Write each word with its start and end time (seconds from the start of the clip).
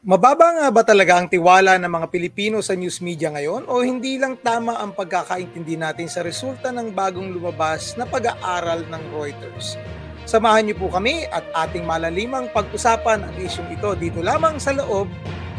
Mababa 0.00 0.56
nga 0.56 0.72
ba 0.72 0.80
talaga 0.80 1.20
ang 1.20 1.28
tiwala 1.28 1.76
ng 1.76 1.92
mga 1.92 2.08
Pilipino 2.08 2.64
sa 2.64 2.72
news 2.72 3.04
media 3.04 3.28
ngayon 3.36 3.68
o 3.68 3.84
hindi 3.84 4.16
lang 4.16 4.40
tama 4.40 4.80
ang 4.80 4.96
pagkakaintindi 4.96 5.76
natin 5.76 6.08
sa 6.08 6.24
resulta 6.24 6.72
ng 6.72 6.96
bagong 6.96 7.28
lumabas 7.28 8.00
na 8.00 8.08
pag-aaral 8.08 8.88
ng 8.88 9.02
Reuters? 9.12 9.76
Samahan 10.24 10.64
niyo 10.64 10.80
po 10.80 10.88
kami 10.88 11.28
at 11.28 11.44
ating 11.52 11.84
malalimang 11.84 12.48
pag-usapan 12.48 13.28
ang 13.28 13.34
isyong 13.44 13.76
ito 13.76 13.92
dito 13.92 14.24
lamang 14.24 14.56
sa 14.56 14.72
loob 14.72 15.04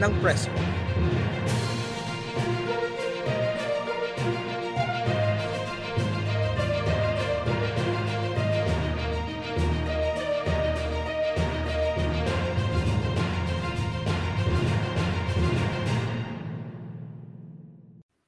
ng 0.01 0.11
press 0.25 0.49
room. 0.49 0.90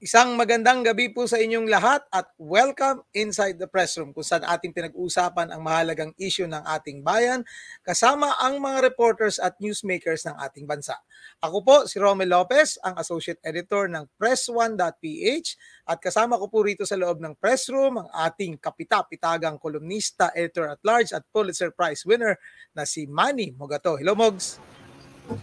Isang 0.03 0.35
magandang 0.35 0.83
gabi 0.83 1.15
po 1.15 1.23
sa 1.31 1.39
inyong 1.39 1.71
lahat 1.71 2.03
at 2.11 2.27
welcome 2.35 3.07
inside 3.15 3.55
the 3.55 3.71
press 3.71 3.95
room 3.95 4.11
kung 4.11 4.27
saan 4.27 4.43
ating 4.43 4.75
pinag-uusapan 4.75 5.47
ang 5.47 5.63
mahalagang 5.63 6.11
issue 6.19 6.43
ng 6.43 6.59
ating 6.59 6.99
bayan 6.99 7.39
kasama 7.87 8.35
ang 8.43 8.59
mga 8.59 8.83
reporters 8.83 9.39
at 9.39 9.55
newsmakers 9.63 10.27
ng 10.27 10.35
ating 10.43 10.67
bansa. 10.67 10.99
Ako 11.39 11.63
po 11.63 11.75
si 11.87 12.03
Romel 12.03 12.27
Lopez, 12.27 12.75
ang 12.83 12.99
Associate 12.99 13.39
Editor 13.47 13.87
ng 13.87 14.03
Press1.ph 14.19 15.47
at 15.87 15.97
kasama 16.03 16.35
ko 16.35 16.51
po 16.51 16.67
rito 16.67 16.83
sa 16.83 16.99
loob 16.99 17.23
ng 17.23 17.39
press 17.39 17.71
room 17.71 18.03
ang 18.03 18.11
ating 18.27 18.59
kapita-pitagang 18.59 19.55
kolumnista, 19.55 20.35
editor 20.35 20.67
at 20.67 20.83
large 20.83 21.15
at 21.15 21.23
Pulitzer 21.31 21.71
Prize 21.71 22.03
winner 22.03 22.35
na 22.75 22.83
si 22.83 23.07
Manny 23.07 23.55
Mogato. 23.55 23.95
Hello 23.95 24.19
Mogs! 24.19 24.59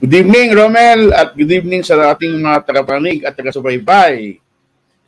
Good 0.05 0.13
evening, 0.13 0.53
Romel, 0.53 1.17
at 1.17 1.33
good 1.33 1.49
evening 1.49 1.81
sa 1.81 2.13
ating 2.13 2.37
mga 2.45 2.69
tagapanig 2.69 3.25
at 3.25 3.33
taga-subaybay 3.33 4.40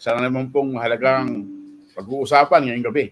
sana 0.03 0.19
naman 0.19 0.51
pong 0.51 0.75
mahalagang 0.75 1.47
pag-uusapan 1.95 2.67
ngayong 2.67 2.87
gabi. 2.91 3.07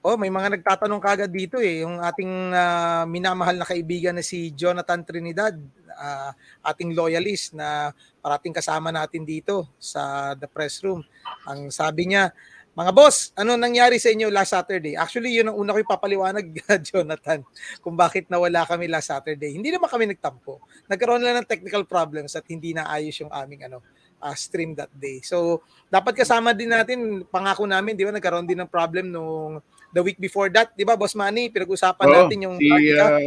Oh, 0.00 0.14
may 0.14 0.30
mga 0.30 0.54
nagtatanong 0.56 1.02
kagad 1.02 1.28
dito 1.28 1.58
eh, 1.58 1.82
yung 1.82 1.98
ating 1.98 2.54
uh, 2.54 3.02
minamahal 3.04 3.58
na 3.58 3.66
kaibigan 3.66 4.14
na 4.14 4.22
si 4.22 4.54
Jonathan 4.54 5.02
Trinidad, 5.02 5.58
uh, 5.90 6.30
ating 6.70 6.94
loyalist 6.94 7.52
na 7.52 7.90
parating 8.22 8.54
kasama 8.54 8.94
natin 8.94 9.26
dito 9.26 9.66
sa 9.76 10.32
The 10.38 10.46
Press 10.46 10.80
Room. 10.86 11.02
Ang 11.44 11.74
sabi 11.74 12.14
niya, 12.14 12.30
mga 12.70 12.94
boss, 12.94 13.34
ano 13.34 13.58
nangyari 13.58 13.98
sa 13.98 14.14
inyo 14.14 14.30
last 14.30 14.54
Saturday? 14.54 14.94
Actually, 14.94 15.34
yun 15.34 15.50
ang 15.50 15.58
una 15.58 15.74
ko 15.74 15.82
ipapaliwanag, 15.82 16.46
Jonathan, 16.88 17.42
kung 17.82 17.98
bakit 17.98 18.30
nawala 18.30 18.62
kami 18.64 18.86
last 18.86 19.10
Saturday. 19.10 19.52
Hindi 19.52 19.74
naman 19.74 19.90
kami 19.90 20.14
nagtampo. 20.14 20.62
Nagkaroon 20.86 21.20
lang 21.20 21.42
ng 21.42 21.50
technical 21.50 21.82
problems 21.84 22.38
at 22.38 22.46
hindi 22.46 22.70
na 22.70 22.86
ayos 22.86 23.18
yung 23.18 23.34
aming 23.34 23.66
ano, 23.66 23.82
uh, 24.20 24.36
stream 24.36 24.76
that 24.76 24.92
day. 24.94 25.24
So, 25.24 25.64
dapat 25.88 26.20
kasama 26.20 26.52
din 26.52 26.70
natin, 26.70 27.24
pangako 27.26 27.66
namin, 27.66 27.96
di 27.96 28.04
ba, 28.04 28.14
nagkaroon 28.14 28.46
din 28.46 28.60
ng 28.60 28.70
problem 28.70 29.10
nung 29.10 29.58
the 29.90 30.02
week 30.04 30.20
before 30.22 30.46
that, 30.54 30.70
di 30.78 30.86
ba, 30.86 30.94
Boss 30.94 31.18
Manny, 31.18 31.50
pinag-usapan 31.50 32.06
oh, 32.06 32.14
natin 32.14 32.38
yung 32.46 32.56
si, 32.60 32.70
uh, 32.94 33.18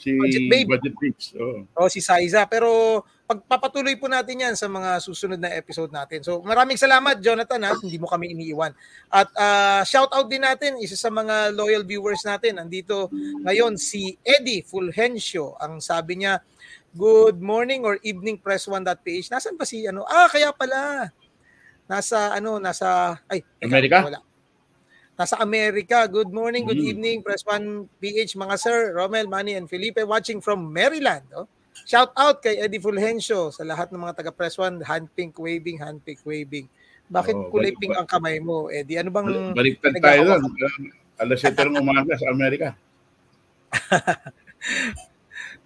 si 0.00 0.08
Budget 0.16 0.46
Babe. 0.48 0.68
Budget 0.72 0.96
Babes. 0.96 1.26
Oh. 1.36 1.60
oh, 1.76 1.88
si 1.92 2.00
Saiza. 2.00 2.48
Pero 2.48 3.02
pagpapatuloy 3.26 3.98
po 3.98 4.06
natin 4.06 4.48
yan 4.48 4.54
sa 4.54 4.70
mga 4.70 5.02
susunod 5.02 5.36
na 5.36 5.52
episode 5.52 5.90
natin. 5.92 6.22
So, 6.24 6.40
maraming 6.40 6.78
salamat, 6.78 7.20
Jonathan, 7.20 7.60
ha? 7.68 7.74
hindi 7.76 7.98
mo 8.00 8.08
kami 8.08 8.32
iniiwan. 8.32 8.72
At 9.10 9.28
uh, 9.34 9.82
shout 9.84 10.08
out 10.14 10.30
din 10.30 10.46
natin, 10.46 10.78
isa 10.80 10.96
sa 10.96 11.12
mga 11.12 11.52
loyal 11.52 11.84
viewers 11.84 12.22
natin, 12.24 12.62
andito 12.62 13.10
ngayon 13.44 13.76
si 13.76 14.16
Eddie 14.22 14.62
Fulgencio. 14.64 15.58
Ang 15.58 15.82
sabi 15.82 16.22
niya, 16.22 16.40
Good 16.96 17.44
morning 17.44 17.84
or 17.84 18.00
evening 18.00 18.40
press1.ph. 18.40 19.28
Nasaan 19.28 19.60
ba 19.60 19.68
si 19.68 19.84
ano? 19.84 20.08
Ah, 20.08 20.32
kaya 20.32 20.48
pala. 20.56 21.12
Nasa 21.84 22.32
ano, 22.32 22.56
nasa 22.56 23.20
ay, 23.28 23.44
Amerika. 23.60 24.00
Wala. 24.00 24.24
Nasa 25.16 25.36
Amerika. 25.36 26.08
Good 26.08 26.32
morning, 26.32 26.64
good 26.64 26.80
mm. 26.80 26.90
evening 26.96 27.18
press1.ph 27.20 28.32
mga 28.32 28.56
sir, 28.56 28.96
Romel, 28.96 29.28
Manny 29.28 29.60
and 29.60 29.68
Felipe 29.68 30.00
watching 30.08 30.40
from 30.40 30.72
Maryland, 30.72 31.28
oh. 31.36 31.44
Shout 31.84 32.16
out 32.16 32.40
kay 32.40 32.56
Eddie 32.56 32.80
Fulgencio 32.80 33.52
sa 33.52 33.60
lahat 33.60 33.92
ng 33.92 34.00
mga 34.00 34.16
taga 34.16 34.32
Press 34.32 34.56
1, 34.56 34.80
hand 34.88 35.12
pink 35.12 35.36
waving, 35.36 35.76
hand 35.76 36.00
pink 36.00 36.24
waving. 36.24 36.64
Bakit 37.12 37.36
oh, 37.36 37.52
kulay 37.52 37.76
pink 37.76 37.92
ang 37.92 38.08
kamay 38.08 38.40
mo, 38.40 38.72
Eddie? 38.72 38.96
Ano 38.96 39.12
bang 39.12 39.52
Baliktad 39.52 39.92
tayo 40.00 40.24
doon. 40.24 40.56
Alas 41.20 41.44
7 41.44 41.52
ng 41.52 41.76
umaga 41.76 42.16
sa 42.16 42.32
Amerika. 42.32 42.72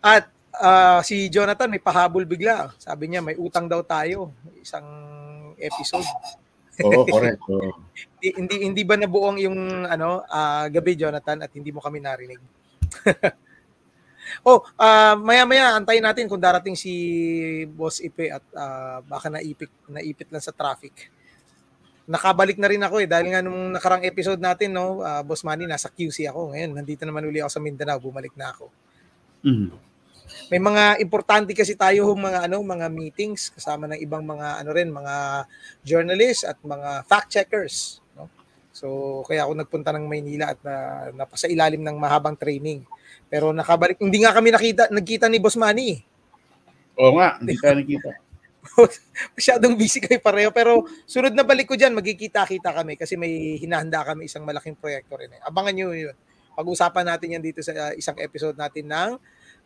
At 0.02 0.26
uh, 0.60 1.00
si 1.00 1.32
Jonathan 1.32 1.72
may 1.72 1.82
pahabol 1.82 2.28
bigla. 2.28 2.70
Sabi 2.76 3.08
niya 3.08 3.24
may 3.24 3.34
utang 3.34 3.66
daw 3.66 3.80
tayo 3.82 4.30
isang 4.60 4.86
episode. 5.56 6.06
Oo, 6.84 7.02
oh, 7.02 7.04
correct. 7.14 7.40
Oh. 7.48 7.72
hindi, 8.20 8.28
hindi 8.36 8.56
hindi 8.68 8.82
ba 8.84 8.96
nabuong 9.00 9.38
yung 9.40 9.58
ano 9.88 10.24
uh, 10.24 10.66
gabi 10.68 10.96
Jonathan 10.96 11.44
at 11.44 11.50
hindi 11.56 11.72
mo 11.72 11.80
kami 11.80 12.00
narinig? 12.00 12.40
oh, 14.48 14.60
uh, 14.76 15.14
maya-maya 15.20 15.76
antayin 15.76 16.04
natin 16.04 16.28
kung 16.28 16.40
darating 16.40 16.76
si 16.76 16.92
Boss 17.72 18.00
Ipe 18.04 18.28
at 18.28 18.44
uh, 18.52 19.00
baka 19.04 19.32
naipit 19.32 19.72
naipit 19.88 20.28
lang 20.28 20.44
sa 20.44 20.52
traffic. 20.52 21.10
Nakabalik 22.10 22.58
na 22.58 22.66
rin 22.66 22.82
ako 22.82 23.06
eh 23.06 23.08
dahil 23.08 23.30
nga 23.30 23.40
nung 23.44 23.70
nakarang 23.70 24.02
episode 24.02 24.42
natin 24.42 24.74
no, 24.74 25.00
uh, 25.00 25.22
Boss 25.22 25.46
Manny 25.46 25.64
nasa 25.68 25.92
QC 25.92 26.26
ako. 26.26 26.52
Ngayon 26.56 26.70
nandito 26.74 27.02
naman 27.06 27.28
uli 27.28 27.38
ako 27.38 27.50
sa 27.52 27.62
Mindanao, 27.62 28.02
bumalik 28.02 28.34
na 28.34 28.50
ako. 28.50 28.66
Mm. 29.46 29.89
May 30.50 30.58
mga 30.58 30.98
importante 30.98 31.54
kasi 31.54 31.78
tayo 31.78 32.10
mga 32.14 32.50
ano, 32.50 32.62
mga 32.62 32.90
meetings 32.90 33.54
kasama 33.54 33.86
ng 33.90 34.00
ibang 34.02 34.26
mga 34.26 34.62
ano 34.64 34.70
rin, 34.74 34.90
mga 34.90 35.46
journalists 35.86 36.42
at 36.42 36.58
mga 36.62 37.06
fact 37.06 37.28
checkers, 37.30 38.02
no? 38.18 38.26
So 38.74 38.86
kaya 39.26 39.46
ako 39.46 39.52
nagpunta 39.62 39.94
ng 39.94 40.10
Maynila 40.10 40.54
at 40.54 40.60
na, 40.66 40.74
napasa 41.14 41.46
ilalim 41.46 41.82
ng 41.82 41.96
mahabang 41.96 42.34
training. 42.34 42.82
Pero 43.30 43.54
nakabalik, 43.54 44.02
hindi 44.02 44.26
nga 44.26 44.34
kami 44.34 44.50
nakita, 44.50 44.90
nagkita 44.90 45.30
ni 45.30 45.38
Boss 45.38 45.54
Manny. 45.54 46.02
Oo 46.98 47.14
nga, 47.14 47.38
hindi 47.38 47.54
ka 47.54 47.70
nakita. 47.70 48.10
Masyadong 49.36 49.74
busy 49.78 50.02
kayo 50.02 50.20
pareho. 50.20 50.50
Pero 50.52 50.84
sunod 51.06 51.32
na 51.32 51.46
balik 51.46 51.70
ko 51.70 51.74
dyan, 51.78 51.94
magkikita-kita 51.96 52.74
kami 52.74 52.98
kasi 52.98 53.14
may 53.16 53.56
hinahanda 53.56 54.04
kami 54.04 54.26
isang 54.28 54.44
malaking 54.44 54.76
proyekto 54.76 55.16
rin. 55.16 55.32
Eh. 55.32 55.40
Abangan 55.46 55.74
nyo 55.74 55.94
yun. 55.94 56.16
Pag-usapan 56.58 57.06
natin 57.06 57.38
yan 57.38 57.42
dito 57.44 57.64
sa 57.64 57.72
uh, 57.72 57.92
isang 57.96 58.18
episode 58.20 58.58
natin 58.58 58.84
ng 58.84 59.10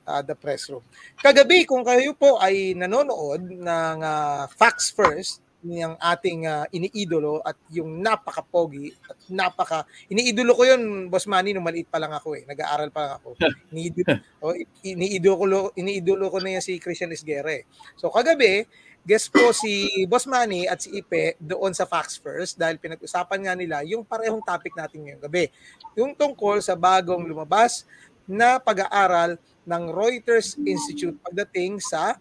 uh, 0.06 0.22
the 0.22 0.36
press 0.36 0.68
room. 0.70 0.84
Kagabi, 1.18 1.64
kung 1.68 1.82
kayo 1.84 2.12
po 2.16 2.38
ay 2.40 2.76
nanonood 2.76 3.44
ng 3.48 3.96
uh, 4.00 4.44
Facts 4.52 4.92
First, 4.92 5.44
ng 5.64 5.96
ating 5.96 6.44
uh, 6.44 6.68
iniidolo 6.76 7.40
at 7.40 7.56
yung 7.72 8.04
napaka-pogi 8.04 8.92
at 9.08 9.16
napaka 9.32 9.88
iniidolo 10.12 10.52
ko 10.52 10.62
yun 10.68 11.08
Boss 11.08 11.24
Manny 11.24 11.56
nung 11.56 11.64
maliit 11.64 11.88
pa 11.88 11.96
lang 11.96 12.12
ako 12.12 12.36
eh. 12.36 12.44
Nag-aaral 12.44 12.92
pa 12.92 13.00
lang 13.00 13.12
ako. 13.16 13.28
Iniidolo, 13.72 14.12
oh, 14.44 14.52
iniidolo 14.84 15.34
ko 15.40 15.44
iniidolo 15.72 16.24
ko 16.28 16.38
na 16.44 16.60
yan 16.60 16.64
si 16.64 16.76
Christian 16.76 17.16
Isguerre 17.16 17.64
so 17.96 18.12
kagabi 18.12 18.68
guest 19.04 19.28
po 19.28 19.52
si 19.52 20.04
Boss 20.08 20.24
Manny 20.24 20.64
at 20.64 20.80
si 20.80 20.88
Ipe 20.96 21.36
doon 21.36 21.76
sa 21.76 21.84
Facts 21.84 22.16
First 22.16 22.56
dahil 22.56 22.80
pinag-usapan 22.80 23.40
nga 23.44 23.52
nila 23.52 23.76
yung 23.84 24.00
parehong 24.00 24.40
topic 24.40 24.72
natin 24.72 25.04
ngayong 25.04 25.24
gabi. 25.28 25.52
Yung 25.92 26.16
tungkol 26.16 26.64
sa 26.64 26.72
bagong 26.72 27.20
lumabas 27.28 27.84
na 28.24 28.56
pag-aaral 28.56 29.36
ng 29.64 29.82
Reuters 29.92 30.56
Institute 30.60 31.16
pagdating 31.24 31.80
sa 31.80 32.16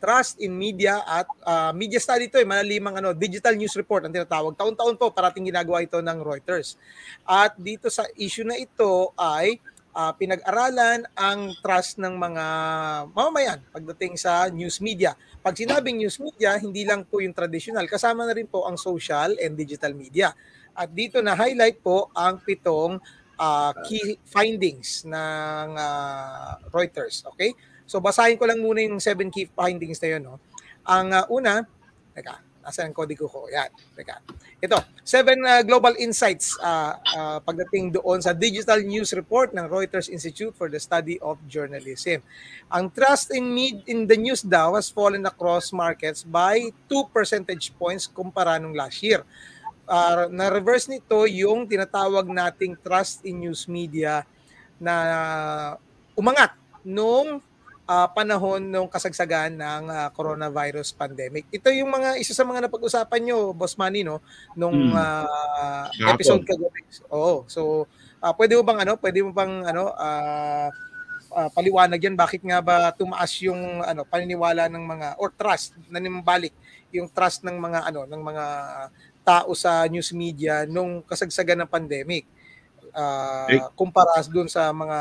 trust 0.00 0.40
in 0.40 0.56
media 0.56 1.04
at 1.04 1.28
uh, 1.44 1.70
media 1.76 2.00
study 2.00 2.32
ito 2.32 2.40
eh, 2.40 2.48
malalimang 2.48 2.96
ano, 2.98 3.12
digital 3.12 3.52
news 3.52 3.76
report 3.76 4.08
ang 4.08 4.12
tinatawag. 4.16 4.56
Taon-taon 4.56 4.96
po 4.96 5.12
parating 5.12 5.52
ginagawa 5.52 5.84
ito 5.84 6.00
ng 6.00 6.18
Reuters. 6.24 6.80
At 7.28 7.52
dito 7.60 7.92
sa 7.92 8.08
issue 8.16 8.48
na 8.48 8.56
ito 8.56 9.12
ay 9.20 9.60
uh, 9.92 10.12
pinag-aralan 10.16 11.04
ang 11.12 11.52
trust 11.60 12.00
ng 12.00 12.16
mga 12.16 12.44
mamamayan 13.12 13.60
pagdating 13.70 14.16
sa 14.16 14.48
news 14.48 14.80
media. 14.80 15.12
Pag 15.44 15.60
sinabing 15.60 16.00
news 16.00 16.16
media, 16.16 16.56
hindi 16.56 16.88
lang 16.88 17.04
po 17.04 17.20
yung 17.20 17.36
traditional, 17.36 17.84
kasama 17.84 18.24
na 18.24 18.32
rin 18.32 18.48
po 18.48 18.64
ang 18.64 18.80
social 18.80 19.36
and 19.36 19.52
digital 19.56 19.92
media. 19.92 20.32
At 20.72 20.92
dito 20.96 21.20
na 21.20 21.36
highlight 21.36 21.84
po 21.84 22.08
ang 22.16 22.40
pitong 22.40 23.00
uh, 23.40 23.72
key 23.88 24.20
findings 24.28 25.08
ng 25.08 25.68
uh, 25.74 26.60
Reuters. 26.68 27.24
Okay? 27.34 27.56
So 27.88 27.98
basahin 27.98 28.36
ko 28.36 28.44
lang 28.44 28.60
muna 28.60 28.84
yung 28.84 29.00
seven 29.00 29.32
key 29.32 29.48
findings 29.48 29.98
na 30.04 30.08
yun. 30.14 30.22
No? 30.28 30.36
Ang 30.84 31.16
uh, 31.16 31.24
una, 31.32 31.64
teka, 32.12 32.44
nasa 32.60 32.84
ang 32.84 32.92
kodigo 32.92 33.24
ko? 33.26 33.48
Yan, 33.48 33.72
teka. 33.96 34.20
Ito, 34.60 34.76
seven 35.00 35.40
uh, 35.42 35.64
global 35.64 35.96
insights 35.96 36.54
uh, 36.60 37.00
uh, 37.16 37.38
pagdating 37.40 37.96
doon 37.96 38.20
sa 38.20 38.36
digital 38.36 38.84
news 38.84 39.16
report 39.16 39.56
ng 39.56 39.64
Reuters 39.66 40.12
Institute 40.12 40.52
for 40.52 40.68
the 40.68 40.76
Study 40.76 41.16
of 41.24 41.40
Journalism. 41.48 42.20
Ang 42.68 42.92
trust 42.92 43.32
in 43.32 43.48
me 43.48 43.80
in 43.88 44.04
the 44.04 44.20
news 44.20 44.44
daw 44.44 44.76
has 44.76 44.92
fallen 44.92 45.24
across 45.24 45.72
markets 45.72 46.22
by 46.22 46.68
2 46.92 47.08
percentage 47.10 47.72
points 47.80 48.04
kumpara 48.06 48.60
nung 48.60 48.76
last 48.76 49.00
year 49.00 49.24
uh, 49.90 50.30
na-reverse 50.30 50.86
nito 50.86 51.26
yung 51.26 51.66
tinatawag 51.66 52.30
nating 52.30 52.78
trust 52.78 53.26
in 53.26 53.42
news 53.42 53.66
media 53.66 54.22
na 54.78 54.94
umangat 56.14 56.54
nung 56.86 57.42
uh, 57.90 58.08
panahon 58.14 58.62
ng 58.62 58.86
kasagsagan 58.86 59.58
ng 59.58 59.84
uh, 59.90 60.08
coronavirus 60.14 60.94
pandemic. 60.94 61.50
Ito 61.50 61.74
yung 61.74 61.90
mga 61.90 62.22
isa 62.22 62.32
sa 62.32 62.46
mga 62.46 62.70
napag-usapan 62.70 63.20
nyo, 63.20 63.50
Boss 63.50 63.74
Manny, 63.74 64.06
no, 64.06 64.22
nung 64.54 64.94
uh, 64.94 65.90
episode 66.06 66.46
kagabi. 66.46 66.86
Oo. 67.10 67.44
So, 67.50 67.90
uh, 68.22 68.32
pwede 68.38 68.54
mo 68.54 68.62
bang 68.62 68.86
ano, 68.86 68.94
pwede 69.02 69.18
mo 69.26 69.34
bang 69.34 69.66
ano, 69.66 69.90
uh, 69.92 70.70
uh, 71.34 71.48
paliwanag 71.50 71.98
yan 72.02 72.18
bakit 72.18 72.42
nga 72.42 72.58
ba 72.62 72.90
tumaas 72.94 73.30
yung 73.42 73.82
ano 73.82 74.02
paniniwala 74.02 74.66
ng 74.66 74.84
mga 74.84 75.08
or 75.22 75.30
trust 75.34 75.78
na 75.86 76.02
balik 76.22 76.54
yung 76.90 77.06
trust 77.06 77.46
ng 77.46 77.54
mga 77.54 77.86
ano 77.86 78.02
ng 78.06 78.22
mga 78.22 78.44
tao 79.20 79.52
sa 79.52 79.84
news 79.86 80.10
media 80.16 80.64
nung 80.64 81.04
kasagsagan 81.04 81.64
ng 81.64 81.70
pandemic 81.70 82.24
uh, 82.94 83.70
kumpara 83.78 84.18
doon 84.26 84.48
sa 84.50 84.70
mga 84.74 84.98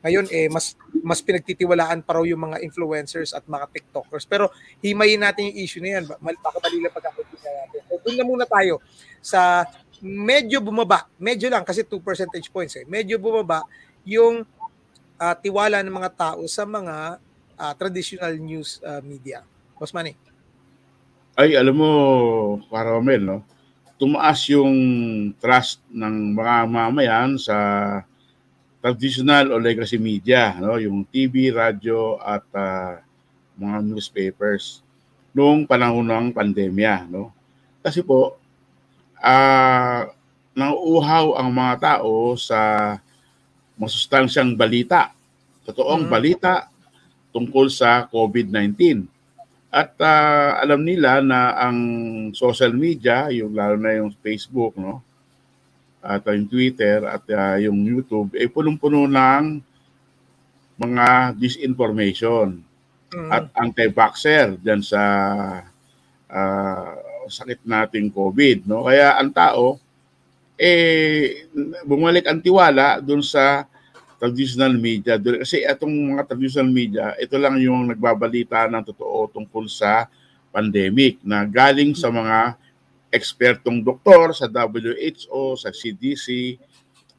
ngayon 0.00 0.26
eh 0.32 0.48
mas 0.48 0.72
mas 1.04 1.20
pinagtitiwalaan 1.20 2.00
pa 2.00 2.16
raw 2.16 2.24
yung 2.24 2.40
mga 2.40 2.64
influencers 2.64 3.36
at 3.36 3.44
mga 3.44 3.68
TikTokers. 3.68 4.24
Pero 4.24 4.48
himayin 4.80 5.20
natin 5.20 5.52
yung 5.52 5.58
issue 5.60 5.80
na 5.80 6.00
yan. 6.00 6.04
Baka 6.08 6.56
mali 6.60 6.80
lang 6.80 6.92
pagkakaintindi 6.92 7.48
natin. 7.48 7.80
So, 7.88 8.00
doon 8.04 8.16
na 8.16 8.24
muna 8.24 8.44
tayo 8.48 8.80
sa 9.20 9.64
medyo 10.00 10.64
bumaba. 10.64 11.04
Medyo 11.20 11.52
lang 11.52 11.64
kasi 11.68 11.84
2 11.84 12.00
percentage 12.00 12.48
points 12.48 12.76
eh. 12.80 12.84
Medyo 12.88 13.20
bumaba 13.20 13.64
yung 14.08 14.44
uh, 15.20 15.34
tiwala 15.36 15.84
ng 15.84 15.92
mga 15.92 16.10
tao 16.16 16.40
sa 16.48 16.64
mga 16.64 17.20
uh, 17.60 17.72
traditional 17.76 18.32
news 18.40 18.80
uh, 18.80 19.04
media. 19.04 19.44
Boss 19.76 19.92
Manny. 19.92 20.29
Ay, 21.38 21.54
alam 21.54 21.76
mo, 21.78 21.90
Karamel, 22.68 23.22
no? 23.22 23.38
tumaas 24.00 24.48
yung 24.48 24.72
trust 25.36 25.84
ng 25.92 26.32
mga 26.32 26.64
mamayan 26.72 27.36
sa 27.36 27.56
traditional 28.80 29.52
o 29.52 29.60
legacy 29.60 30.00
media, 30.00 30.56
no? 30.56 30.80
yung 30.80 31.04
TV, 31.04 31.52
radyo 31.52 32.16
at 32.16 32.48
uh, 32.56 32.96
mga 33.60 33.84
newspapers 33.84 34.80
noong 35.36 35.68
panahon 35.68 36.08
ng 36.08 36.26
pandemya. 36.32 37.12
No? 37.12 37.28
Kasi 37.84 38.00
po, 38.00 38.40
uh, 39.20 40.02
nauuhaw 40.56 41.36
ang 41.36 41.52
mga 41.52 41.74
tao 42.00 42.40
sa 42.40 42.96
masustansyang 43.76 44.56
balita, 44.56 45.12
totoong 45.68 46.08
mm-hmm. 46.08 46.16
balita 46.16 46.72
tungkol 47.36 47.68
sa 47.68 48.08
COVID-19. 48.08 49.19
At 49.70 49.94
uh, 50.02 50.58
alam 50.58 50.82
nila 50.82 51.22
na 51.22 51.54
ang 51.54 51.78
social 52.34 52.74
media, 52.74 53.30
yung 53.30 53.54
lalo 53.54 53.78
na 53.78 54.02
yung 54.02 54.10
Facebook, 54.18 54.74
no? 54.74 54.98
at 56.00 56.24
yung 56.26 56.48
Twitter 56.48 57.04
at 57.04 57.22
uh, 57.28 57.56
yung 57.60 57.84
YouTube 57.84 58.32
ay 58.32 58.48
eh, 58.48 58.50
punong-puno 58.50 59.04
ng 59.04 59.44
mga 60.80 61.36
disinformation 61.36 62.56
mm. 63.12 63.28
at 63.28 63.52
anti-vaxxer 63.52 64.56
dyan 64.64 64.80
sa 64.80 65.02
uh, 66.32 66.92
sakit 67.28 67.68
nating 67.68 68.08
COVID. 68.08 68.64
No? 68.64 68.88
Kaya 68.88 69.20
ang 69.20 69.28
tao, 69.28 69.76
eh, 70.56 71.44
bumalik 71.84 72.24
ang 72.24 72.40
tiwala 72.40 73.04
dun 73.04 73.20
sa 73.20 73.68
traditional 74.20 74.76
media. 74.76 75.16
Kasi 75.16 75.64
itong 75.64 76.12
mga 76.14 76.28
traditional 76.28 76.68
media, 76.68 77.16
ito 77.16 77.40
lang 77.40 77.56
yung 77.56 77.88
nagbabalita 77.88 78.68
ng 78.68 78.84
totoo 78.92 79.32
tungkol 79.32 79.64
sa 79.64 80.04
pandemic 80.52 81.16
na 81.24 81.48
galing 81.48 81.96
sa 81.96 82.12
mga 82.12 82.60
ekspertong 83.10 83.80
doktor 83.80 84.36
sa 84.36 84.46
WHO, 84.46 85.56
sa 85.56 85.72
CDC, 85.72 86.60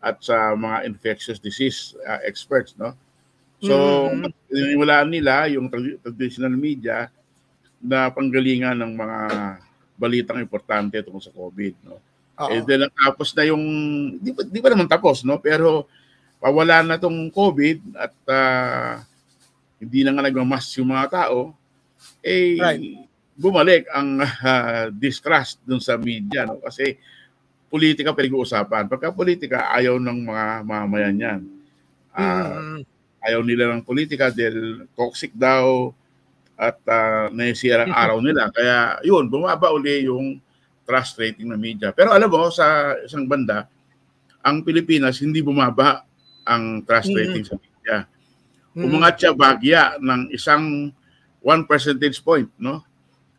at 0.01 0.17
sa 0.21 0.53
mga 0.57 0.85
infectious 0.89 1.37
disease 1.37 1.93
uh, 2.05 2.21
experts, 2.25 2.73
no? 2.77 2.93
So, 3.61 4.09
mm-hmm. 4.09 4.73
wala 4.81 5.05
nila 5.05 5.45
yung 5.53 5.69
traditional 6.01 6.57
media 6.57 7.13
na 7.77 8.09
panggalingan 8.09 8.73
ng 8.81 8.93
mga 8.97 9.19
balitang 10.01 10.41
importante 10.41 10.97
tungkol 11.05 11.21
sa 11.21 11.33
COVID, 11.33 11.73
no? 11.85 12.01
Uh-oh. 12.41 12.49
Eh, 12.49 12.65
dahil 12.65 12.89
tapos 12.89 13.29
na 13.37 13.43
yung, 13.45 13.63
di 14.17 14.33
pa, 14.33 14.41
di 14.41 14.57
pa 14.57 14.69
naman 14.73 14.89
tapos, 14.89 15.21
no? 15.21 15.37
Pero, 15.37 15.85
pawala 16.41 16.81
na 16.81 16.97
tong 16.97 17.29
COVID 17.29 17.93
at 17.93 18.15
uh, 18.27 18.97
hindi 19.77 20.01
na 20.01 20.17
nga 20.17 20.25
nagmamas 20.25 20.65
yung 20.81 20.89
mga 20.89 21.07
tao, 21.13 21.53
eh, 22.25 22.57
right 22.57 23.07
bumalik 23.41 23.89
ang 23.89 24.21
uh, 24.21 24.93
distrust 24.93 25.57
dun 25.65 25.81
sa 25.81 25.97
media 25.97 26.45
no 26.45 26.61
kasi 26.61 26.93
politika 27.71 28.13
pinag-uusapan. 28.13 28.85
Pagka 28.85 29.09
politika 29.09 29.73
ayaw 29.73 29.97
ng 29.97 30.19
mga 30.27 30.45
mamayan 30.61 31.17
yan. 31.17 31.41
Uh, 32.11 32.21
mm-hmm. 32.21 32.79
Ayaw 33.21 33.41
nila 33.47 33.71
ng 33.73 33.81
politika 33.87 34.27
dahil 34.27 34.85
toxic 34.93 35.31
daw 35.31 35.89
at 36.59 36.77
uh, 36.85 37.31
naisira 37.31 37.87
ang 37.87 37.95
araw 37.95 38.17
nila. 38.19 38.51
Kaya 38.51 38.99
yun, 39.07 39.31
bumaba 39.31 39.71
uli 39.71 40.05
yung 40.05 40.37
trust 40.83 41.15
rating 41.15 41.47
ng 41.47 41.57
media. 41.57 41.95
Pero 41.95 42.11
alam 42.11 42.27
mo, 42.27 42.51
sa 42.51 42.97
isang 42.99 43.23
banda, 43.23 43.71
ang 44.43 44.67
Pilipinas 44.67 45.23
hindi 45.23 45.39
bumaba 45.39 46.03
ang 46.47 46.81
trust 46.85 47.09
mm-hmm. 47.11 47.19
rating 47.19 47.45
sa 47.45 47.55
media. 47.57 47.97
Umangat 48.71 49.15
siya 49.19 49.31
bagya 49.35 49.81
ng 49.99 50.31
isang 50.31 50.93
1 51.43 51.69
percentage 51.69 52.21
point, 52.23 52.47
no? 52.61 52.85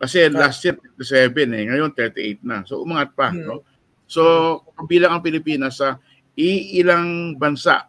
Kasi 0.02 0.26
last 0.34 0.66
year 0.66 0.74
37 0.98 1.46
eh, 1.54 1.64
ngayon 1.70 1.94
38 1.94 2.42
na. 2.42 2.66
So 2.66 2.82
umangat 2.82 3.14
pa, 3.14 3.30
hmm. 3.30 3.46
no? 3.46 3.62
So 4.10 4.22
bilang 4.90 5.14
ang 5.14 5.22
Pilipinas 5.22 5.78
sa 5.78 6.02
iilang 6.34 7.38
bansa, 7.38 7.86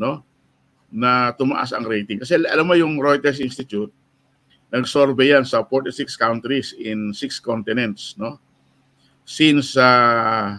no, 0.00 0.24
na 0.88 1.36
tumaas 1.36 1.76
ang 1.76 1.84
rating. 1.84 2.24
Kasi 2.24 2.40
alam 2.40 2.64
mo 2.64 2.72
yung 2.72 2.96
Reuters 2.96 3.38
Institute, 3.38 3.92
nag-survey 4.72 5.36
yan 5.36 5.44
sa 5.44 5.60
46 5.68 6.16
countries 6.16 6.72
in 6.80 7.12
6 7.12 7.20
continents, 7.44 8.16
no? 8.16 8.40
Since 9.28 9.76
uh, 9.76 10.56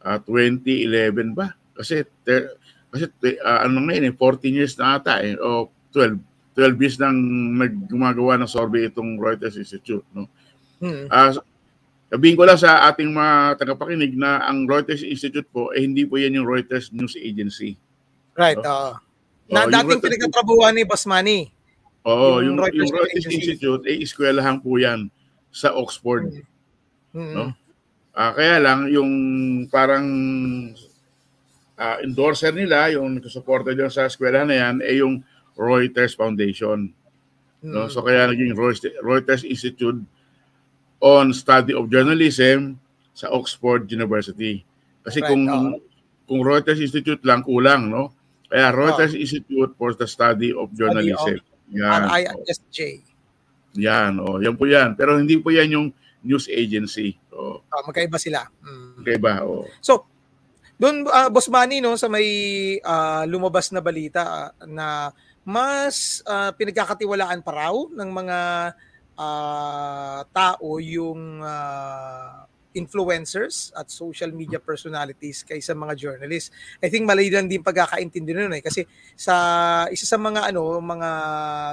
uh, 0.00 0.18
2011 0.24 1.36
ba? 1.36 1.52
Kasi 1.76 2.08
ter, 2.24 2.56
kasi 2.90 3.06
uh, 3.38 3.64
ano 3.64 3.86
ngayon 3.86 4.10
eh, 4.10 4.14
14 4.14 4.58
years 4.58 4.74
na 4.76 4.98
ata 4.98 5.22
eh, 5.22 5.38
o 5.38 5.70
12 5.94 6.18
12 6.58 6.82
years 6.82 6.96
nang 6.98 7.16
naggumagawa 7.56 8.36
ng 8.36 8.50
survey 8.50 8.90
itong 8.90 9.16
Reuters 9.16 9.56
Institute. 9.56 10.04
No? 10.10 10.26
Hmm. 10.82 11.06
Uh, 11.06 11.38
sabihin 12.10 12.36
ko 12.36 12.42
lang 12.44 12.58
sa 12.58 12.90
ating 12.90 13.14
mga 13.14 13.62
tagapakinig 13.62 14.18
na 14.18 14.42
ang 14.44 14.66
Reuters 14.66 15.06
Institute 15.06 15.46
po, 15.48 15.70
eh 15.70 15.86
hindi 15.86 16.04
po 16.04 16.18
yan 16.18 16.36
yung 16.36 16.48
Reuters 16.48 16.90
News 16.90 17.14
Agency. 17.14 17.78
Right. 18.34 18.58
No? 18.58 18.66
Uh, 18.66 18.92
na 19.50 19.66
oh, 19.66 19.70
dating 19.70 20.02
pinagtatrabuhan 20.02 20.74
ni 20.74 20.82
Boss 20.84 21.06
Manny. 21.06 21.50
Oo, 22.06 22.42
yung, 22.42 22.54
yung 22.54 22.56
Reuters, 22.58 22.76
yung 22.76 22.92
Reuters 22.98 23.26
Institute, 23.30 23.82
eh 23.86 23.96
eskwelahan 24.02 24.58
po 24.58 24.76
yan 24.76 25.08
sa 25.54 25.72
Oxford. 25.72 26.44
Hmm. 27.14 27.34
No? 27.34 27.46
Uh, 28.10 28.32
kaya 28.34 28.58
lang, 28.58 28.90
yung 28.90 29.10
parang 29.70 30.06
uh, 31.80 31.96
endorser 32.04 32.52
nila, 32.52 32.92
yung 32.92 33.16
nagsusuporta 33.16 33.72
dyan 33.72 33.88
sa 33.88 34.04
eskwelahan 34.04 34.52
na 34.52 34.56
yan, 34.60 34.76
eh 34.84 35.00
yung 35.00 35.24
Reuters 35.56 36.12
Foundation. 36.12 36.92
Mm-hmm. 37.64 37.72
No? 37.72 37.88
So 37.88 38.04
kaya 38.04 38.28
naging 38.28 38.52
Reuters 39.00 39.48
Institute 39.48 40.00
on 41.00 41.32
Study 41.32 41.72
of 41.72 41.88
Journalism 41.88 42.76
sa 43.16 43.32
Oxford 43.32 43.88
University. 43.88 44.60
Kasi 45.00 45.24
right, 45.24 45.28
kung 45.32 45.42
oh. 45.48 45.80
kung 46.28 46.40
Reuters 46.44 46.78
Institute 46.78 47.24
lang 47.24 47.40
kulang, 47.40 47.88
no? 47.88 48.12
Kaya 48.52 48.70
Reuters 48.76 49.16
oh. 49.16 49.20
Institute 49.20 49.72
for 49.80 49.96
the 49.96 50.04
Study 50.04 50.52
of 50.52 50.68
Journalism. 50.76 51.40
Study 51.40 51.40
of, 51.40 51.72
yan. 51.72 52.00
ISJ. 52.10 52.78
Yan, 53.78 54.18
oh, 54.18 54.42
yan 54.42 54.58
po 54.58 54.66
yan. 54.66 54.98
Pero 54.98 55.14
hindi 55.16 55.38
po 55.38 55.54
yan 55.54 55.70
yung 55.70 55.86
news 56.26 56.50
agency. 56.50 57.16
Oh. 57.30 57.62
oh 57.62 57.82
magkaiba 57.86 58.18
sila. 58.18 58.44
Mm. 58.60 59.00
Magkaiba, 59.00 59.32
oh. 59.46 59.64
So, 59.78 60.10
doon 60.80 61.04
uh, 61.04 61.28
Boss 61.28 61.52
Manny 61.52 61.84
no 61.84 61.92
sa 62.00 62.08
may 62.08 62.24
uh, 62.80 63.28
lumabas 63.28 63.68
na 63.68 63.84
balita 63.84 64.24
uh, 64.24 64.64
na 64.64 65.12
mas 65.44 66.24
uh, 66.24 66.56
pinagkakatiwalaan 66.56 67.44
pa 67.44 67.52
raw 67.52 67.76
ng 67.76 68.10
mga 68.10 68.38
uh, 69.20 70.18
tao 70.32 70.70
yung 70.80 71.44
uh, 71.44 72.48
influencers 72.74 73.74
at 73.74 73.90
social 73.90 74.30
media 74.30 74.62
personalities 74.62 75.42
kaysa 75.42 75.74
mga 75.74 75.94
journalists. 75.98 76.54
I 76.78 76.86
think 76.86 77.06
mali 77.06 77.26
lang 77.26 77.50
din 77.50 77.66
pagkakaintindi 77.66 78.30
nun 78.30 78.54
eh 78.54 78.62
kasi 78.62 78.86
sa 79.18 79.34
isa 79.90 80.06
sa 80.06 80.18
mga 80.18 80.54
ano 80.54 80.78
mga 80.78 81.10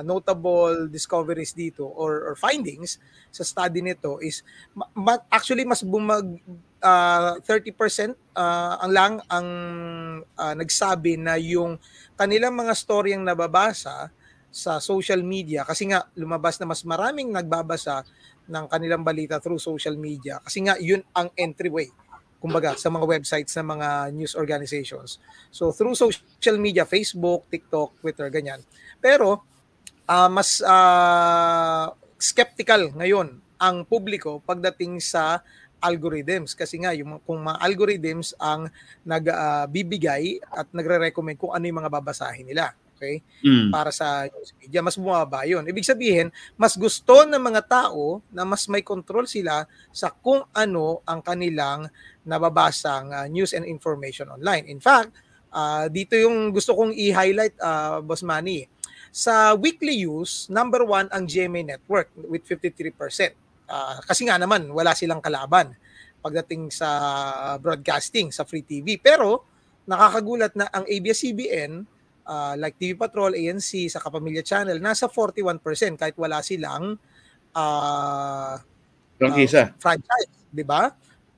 notable 0.01 0.89
discoveries 0.89 1.53
dito 1.53 1.85
or, 1.85 2.33
or 2.33 2.33
findings 2.33 2.97
sa 3.29 3.45
study 3.45 3.85
nito 3.85 4.17
is 4.17 4.41
ma- 4.73 5.21
actually 5.29 5.65
mas 5.65 5.85
bumag 5.85 6.25
uh, 6.81 7.37
30% 7.45 8.17
uh, 8.33 8.81
ang 8.81 8.91
lang 8.91 9.13
ang 9.29 9.47
uh, 10.33 10.53
nagsabi 10.57 11.17
na 11.17 11.37
yung 11.37 11.77
kanilang 12.17 12.57
mga 12.57 12.73
storyang 12.73 13.21
nababasa 13.21 14.09
sa 14.47 14.81
social 14.81 15.21
media 15.21 15.61
kasi 15.61 15.91
nga 15.91 16.07
lumabas 16.17 16.57
na 16.57 16.65
mas 16.65 16.81
maraming 16.81 17.29
nagbabasa 17.29 18.01
ng 18.47 18.65
kanilang 18.71 19.03
balita 19.03 19.39
through 19.43 19.59
social 19.59 19.95
media 19.99 20.39
kasi 20.41 20.63
nga 20.63 20.79
yun 20.79 21.03
ang 21.15 21.31
entryway 21.35 21.87
kumbaga 22.37 22.77
sa 22.77 22.93
mga 22.93 23.05
websites 23.05 23.57
ng 23.57 23.67
mga 23.77 23.89
news 24.13 24.37
organizations. 24.37 25.17
So 25.49 25.73
through 25.73 25.97
social 25.97 26.57
media, 26.61 26.85
Facebook, 26.85 27.49
TikTok, 27.49 27.97
Twitter, 27.97 28.29
ganyan. 28.29 28.61
Pero 29.01 29.41
uh, 30.05 30.29
mas 30.29 30.61
uh, 30.61 31.91
skeptical 32.17 32.93
ngayon 32.93 33.41
ang 33.57 33.83
publiko 33.85 34.39
pagdating 34.45 35.01
sa 35.01 35.41
algorithms 35.77 36.57
kasi 36.57 36.81
nga 36.81 36.93
yung 36.93 37.21
kung 37.21 37.41
mga 37.41 37.61
algorithms 37.61 38.33
ang 38.41 38.69
nagbibigay 39.05 40.41
uh, 40.41 40.61
at 40.61 40.67
nagre-recommend 40.73 41.37
kung 41.37 41.53
ano 41.53 41.69
yung 41.69 41.85
mga 41.85 41.93
babasahin 41.93 42.49
nila 42.49 42.73
okay? 42.97 43.21
Mm. 43.45 43.69
para 43.69 43.93
sa 43.93 44.25
news 44.25 44.51
media 44.57 44.81
mas 44.81 44.97
bumaba 44.97 45.45
yun. 45.45 45.61
Ibig 45.61 45.85
sabihin 45.85 46.33
mas 46.57 46.73
gusto 46.73 47.23
ng 47.23 47.37
mga 47.37 47.61
tao 47.69 48.25
na 48.33 48.41
mas 48.43 48.65
may 48.65 48.81
control 48.81 49.29
sila 49.29 49.69
sa 49.93 50.09
kung 50.09 50.41
ano 50.51 51.05
ang 51.05 51.21
kanilang 51.21 51.85
nababasang 52.25 53.13
uh, 53.13 53.29
news 53.29 53.53
and 53.53 53.69
information 53.69 54.27
online. 54.33 54.65
In 54.65 54.81
fact 54.81 55.13
uh, 55.53 55.85
dito 55.87 56.17
yung 56.17 56.49
gusto 56.49 56.73
kong 56.73 56.91
i-highlight 56.97 57.53
uh, 57.61 58.01
Boss 58.01 58.25
Manny. 58.25 58.65
Sa 59.13 59.53
weekly 59.55 60.03
use 60.03 60.49
number 60.49 60.81
one 60.81 61.05
ang 61.13 61.29
GMA 61.29 61.77
network 61.77 62.09
with 62.27 62.43
53% 62.43 63.47
Uh, 63.67 63.99
kasi 64.07 64.23
nga 64.23 64.39
naman, 64.39 64.63
wala 64.71 64.95
silang 64.95 65.19
kalaban 65.19 65.75
pagdating 66.23 66.71
sa 66.71 66.89
broadcasting, 67.59 68.31
sa 68.31 68.47
free 68.47 68.63
TV. 68.63 68.95
Pero 68.95 69.43
nakakagulat 69.83 70.55
na 70.55 70.71
ang 70.71 70.87
ABS-CBN, 70.87 71.83
uh, 72.27 72.53
like 72.59 72.75
TV 72.75 72.99
Patrol, 72.99 73.33
ANC, 73.33 73.87
sa 73.87 74.03
Kapamilya 74.03 74.43
Channel, 74.43 74.77
nasa 74.83 75.07
41% 75.07 75.63
kahit 75.95 76.15
wala 76.19 76.43
silang 76.43 76.99
uh, 77.55 78.55
uh, 79.73 79.79
franchise, 79.79 80.31
di 80.51 80.67
ba? 80.67 80.91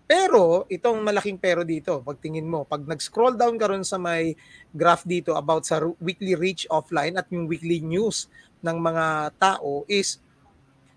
Pero 0.10 0.66
itong 0.66 1.06
malaking 1.06 1.38
pero 1.38 1.62
dito, 1.62 2.02
pagtingin 2.02 2.50
mo, 2.50 2.66
pag 2.66 2.82
nag-scroll 2.82 3.38
down 3.38 3.62
ka 3.62 3.70
ron 3.70 3.86
sa 3.86 4.02
may 4.02 4.34
graph 4.74 5.06
dito 5.06 5.38
about 5.38 5.70
sa 5.70 5.86
weekly 6.02 6.34
reach 6.34 6.66
offline 6.74 7.14
at 7.14 7.30
yung 7.30 7.46
weekly 7.46 7.78
news 7.78 8.26
ng 8.66 8.74
mga 8.82 9.38
tao 9.38 9.86
is 9.86 10.18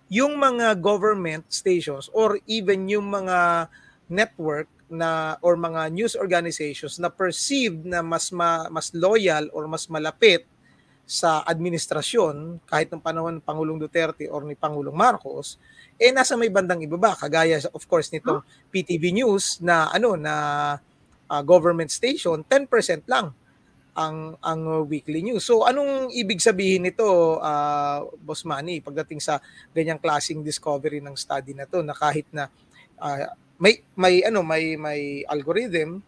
yung 0.09 0.41
mga 0.41 0.81
government 0.81 1.45
stations 1.53 2.09
or 2.17 2.41
even 2.49 2.89
yung 2.89 3.09
mga 3.13 3.69
network 4.09 4.69
na 4.93 5.41
or 5.41 5.57
mga 5.57 5.89
news 5.91 6.15
organizations 6.15 7.01
na 7.01 7.09
perceived 7.09 7.89
na 7.89 8.05
mas 8.05 8.29
ma, 8.29 8.69
mas 8.69 8.93
loyal 8.93 9.49
or 9.57 9.65
mas 9.65 9.89
malapit 9.89 10.45
sa 11.03 11.43
administrasyon 11.43 12.63
kahit 12.69 12.93
ng 12.93 13.03
panahon 13.03 13.41
ng 13.41 13.45
Pangulong 13.45 13.81
Duterte 13.81 14.31
or 14.31 14.47
ni 14.47 14.55
Pangulong 14.55 14.95
Marcos 14.95 15.59
eh 15.99 16.15
nasa 16.15 16.39
may 16.39 16.49
bandang 16.49 16.81
ibaba 16.85 17.19
kagaya 17.19 17.59
of 17.75 17.85
course 17.91 18.13
nitong 18.15 18.45
PTV 18.71 19.11
News 19.11 19.59
na 19.61 19.91
ano 19.91 20.15
na 20.15 20.35
uh, 21.27 21.43
government 21.43 21.91
station 21.91 22.45
10% 22.47 23.09
lang 23.09 23.35
ang 23.93 24.41
ang 24.41 24.89
weekly 24.89 25.21
news. 25.21 25.45
So 25.45 25.69
anong 25.69 26.17
ibig 26.17 26.41
sabihin 26.41 26.89
nito 26.89 27.37
uh, 27.37 28.09
Boss 28.25 28.49
Manny 28.49 28.81
pagdating 28.81 29.21
sa 29.21 29.37
ganyang 29.77 30.01
klasing 30.01 30.41
discovery 30.41 31.05
ng 31.05 31.13
study 31.13 31.53
na 31.53 31.69
to 31.69 31.85
na 31.85 31.93
kahit 31.93 32.25
na 32.33 32.49
uh, 32.97 33.29
may 33.63 33.79
may 33.95 34.27
ano 34.27 34.43
may 34.43 34.75
may 34.75 35.23
algorithm 35.31 36.03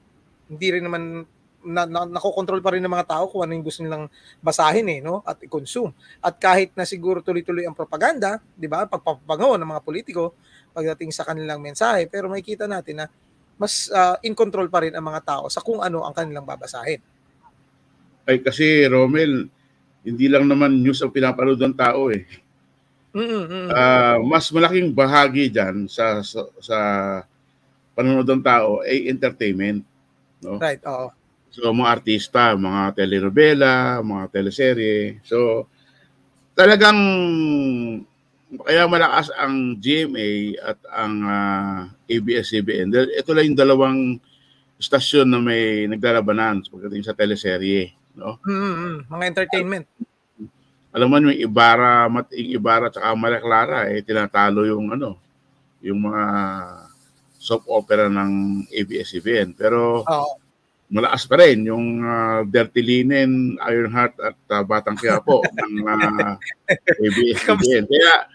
hindi 0.51 0.67
rin 0.75 0.85
naman 0.85 1.23
na, 1.65 1.89
na, 1.89 2.05
nakokontrol 2.05 2.61
pa 2.61 2.77
rin 2.77 2.85
ng 2.85 2.93
mga 2.93 3.09
tao 3.09 3.25
kung 3.25 3.41
ano 3.41 3.57
yung 3.57 3.65
gusto 3.65 3.81
nilang 3.81 4.05
basahin 4.45 4.85
eh 4.85 5.01
no 5.01 5.25
at 5.25 5.41
i-consume. 5.41 5.97
At 6.21 6.37
kahit 6.37 6.77
na 6.77 6.85
siguro 6.85 7.25
tuloy-tuloy 7.25 7.65
ang 7.65 7.73
propaganda, 7.73 8.37
'di 8.53 8.69
ba? 8.69 8.85
Pagpapabango 8.85 9.57
ng 9.57 9.71
mga 9.73 9.81
politiko 9.81 10.37
pagdating 10.77 11.11
sa 11.15 11.25
kanilang 11.25 11.65
mensahe, 11.65 12.05
pero 12.05 12.29
makikita 12.29 12.69
natin 12.69 13.05
na 13.05 13.07
mas 13.57 13.89
uh, 13.89 14.19
in 14.27 14.35
control 14.37 14.69
pa 14.69 14.85
rin 14.85 14.93
ang 14.93 15.07
mga 15.07 15.25
tao 15.25 15.45
sa 15.49 15.65
kung 15.65 15.81
ano 15.81 16.05
ang 16.05 16.13
kanilang 16.13 16.45
babasahin. 16.45 17.01
Ay 18.29 18.43
kasi 18.45 18.85
Romel, 18.85 19.49
hindi 20.05 20.27
lang 20.29 20.45
naman 20.45 20.85
news 20.85 21.01
ang 21.01 21.15
pinapanood 21.15 21.61
ng 21.63 21.77
tao 21.77 22.13
eh. 22.13 22.29
Mm-hmm. 23.15 23.67
Uh, 23.71 24.19
mas 24.27 24.51
malaking 24.51 24.91
bahagi 24.91 25.47
diyan 25.49 25.87
sa, 25.87 26.19
sa 26.21 26.45
sa 26.59 26.79
panonood 27.95 28.29
ng 28.29 28.45
tao 28.45 28.83
ay 28.83 29.09
entertainment, 29.09 29.83
no? 30.43 30.59
Right, 30.59 30.83
oo. 30.85 31.09
So 31.55 31.71
mga 31.71 32.03
artista, 32.03 32.59
mga 32.59 32.99
telenovela, 32.99 34.03
mga 34.03 34.25
teleserye. 34.35 35.23
So 35.23 35.71
talagang 36.59 36.99
kaya 38.55 38.87
malakas 38.87 39.31
ang 39.35 39.79
GMA 39.79 40.59
at 40.63 40.79
ang 40.91 41.15
uh, 41.23 41.31
ah, 41.31 41.81
ABS-CBN. 42.07 42.91
Ito 43.19 43.35
lang 43.35 43.51
yung 43.51 43.59
dalawang 43.59 43.99
stasyon 44.79 45.31
na 45.31 45.39
may 45.39 45.87
naglalabanan 45.87 46.67
pagdating 46.67 47.07
sa 47.07 47.15
teleserye 47.15 47.95
no? 48.19 48.39
Mm-hmm. 48.43 49.11
Mga 49.11 49.25
entertainment. 49.27 49.87
Alam 50.95 51.07
mo 51.11 51.15
yung 51.19 51.35
Ibara, 51.35 52.07
Mating 52.07 52.55
Ibara 52.55 52.87
at 52.87 52.99
Malaklara 53.19 53.91
eh 53.91 53.99
tinatalo 54.07 54.63
yung 54.63 54.95
ano, 54.95 55.19
yung 55.83 56.07
mga 56.07 56.25
soap 57.45 57.69
opera 57.69 58.09
ng 58.09 58.65
ABS-CBN. 58.73 59.53
Pero 59.53 60.01
oh. 60.01 60.41
malakas 60.89 61.29
pa 61.29 61.45
rin 61.45 61.69
yung 61.69 62.01
uh, 62.01 62.41
Dirty 62.49 62.81
Linen, 62.81 63.61
Ironheart 63.61 64.17
at 64.25 64.39
uh, 64.49 64.65
Batang 64.65 64.97
Quiapo 64.97 65.45
ng 65.61 65.85
uh, 65.85 66.35
ABS-CBN. 67.05 67.85
Kaya 67.85 68.33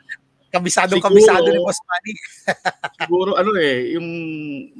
Kabisadong 0.49 0.97
siguro, 0.97 1.13
kabisado 1.13 1.47
ni 1.53 1.61
Boss 1.61 1.81
Manny. 1.85 2.13
siguro 3.05 3.31
ano 3.37 3.51
eh, 3.61 3.93
yung 3.93 4.09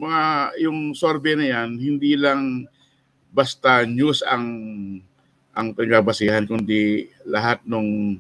mga 0.01 0.21
yung 0.65 0.77
survey 0.97 1.37
na 1.37 1.45
yan, 1.45 1.77
hindi 1.77 2.17
lang 2.17 2.65
basta 3.29 3.85
news 3.85 4.25
ang 4.25 4.45
ang 5.53 5.77
pinagbasihan 5.77 6.49
kundi 6.49 7.05
lahat 7.21 7.61
ng 7.69 8.17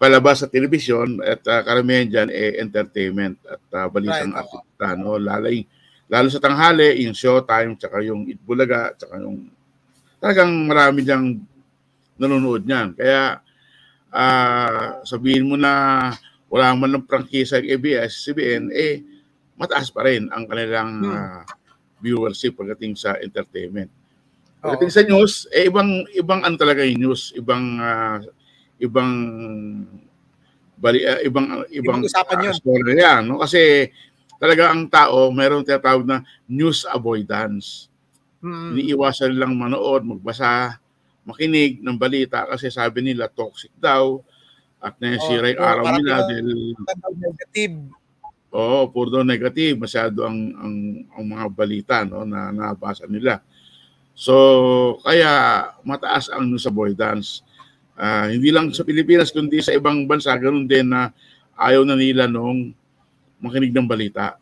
palabas 0.00 0.40
sa 0.40 0.48
telebisyon 0.48 1.20
at 1.20 1.44
uh, 1.44 1.60
karamihan 1.60 2.08
dyan 2.08 2.28
eh, 2.32 2.56
entertainment 2.56 3.36
at 3.44 3.60
uh, 3.76 3.86
balitang 3.92 4.32
right. 4.32 4.40
artista. 4.40 4.96
No? 4.96 5.20
Lalay, 5.20 5.60
lalo 6.08 6.32
sa 6.32 6.40
tanghali, 6.40 7.04
yung 7.04 7.12
showtime, 7.12 7.76
tsaka 7.76 8.00
yung 8.00 8.24
Itbulaga, 8.24 8.96
tsaka 8.96 9.20
yung 9.20 9.52
talagang 10.16 10.52
marami 10.64 11.04
diyang 11.04 11.36
nanonood 12.16 12.64
niyan. 12.64 12.96
Kaya 12.96 13.44
uh, 14.08 15.04
sabihin 15.04 15.44
mo 15.44 15.60
na 15.60 16.08
wala 16.48 16.72
man 16.72 16.96
ng 16.96 17.04
prangkisa 17.04 17.60
yung 17.60 17.76
ABS-CBN, 17.76 18.72
eh 18.72 19.04
mataas 19.60 19.92
pa 19.92 20.08
rin 20.08 20.32
ang 20.32 20.48
kanilang 20.48 20.90
hmm. 21.04 21.12
uh, 21.12 21.44
viewership 22.00 22.56
pagdating 22.56 22.96
sa 22.96 23.20
entertainment. 23.20 23.92
Pagdating 24.64 24.92
Oo. 24.92 24.96
sa 24.96 25.02
news, 25.04 25.32
eh 25.52 25.68
ibang 25.68 26.08
ibang 26.16 26.40
ano 26.40 26.56
talaga 26.56 26.88
yung 26.88 27.04
news, 27.04 27.36
ibang 27.36 27.76
uh, 27.76 28.24
ibang 28.80 29.12
bali 30.80 31.04
uh, 31.04 31.20
ibang 31.22 31.62
ibang, 31.70 32.00
usapan 32.00 32.40
uh, 32.40 32.44
yun. 32.48 32.54
Story 32.56 32.92
yan, 32.96 33.22
no? 33.28 33.38
Kasi 33.38 33.92
talaga 34.40 34.72
ang 34.72 34.88
tao 34.88 35.28
mayroong 35.28 35.62
tinatawag 35.62 36.08
na 36.08 36.24
news 36.48 36.88
avoidance. 36.88 37.92
Hmm. 38.40 38.72
Iniiwasan 38.72 39.36
lang 39.36 39.52
manood, 39.52 40.00
magbasa, 40.02 40.80
makinig 41.28 41.84
ng 41.84 42.00
balita 42.00 42.48
kasi 42.48 42.72
sabi 42.72 43.04
nila 43.04 43.28
toxic 43.28 43.70
daw 43.76 44.24
at 44.80 44.96
nasira 44.96 45.52
yung 45.52 45.60
oh, 45.60 45.68
araw 45.68 45.84
nila 46.00 46.24
dahil 46.24 46.72
negative 47.20 48.00
Oo, 48.50 48.90
puro 48.90 49.14
daw 49.14 49.22
negative, 49.22 49.78
masyado 49.78 50.26
ang, 50.26 50.50
ang, 50.58 50.74
ang 51.14 51.24
mga 51.24 51.46
balita 51.54 51.96
no, 52.02 52.26
na 52.26 52.50
nabasa 52.50 53.06
nila. 53.06 53.38
So, 54.10 54.98
kaya 55.06 55.64
mataas 55.86 56.34
ang 56.34 56.50
news 56.50 56.66
avoidance. 56.66 57.46
Uh, 58.00 58.32
hindi 58.32 58.48
lang 58.48 58.72
sa 58.72 58.80
Pilipinas, 58.80 59.28
kundi 59.28 59.60
sa 59.60 59.76
ibang 59.76 60.08
bansa, 60.08 60.32
ganun 60.40 60.64
din 60.64 60.88
na 60.88 61.12
ayaw 61.52 61.84
na 61.84 61.92
nila 61.92 62.24
nung 62.24 62.72
makinig 63.36 63.76
ng 63.76 63.84
balita. 63.84 64.40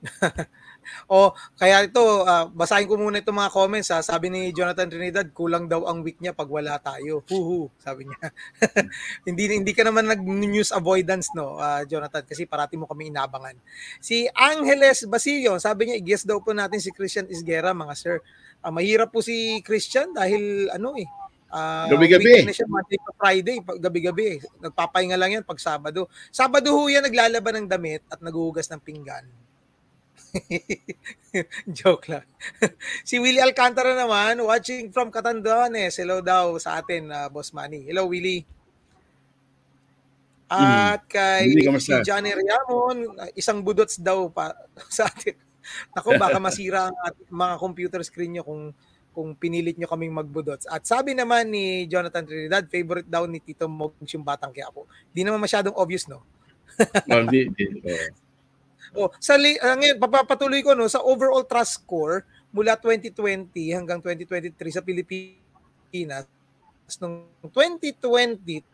O 1.06 1.30
kaya 1.56 1.86
ito, 1.86 2.02
uh, 2.26 2.50
basahin 2.52 2.90
ko 2.90 2.98
muna 2.98 3.22
itong 3.22 3.38
mga 3.38 3.54
comments 3.54 3.90
ha. 3.94 4.02
Sabi 4.02 4.28
ni 4.28 4.50
Jonathan 4.50 4.90
Trinidad, 4.90 5.26
kulang 5.30 5.70
daw 5.70 5.86
ang 5.86 6.02
week 6.02 6.18
niya 6.18 6.34
pag 6.34 6.50
wala 6.50 6.76
tayo. 6.82 7.22
Huhu, 7.30 7.70
sabi 7.78 8.08
niya. 8.08 8.32
hindi 9.28 9.62
hindi 9.62 9.72
ka 9.72 9.86
naman 9.86 10.10
nag-news 10.10 10.74
avoidance 10.74 11.32
no, 11.36 11.56
uh, 11.58 11.86
Jonathan, 11.86 12.26
kasi 12.26 12.44
parati 12.48 12.74
mo 12.74 12.90
kami 12.90 13.14
inabangan. 13.14 13.56
Si 14.02 14.26
Angeles 14.34 15.06
Basilio, 15.06 15.56
sabi 15.62 15.90
niya, 15.90 15.96
i-guess 16.02 16.24
daw 16.26 16.42
po 16.42 16.50
natin 16.56 16.82
si 16.82 16.90
Christian 16.90 17.30
Isguera, 17.30 17.70
mga 17.72 17.94
sir. 17.94 18.16
Uh, 18.62 18.74
mahirap 18.74 19.10
po 19.10 19.22
si 19.22 19.62
Christian 19.62 20.14
dahil 20.14 20.70
ano 20.70 20.94
eh, 20.98 21.06
Uh, 21.52 21.84
gabi-gabi. 21.92 22.48
Na 22.48 22.56
siya 22.56 22.64
Monday 22.64 22.96
to 22.96 23.12
Friday, 23.12 23.56
gabi-gabi. 23.60 24.40
Nagpapahinga 24.64 25.20
lang 25.20 25.36
yan 25.36 25.44
pag 25.44 25.60
Sabado. 25.60 26.08
Sabado 26.32 26.72
ho 26.72 26.88
yan 26.88 27.04
naglalaban 27.04 27.60
ng 27.60 27.68
damit 27.68 28.00
at 28.08 28.24
naguhugas 28.24 28.72
ng 28.72 28.80
pinggan. 28.80 29.28
Joke 31.78 32.08
lang. 32.08 32.24
si 33.08 33.20
Willie 33.20 33.44
Alcantara 33.44 33.92
naman, 33.92 34.40
watching 34.40 34.88
from 34.88 35.12
Catanduanes. 35.12 36.00
Hello 36.00 36.24
daw 36.24 36.56
sa 36.56 36.80
atin, 36.80 37.12
uh, 37.12 37.28
Boss 37.28 37.52
Manny. 37.52 37.84
Hello, 37.84 38.08
Willie. 38.08 38.48
Hmm. 40.48 40.96
At 40.96 41.08
kay 41.08 41.52
mm, 41.52 41.80
si 41.80 41.92
Johnny 42.04 42.32
Riamon, 42.32 43.16
isang 43.36 43.64
budots 43.64 43.96
daw 44.00 44.28
pa 44.32 44.56
sa 44.88 45.08
atin. 45.08 45.36
Nako, 45.92 46.16
baka 46.16 46.40
masira 46.40 46.88
ang 46.88 46.96
mga 47.28 47.54
computer 47.60 48.00
screen 48.04 48.40
nyo 48.40 48.44
kung 48.44 48.62
kung 49.12 49.36
pinilit 49.36 49.76
nyo 49.76 49.88
kaming 49.88 50.12
magbudots. 50.12 50.64
At 50.66 50.88
sabi 50.88 51.12
naman 51.12 51.52
ni 51.52 51.84
Jonathan 51.86 52.24
Trinidad, 52.24 52.64
favorite 52.66 53.08
daw 53.08 53.28
ni 53.28 53.38
Tito 53.38 53.68
Mogs 53.68 54.08
yung 54.12 54.24
Batang 54.24 54.52
Quiapo. 54.52 54.88
Di 55.12 55.20
naman 55.22 55.38
masyadong 55.38 55.76
obvious, 55.76 56.08
no? 56.08 56.24
di, 57.32 57.52
di, 57.52 57.64
oh. 58.96 59.12
sa 59.20 59.36
uh, 59.36 59.76
ngayon 59.76 60.00
papapatuloy 60.00 60.64
ko 60.64 60.72
no 60.72 60.88
sa 60.88 61.04
overall 61.04 61.44
trust 61.44 61.84
score 61.84 62.24
mula 62.48 62.76
2020 62.80 63.52
hanggang 63.76 64.00
2023 64.00 64.56
sa 64.72 64.80
Pilipinas 64.80 66.24
nung 67.00 67.28
2020 67.44 68.64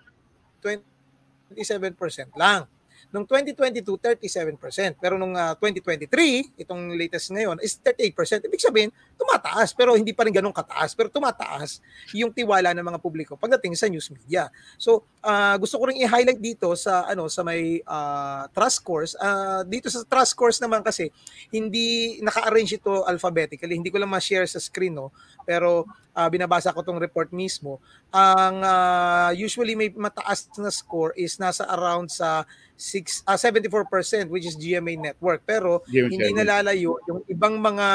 27% 0.62 2.34
lang. 2.34 2.66
Nung 3.08 3.24
2022, 3.24 3.88
37%. 3.96 5.00
Pero 5.00 5.16
nung 5.16 5.32
uh, 5.32 5.52
ah, 5.52 5.54
2023, 5.56 6.60
itong 6.60 6.92
latest 6.92 7.32
ngayon, 7.32 7.56
is 7.64 7.80
38%. 7.80 8.44
Ibig 8.44 8.60
sabihin, 8.60 8.90
tumataas. 9.16 9.72
Pero 9.72 9.96
hindi 9.96 10.12
pa 10.12 10.28
rin 10.28 10.34
ganun 10.36 10.52
kataas. 10.52 10.92
Pero 10.92 11.08
tumataas 11.08 11.80
yung 12.12 12.28
tiwala 12.36 12.76
ng 12.76 12.84
mga 12.84 13.00
publiko 13.00 13.32
pagdating 13.40 13.72
sa 13.80 13.88
news 13.88 14.12
media. 14.12 14.52
So, 14.76 15.08
uh, 15.24 15.56
gusto 15.56 15.80
ko 15.80 15.88
rin 15.88 16.04
i-highlight 16.04 16.36
dito 16.36 16.68
sa 16.76 17.08
ano 17.08 17.32
sa 17.32 17.40
may 17.40 17.80
uh, 17.88 18.44
trust 18.52 18.84
scores. 18.84 19.12
Uh, 19.16 19.64
dito 19.64 19.88
sa 19.88 20.04
trust 20.04 20.36
scores 20.36 20.60
naman 20.60 20.84
kasi, 20.84 21.08
hindi 21.48 22.20
naka-arrange 22.20 22.76
ito 22.76 23.08
alphabetically. 23.08 23.72
Hindi 23.72 23.88
ko 23.88 24.04
lang 24.04 24.12
ma-share 24.12 24.44
sa 24.44 24.60
screen, 24.60 25.00
no? 25.00 25.16
Pero 25.48 25.88
uh, 26.18 26.28
binabasa 26.28 26.74
ko 26.74 26.82
tong 26.82 26.98
report 26.98 27.30
mismo. 27.30 27.78
Ang 28.10 28.60
uh, 28.66 29.30
usually 29.38 29.78
may 29.78 29.94
mataas 29.94 30.50
na 30.58 30.74
score 30.74 31.14
is 31.14 31.38
nasa 31.38 31.62
around 31.70 32.10
sa 32.10 32.42
6 32.78 33.26
uh, 33.26 33.34
74% 33.34 34.30
which 34.30 34.46
is 34.46 34.54
GMA 34.54 34.94
network. 34.94 35.42
Pero 35.42 35.82
GMA 35.90 36.14
hindi 36.14 36.30
nalalayo 36.30 37.02
yung 37.10 37.26
ibang 37.26 37.58
mga 37.58 37.88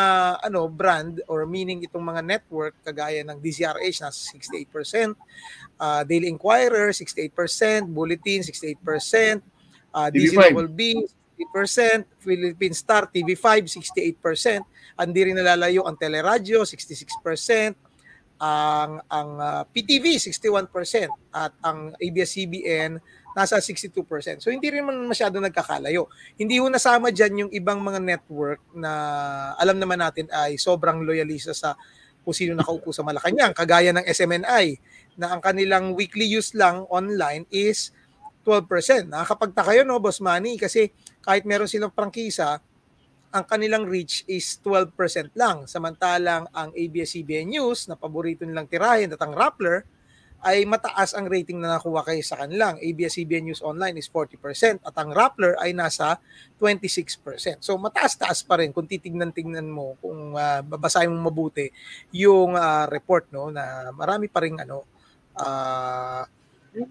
ano 0.44 0.68
brand 0.68 1.24
or 1.32 1.48
meaning 1.48 1.88
itong 1.88 2.04
mga 2.04 2.20
network 2.20 2.76
kagaya 2.84 3.24
ng 3.24 3.40
DZRH 3.40 4.04
nasa 4.04 4.20
68%, 4.36 5.16
uh, 5.80 6.04
Daily 6.04 6.28
Inquirer 6.28 6.92
68%, 6.92 7.88
Bulletin 7.88 8.44
68%, 8.44 9.40
uh, 9.96 10.12
DZWB 10.12 11.08
68%, 11.40 12.04
Philippine 12.20 12.76
Star 12.76 13.08
TV5 13.08 13.72
68%, 13.72 15.00
hindi 15.04 15.22
rin 15.26 15.36
nalalayo 15.40 15.88
ang 15.88 15.96
Teleradyo 15.98 16.68
66%, 16.68 17.83
ang 18.44 19.00
ang 19.08 19.30
uh, 19.40 19.64
PTV 19.72 20.20
61% 20.20 20.68
at 21.32 21.56
ang 21.64 21.96
ABS-CBN 21.96 23.00
nasa 23.34 23.58
62%. 23.58 24.44
So 24.44 24.52
hindi 24.52 24.68
rin 24.68 24.84
man 24.84 25.00
masyado 25.08 25.40
nagkakalayo. 25.40 26.12
Hindi 26.36 26.60
ho 26.60 26.68
nasama 26.68 27.10
diyan 27.10 27.48
yung 27.48 27.52
ibang 27.56 27.80
mga 27.80 28.04
network 28.04 28.60
na 28.76 28.92
alam 29.56 29.80
naman 29.80 30.04
natin 30.04 30.28
ay 30.30 30.60
sobrang 30.60 31.02
loyalista 31.02 31.56
sa 31.56 31.74
kung 32.24 32.36
sino 32.36 32.56
nakaupo 32.56 32.96
sa 32.96 33.04
Malacanang, 33.04 33.52
kagaya 33.52 33.92
ng 33.92 34.08
SMNI 34.08 34.66
na 35.20 35.36
ang 35.36 35.44
kanilang 35.44 35.92
weekly 35.92 36.24
use 36.24 36.56
lang 36.56 36.88
online 36.88 37.44
is 37.52 37.92
12%. 38.48 39.12
Nakakapagtaka 39.12 39.76
yun, 39.76 39.88
no, 39.92 40.00
Boss 40.00 40.24
Manny, 40.24 40.56
kasi 40.56 40.92
kahit 41.20 41.44
meron 41.44 41.68
silang 41.68 41.92
prangkisa, 41.92 42.64
ang 43.34 43.50
kanilang 43.50 43.90
reach 43.90 44.22
is 44.30 44.62
12% 44.62 45.34
lang. 45.34 45.66
Samantalang 45.66 46.46
ang 46.54 46.70
ABS-CBN 46.70 47.50
News 47.50 47.90
na 47.90 47.98
paborito 47.98 48.46
nilang 48.46 48.70
tirahin 48.70 49.10
at 49.10 49.22
ang 49.26 49.34
Rappler 49.34 49.82
ay 50.44 50.68
mataas 50.68 51.16
ang 51.16 51.26
rating 51.26 51.58
na 51.58 51.80
nakuha 51.80 52.06
kay 52.06 52.22
sa 52.22 52.38
kanilang. 52.38 52.78
ABS-CBN 52.78 53.50
News 53.50 53.66
Online 53.66 53.98
is 53.98 54.06
40% 54.06 54.86
at 54.86 54.96
ang 55.02 55.10
Rappler 55.16 55.58
ay 55.58 55.74
nasa 55.74 56.22
26%. 56.62 57.64
So 57.66 57.74
mataas-taas 57.82 58.46
pa 58.46 58.62
rin 58.62 58.70
kung 58.70 58.86
titignan-tignan 58.86 59.66
mo 59.66 59.98
kung 59.98 60.38
uh, 60.38 60.62
babasahin 60.62 61.10
mo 61.10 61.34
mabuti 61.34 61.74
yung 62.14 62.54
uh, 62.54 62.86
report 62.92 63.34
no 63.34 63.50
na 63.50 63.90
marami 63.96 64.30
pa 64.30 64.44
ring 64.44 64.60
ano 64.60 64.86
uh, 65.40 66.22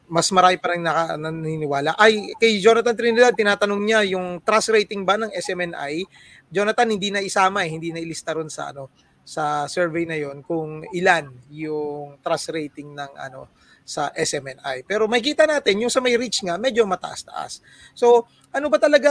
mas 0.07 0.31
marami 0.31 0.57
pa 0.62 0.75
rin 0.75 0.83
naka, 0.83 1.19
naniniwala. 1.19 1.99
Ay, 1.99 2.31
kay 2.39 2.62
Jonathan 2.62 2.95
Trinidad, 2.95 3.35
tinatanong 3.35 3.83
niya 3.83 4.01
yung 4.14 4.38
trust 4.47 4.71
rating 4.71 5.03
ba 5.03 5.18
ng 5.18 5.35
SMNI. 5.35 6.07
Jonathan, 6.53 6.88
hindi 6.90 7.11
na 7.11 7.18
isama 7.18 7.66
eh, 7.66 7.71
hindi 7.75 7.90
na 7.90 7.99
ilista 7.99 8.31
ron 8.37 8.47
sa 8.47 8.71
ano, 8.71 8.92
sa 9.23 9.71
survey 9.71 10.07
na 10.07 10.18
yon 10.18 10.42
kung 10.42 10.83
ilan 10.90 11.31
yung 11.51 12.18
trust 12.23 12.51
rating 12.55 12.95
ng 12.95 13.12
ano 13.18 13.51
sa 13.83 14.11
SMNI. 14.14 14.87
Pero 14.87 15.11
makita 15.11 15.47
natin 15.47 15.83
yung 15.83 15.90
sa 15.90 15.99
may 15.99 16.14
reach 16.14 16.42
nga 16.47 16.59
medyo 16.59 16.87
mataas-taas. 16.87 17.62
So, 17.95 18.27
ano 18.55 18.66
ba 18.71 18.79
talaga 18.79 19.11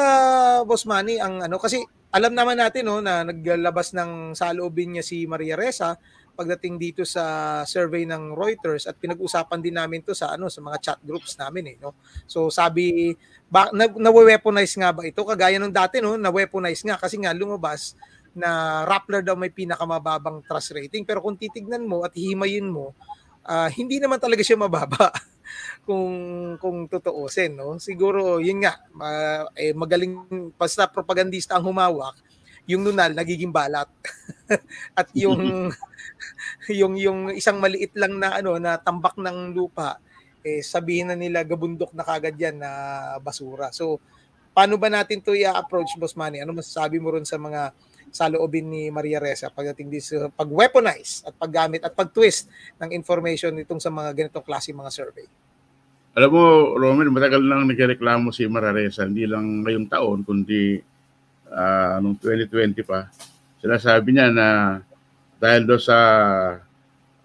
Boss 0.64 0.88
Manny 0.88 1.20
ang 1.20 1.44
ano 1.44 1.60
kasi 1.60 1.84
alam 2.12 2.36
naman 2.36 2.60
natin 2.60 2.88
no 2.88 3.00
na 3.00 3.24
naglabas 3.24 3.96
ng 3.96 4.36
saloobin 4.36 5.00
niya 5.00 5.04
si 5.04 5.24
Maria 5.28 5.56
Reza 5.56 5.96
pagdating 6.34 6.80
dito 6.80 7.04
sa 7.04 7.62
survey 7.68 8.08
ng 8.08 8.34
Reuters 8.34 8.88
at 8.90 8.98
pinag-usapan 8.98 9.60
din 9.60 9.76
namin 9.76 10.02
to 10.02 10.16
sa 10.16 10.34
ano 10.34 10.48
sa 10.48 10.64
mga 10.64 10.78
chat 10.82 11.00
groups 11.04 11.36
namin 11.38 11.76
eh 11.76 11.78
no. 11.80 11.94
So 12.26 12.48
sabi 12.50 13.16
ba, 13.52 13.70
na, 13.76 13.88
na-weaponize 13.88 14.76
nga 14.80 14.96
ba 14.96 15.04
ito 15.06 15.22
kagaya 15.22 15.60
nung 15.60 15.74
dati 15.74 16.00
no 16.00 16.16
na-weaponize 16.16 16.82
nga 16.88 16.98
kasi 16.98 17.20
nga 17.20 17.36
lumabas 17.36 17.94
na 18.32 18.84
Rappler 18.88 19.28
daw 19.28 19.36
may 19.36 19.52
pinakamababang 19.52 20.40
trust 20.48 20.72
rating. 20.72 21.04
Pero 21.04 21.20
kung 21.20 21.36
titignan 21.36 21.84
mo 21.84 22.08
at 22.08 22.16
himayin 22.16 22.72
mo, 22.72 22.96
uh, 23.46 23.70
hindi 23.72 24.00
naman 24.00 24.22
talaga 24.22 24.42
siya 24.46 24.60
mababa 24.60 25.12
kung 25.88 26.14
kung 26.62 26.86
totoosin 26.86 27.58
no 27.58 27.76
siguro 27.82 28.38
yun 28.40 28.62
nga 28.64 28.78
uh, 28.96 29.50
eh, 29.58 29.74
magaling 29.74 30.54
basta 30.56 30.86
propagandista 30.88 31.58
ang 31.58 31.74
humawak 31.74 32.16
yung 32.72 32.88
nunal 32.88 33.12
nagiging 33.12 33.52
balat. 33.52 33.88
At 35.00 35.12
yung 35.12 35.72
yung 36.82 36.96
yung 36.96 37.20
isang 37.36 37.60
maliit 37.60 37.92
lang 38.00 38.16
na 38.16 38.40
ano 38.40 38.56
na 38.58 38.80
tambak 38.80 39.20
ng 39.20 39.52
lupa 39.52 40.00
eh 40.42 40.66
sabihin 40.66 41.14
na 41.14 41.18
nila 41.18 41.46
gabundok 41.46 41.94
na 41.94 42.08
kagad 42.08 42.34
yan 42.40 42.58
na 42.58 42.72
basura. 43.22 43.70
So 43.76 44.00
paano 44.52 44.76
ba 44.80 44.92
natin 44.92 45.22
to 45.22 45.38
i-approach 45.38 45.96
boss 46.00 46.18
Manny? 46.18 46.42
Ano 46.42 46.56
masasabi 46.56 46.98
mo 46.98 47.14
ron 47.14 47.28
sa 47.28 47.38
mga 47.38 47.76
sa 48.12 48.28
loobin 48.28 48.68
ni 48.68 48.92
Maria 48.92 49.24
Reza 49.24 49.48
pagdating 49.48 49.88
din 49.88 50.04
sa 50.04 50.28
pag-weaponize 50.28 51.24
at 51.24 51.34
paggamit 51.40 51.80
at 51.88 51.96
pag-twist 51.96 52.52
ng 52.76 52.92
information 52.92 53.56
nitong 53.56 53.80
sa 53.80 53.88
mga 53.88 54.12
ganitong 54.12 54.44
klase 54.44 54.76
mga 54.76 54.92
survey. 54.92 55.28
Alam 56.12 56.32
mo, 56.36 56.44
Romel, 56.76 57.08
matagal 57.08 57.40
nang 57.40 57.64
nagreklamo 57.72 58.36
si 58.36 58.44
Maria 58.52 58.76
Reza, 58.76 59.08
hindi 59.08 59.24
lang 59.24 59.64
ngayong 59.64 59.88
taon, 59.88 60.28
kundi 60.28 60.76
uh, 61.52 62.00
noong 62.00 62.18
2020 62.18 62.82
pa. 62.88 63.12
Sinasabi 63.62 64.16
niya 64.16 64.32
na 64.32 64.48
dahil 65.38 65.68
do 65.68 65.78
sa 65.78 65.98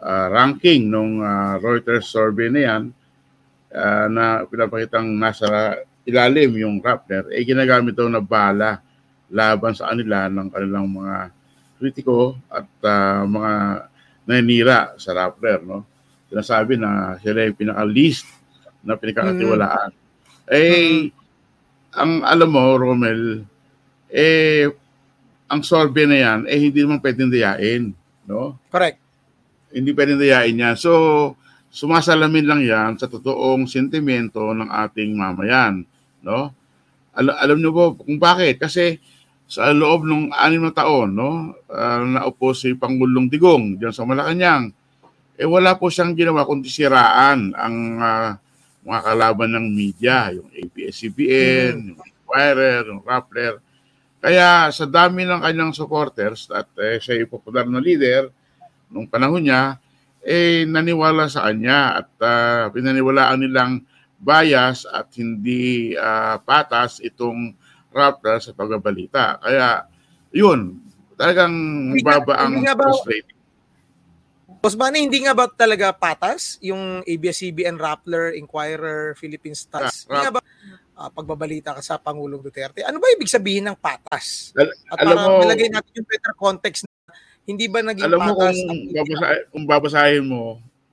uh, 0.00 0.26
ranking 0.32 0.88
ng 0.88 1.20
uh, 1.20 1.26
ah, 1.26 1.54
Reuters 1.60 2.08
survey 2.08 2.48
na 2.48 2.60
yan, 2.60 2.82
uh, 3.72 4.06
na 4.08 4.44
pinapakitang 4.48 5.08
nasa 5.16 5.80
ilalim 6.06 6.54
yung 6.56 6.76
Rappler, 6.78 7.28
eh 7.34 7.42
ginagamit 7.42 7.92
daw 7.92 8.06
na 8.06 8.22
bala 8.22 8.78
laban 9.26 9.74
sa 9.74 9.90
kanila 9.90 10.30
ng 10.30 10.48
kanilang 10.54 10.86
mga 10.86 11.16
kritiko 11.76 12.38
at 12.46 12.68
uh, 12.86 13.26
mga 13.26 13.52
nanira 14.26 14.94
sa 14.96 15.12
Rappler. 15.12 15.60
No? 15.66 15.82
Sinasabi 16.30 16.78
na 16.78 17.18
sila 17.20 17.46
yung 17.46 17.58
pinaka-least 17.58 18.26
na 18.86 18.94
pinakatiwalaan. 18.94 19.90
Mm. 19.90 20.04
Eh, 20.46 20.62
mm. 20.62 21.06
ang 21.98 22.12
alam 22.22 22.50
mo, 22.54 22.64
Romel, 22.78 23.42
eh, 24.10 24.70
ang 25.46 25.62
survey 25.62 26.04
na 26.06 26.18
yan, 26.18 26.38
eh, 26.50 26.58
hindi 26.58 26.82
naman 26.82 27.02
pwedeng 27.02 27.30
dayain. 27.30 27.94
No? 28.26 28.58
Correct. 28.70 28.98
Hindi 29.70 29.90
pwedeng 29.94 30.18
dayain 30.18 30.56
yan. 30.56 30.74
So, 30.74 30.92
sumasalamin 31.70 32.46
lang 32.46 32.60
yan 32.64 32.90
sa 32.96 33.06
totoong 33.06 33.68
sentimento 33.70 34.42
ng 34.54 34.68
ating 34.68 35.14
mamayan. 35.14 35.86
No? 36.24 36.50
Al- 37.16 37.38
alam 37.38 37.58
niyo 37.60 37.70
po 37.72 37.84
kung 38.00 38.18
bakit? 38.18 38.58
Kasi 38.58 38.98
sa 39.46 39.70
loob 39.70 40.02
ng 40.02 40.34
anim 40.34 40.66
na 40.66 40.74
taon, 40.74 41.14
no, 41.14 41.54
uh, 41.70 42.02
naupo 42.02 42.50
si 42.50 42.74
Pangulong 42.74 43.30
Digong 43.30 43.78
diyan 43.78 43.94
sa 43.94 44.02
Malacanang, 44.02 44.74
eh 45.38 45.46
wala 45.46 45.78
po 45.78 45.86
siyang 45.86 46.18
ginawa 46.18 46.42
kundi 46.42 46.66
siraan 46.66 47.54
ang 47.54 47.76
uh, 48.02 48.30
mga 48.86 49.00
kalaban 49.02 49.50
ng 49.54 49.66
media, 49.70 50.34
yung 50.34 50.50
ABS-CBN, 50.50 51.72
mm. 51.78 51.86
yung 51.94 52.00
Inquirer, 52.02 52.82
yung 52.90 53.02
Rappler. 53.02 53.54
Kaya 54.26 54.74
sa 54.74 54.90
dami 54.90 55.22
ng 55.22 55.38
kanyang 55.38 55.70
supporters 55.70 56.50
at 56.50 56.66
eh, 56.82 56.98
siya 56.98 57.22
yung 57.22 57.30
popular 57.30 57.62
na 57.62 57.78
leader 57.78 58.26
nung 58.90 59.06
panahon 59.06 59.46
niya, 59.46 59.78
eh 60.26 60.66
naniwala 60.66 61.30
sa 61.30 61.46
kanya 61.46 62.02
at 62.02 62.10
uh, 62.18 62.66
pinaniwalaan 62.74 63.38
nilang 63.38 63.86
bias 64.18 64.82
at 64.90 65.14
hindi 65.14 65.94
uh, 65.94 66.42
patas 66.42 66.98
itong 66.98 67.54
Raptor 67.94 68.42
sa 68.42 68.50
pagbabalita. 68.50 69.38
Kaya, 69.38 69.86
yun, 70.34 70.82
talagang 71.14 71.54
baba 72.02 72.50
ang 72.50 72.66
post 72.76 73.06
rating. 73.06 73.38
Boss 74.58 74.74
Manny, 74.74 75.06
hindi 75.06 75.22
nga 75.22 75.38
ba 75.38 75.46
talaga 75.46 75.94
patas 75.94 76.58
yung 76.58 77.06
ABS-CBN, 77.06 77.78
Rappler, 77.78 78.34
Inquirer, 78.34 79.14
Philippine 79.14 79.54
Stars? 79.54 80.10
Yeah, 80.10 80.10
hindi 80.10 80.20
nga 80.26 80.34
ba 80.34 80.40
uh, 80.96 81.10
pagbabalita 81.12 81.76
ka 81.76 81.82
sa 81.84 82.00
Pangulong 82.00 82.40
Duterte? 82.40 82.80
Ano 82.82 82.98
ba 82.98 83.12
ibig 83.12 83.30
sabihin 83.30 83.68
ng 83.68 83.76
patas? 83.76 84.56
Al- 84.56 84.72
At 84.90 84.96
para 85.04 85.14
mo, 85.14 85.44
malagay 85.44 85.68
natin 85.68 85.92
yung 86.02 86.08
better 86.08 86.34
context 86.34 86.88
na 86.88 86.92
Hindi 87.46 87.70
ba 87.70 87.78
naging 87.78 88.10
Alam 88.10 88.18
mo 88.18 88.32
kung, 88.34 88.40
patas 88.42 88.58
ang 88.66 88.80
babasa, 88.90 89.26
kung 89.54 89.64
babasahin 89.70 90.24
mo, 90.26 90.42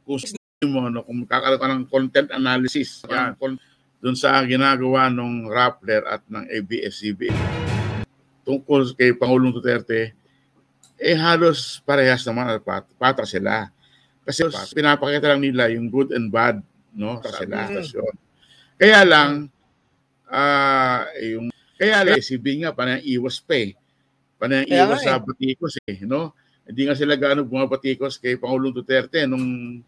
kung 0.05 0.19
sabihin 0.21 0.69
mo, 0.69 0.79
ano, 0.85 0.99
kung 1.01 1.19
kakaroon 1.25 1.57
ka 1.57 1.67
ng 1.73 1.83
content 1.89 2.29
analysis, 2.29 3.01
yan, 3.09 3.33
kon- 3.41 3.57
dun 4.03 4.19
sa 4.19 4.37
ginagawa 4.43 5.07
ng 5.09 5.47
Rappler 5.47 6.03
at 6.05 6.21
ng 6.27 6.45
ABS-CBN 6.51 7.63
tungkol 8.43 8.91
kay 8.93 9.15
Pangulong 9.15 9.55
Duterte, 9.55 10.11
eh 10.99 11.15
halos 11.17 11.79
parehas 11.83 12.23
naman 12.27 12.51
at 12.51 12.61
pat, 12.61 12.85
patra 12.99 13.23
sila. 13.23 13.71
Kasi 14.23 14.47
pinapakita 14.71 15.35
lang 15.35 15.43
nila 15.43 15.67
yung 15.71 15.91
good 15.91 16.15
and 16.15 16.31
bad 16.31 16.59
no 16.95 17.19
sa 17.23 17.43
Mm. 17.43 17.75
stasyon. 17.75 18.13
Kaya 18.79 19.01
lang 19.03 19.47
ah 20.29 21.07
yung 21.19 21.53
kaya 21.79 22.05
lang 22.05 22.23
si 22.23 22.39
Bing 22.39 22.63
nga 22.63 22.75
iwas 23.01 23.43
pa 23.43 23.59
eh. 23.59 23.75
Kaya 24.39 24.63
iwas 24.67 25.01
sa 25.03 25.19
batikos 25.19 25.79
eh, 25.83 26.05
no? 26.07 26.31
Hindi 26.63 26.87
nga 26.87 26.95
sila 26.95 27.19
gaano 27.19 27.43
bumabatikos 27.43 28.15
kay 28.21 28.39
Pangulong 28.39 28.71
Duterte 28.71 29.27
nung 29.27 29.79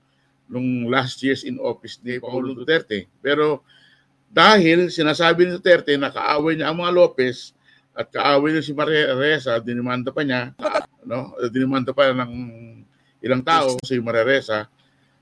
nung 0.46 0.92
last 0.92 1.24
years 1.24 1.48
in 1.48 1.56
office 1.58 2.04
ni 2.04 2.20
Pangulong 2.20 2.58
Duterte. 2.58 3.08
Pero 3.24 3.64
dahil 4.28 4.92
sinasabi 4.92 5.48
ni 5.48 5.52
Duterte 5.56 5.96
na 5.96 6.12
kaaway 6.12 6.60
niya 6.60 6.68
ang 6.74 6.84
mga 6.84 6.92
Lopez 6.92 7.56
at 7.96 8.12
kaaway 8.12 8.52
niya 8.52 8.64
si 8.66 8.76
Maria 8.76 9.16
Reza, 9.16 9.56
dinimanda 9.64 10.12
pa 10.12 10.28
niya, 10.28 10.52
no? 11.10 11.32
Dinimanda 11.48 11.96
pa 11.96 12.12
ng 12.12 12.34
ilang 13.24 13.44
tao 13.46 13.80
si 13.88 13.96
Maria 14.04 14.28
Reza 14.28 14.68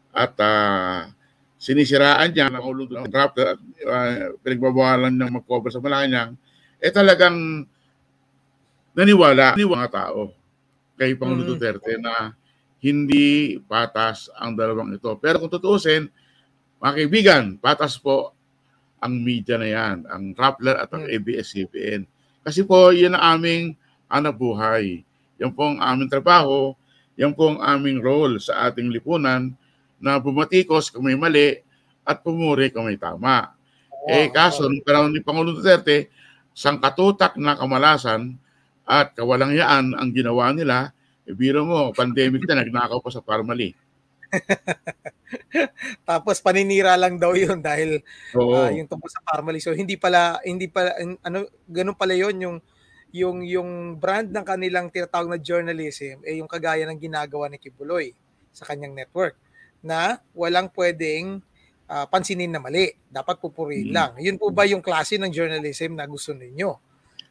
at 0.10 0.34
ah, 0.42 1.06
sinisiraan 1.64 2.36
niya 2.36 2.52
ng 2.52 2.60
Pangulong 2.60 2.92
Duterte 2.92 3.56
at 3.56 3.60
uh, 3.88 4.36
pinagbabawalan 4.44 5.16
niyang 5.16 5.40
mag-cover 5.40 5.72
sa 5.72 5.80
Malacanang, 5.80 6.36
eh 6.84 6.92
talagang 6.92 7.64
naniwala, 8.92 9.56
naniwala 9.56 9.88
mga 9.88 9.92
tao 9.96 10.36
kay 11.00 11.16
Pangulong 11.16 11.48
Mm. 11.48 11.52
Duterte 11.56 11.96
na 12.04 12.36
hindi 12.84 13.56
patas 13.64 14.28
ang 14.36 14.60
dalawang 14.60 14.92
ito. 14.92 15.16
Pero 15.24 15.40
kung 15.40 15.48
tutuusin, 15.48 16.12
mga 16.84 16.94
kaibigan, 17.00 17.44
patas 17.64 17.96
po 17.96 18.36
ang 19.00 19.24
media 19.24 19.56
na 19.56 19.68
yan, 19.72 20.04
ang 20.12 20.36
Rappler 20.36 20.76
at 20.76 20.92
ang 20.92 21.08
Mm. 21.08 21.16
ABS-CBN. 21.16 22.02
Kasi 22.44 22.68
po, 22.68 22.92
yan 22.92 23.16
ang 23.16 23.40
aming 23.40 23.80
anak 24.12 24.36
buhay. 24.36 25.00
Yan 25.40 25.56
po 25.56 25.72
ang 25.72 25.80
aming 25.80 26.12
trabaho, 26.12 26.76
yan 27.16 27.32
po 27.32 27.56
ang 27.56 27.64
aming 27.64 28.04
role 28.04 28.36
sa 28.44 28.68
ating 28.68 28.92
lipunan 28.92 29.56
na 30.04 30.20
bumatikos 30.20 30.92
kung 30.92 31.08
may 31.08 31.16
mali 31.16 31.64
at 32.04 32.20
pumuri 32.20 32.68
kung 32.76 32.92
may 32.92 33.00
tama. 33.00 33.56
eh 34.04 34.28
kaso, 34.28 34.68
nung 34.68 34.84
panahon 34.84 35.16
ni 35.16 35.24
Pangulong 35.24 35.56
Duterte, 35.56 36.12
sangkatutak 36.52 37.40
na 37.40 37.56
kamalasan 37.56 38.36
at 38.84 39.16
kawalangyaan 39.16 39.96
ang 39.96 40.10
ginawa 40.12 40.52
nila, 40.52 40.92
e 41.24 41.32
biro 41.32 41.64
mo, 41.64 41.96
pandemic 41.96 42.44
na, 42.44 42.60
nagnakaw 42.60 43.00
pa 43.00 43.08
sa 43.08 43.24
Parmali. 43.24 43.72
Tapos 46.10 46.44
paninira 46.44 47.00
lang 47.00 47.16
daw 47.16 47.32
yun 47.32 47.64
dahil 47.64 48.04
Oo. 48.36 48.68
ah, 48.68 48.74
yung 48.74 48.90
tungkol 48.90 49.08
sa 49.08 49.24
Parmalee. 49.24 49.62
So 49.62 49.72
hindi 49.72 49.96
pala 49.96 50.42
hindi 50.44 50.68
pala 50.68 50.98
ano 51.22 51.48
ganun 51.70 51.96
pala 51.96 52.18
yon 52.18 52.36
yung 52.42 52.58
yung 53.14 53.46
yung 53.46 53.70
brand 54.02 54.34
ng 54.34 54.42
kanilang 54.42 54.90
tinatawag 54.90 55.30
na 55.30 55.38
journalism 55.38 56.26
eh 56.26 56.42
yung 56.42 56.50
kagaya 56.50 56.90
ng 56.90 56.98
ginagawa 56.98 57.46
ni 57.46 57.62
Kibuloy 57.62 58.10
sa 58.50 58.66
kanyang 58.66 58.98
network 58.98 59.38
na 59.84 60.18
walang 60.32 60.72
pwedeng 60.74 61.44
ah, 61.92 62.08
pansinin 62.08 62.50
na 62.50 62.64
mali. 62.64 62.96
Dapat 63.12 63.38
pupurihin 63.44 63.92
Mm. 63.92 63.96
lang. 63.96 64.12
Yun 64.18 64.40
po 64.40 64.50
ba 64.50 64.64
yung 64.66 64.82
klase 64.82 65.20
ng 65.20 65.30
journalism 65.30 65.94
na 66.00 66.08
gusto 66.08 66.32
ninyo? 66.34 66.74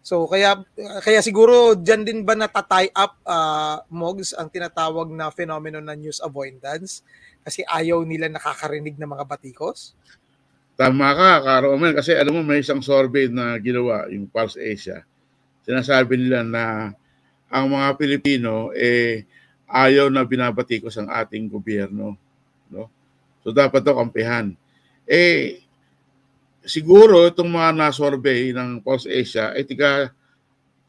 So 0.02 0.26
kaya 0.26 0.58
kaya 1.02 1.22
siguro 1.22 1.78
diyan 1.78 2.02
din 2.02 2.18
ba 2.22 2.34
natatie 2.34 2.92
up 2.92 3.16
ah, 3.24 3.80
Mogs 3.88 4.36
ang 4.36 4.52
tinatawag 4.52 5.10
na 5.10 5.32
phenomenon 5.32 5.82
na 5.82 5.96
news 5.96 6.20
avoidance 6.20 7.00
kasi 7.42 7.66
ayaw 7.66 8.04
nila 8.06 8.30
nakakarinig 8.30 8.94
ng 9.00 9.08
mga 9.08 9.24
batikos? 9.26 9.96
Tama 10.78 11.14
ka, 11.14 11.30
Karo 11.44 11.76
Omen, 11.76 11.92
kasi 11.94 12.16
alam 12.16 12.32
mo 12.32 12.42
may 12.42 12.64
isang 12.64 12.80
survey 12.80 13.28
na 13.28 13.60
ginawa, 13.60 14.08
yung 14.08 14.24
Pulse 14.26 14.56
Asia. 14.58 15.04
Sinasabi 15.62 16.16
nila 16.18 16.42
na 16.42 16.64
ang 17.46 17.66
mga 17.70 17.94
Pilipino 18.00 18.72
eh 18.74 19.22
ayaw 19.68 20.08
na 20.10 20.24
binabatikos 20.26 20.96
ang 20.98 21.12
ating 21.12 21.46
gobyerno, 21.46 22.16
no? 22.16 22.20
So 23.42 23.50
dapat 23.50 23.82
daw 23.82 23.98
kampihan. 23.98 24.54
Eh 25.04 25.62
siguro 26.62 27.26
itong 27.26 27.50
mga 27.50 27.70
na-survey 27.74 28.54
ng 28.54 28.80
Pulse 28.82 29.10
Asia 29.10 29.50
ay 29.50 29.66
tiga 29.66 30.14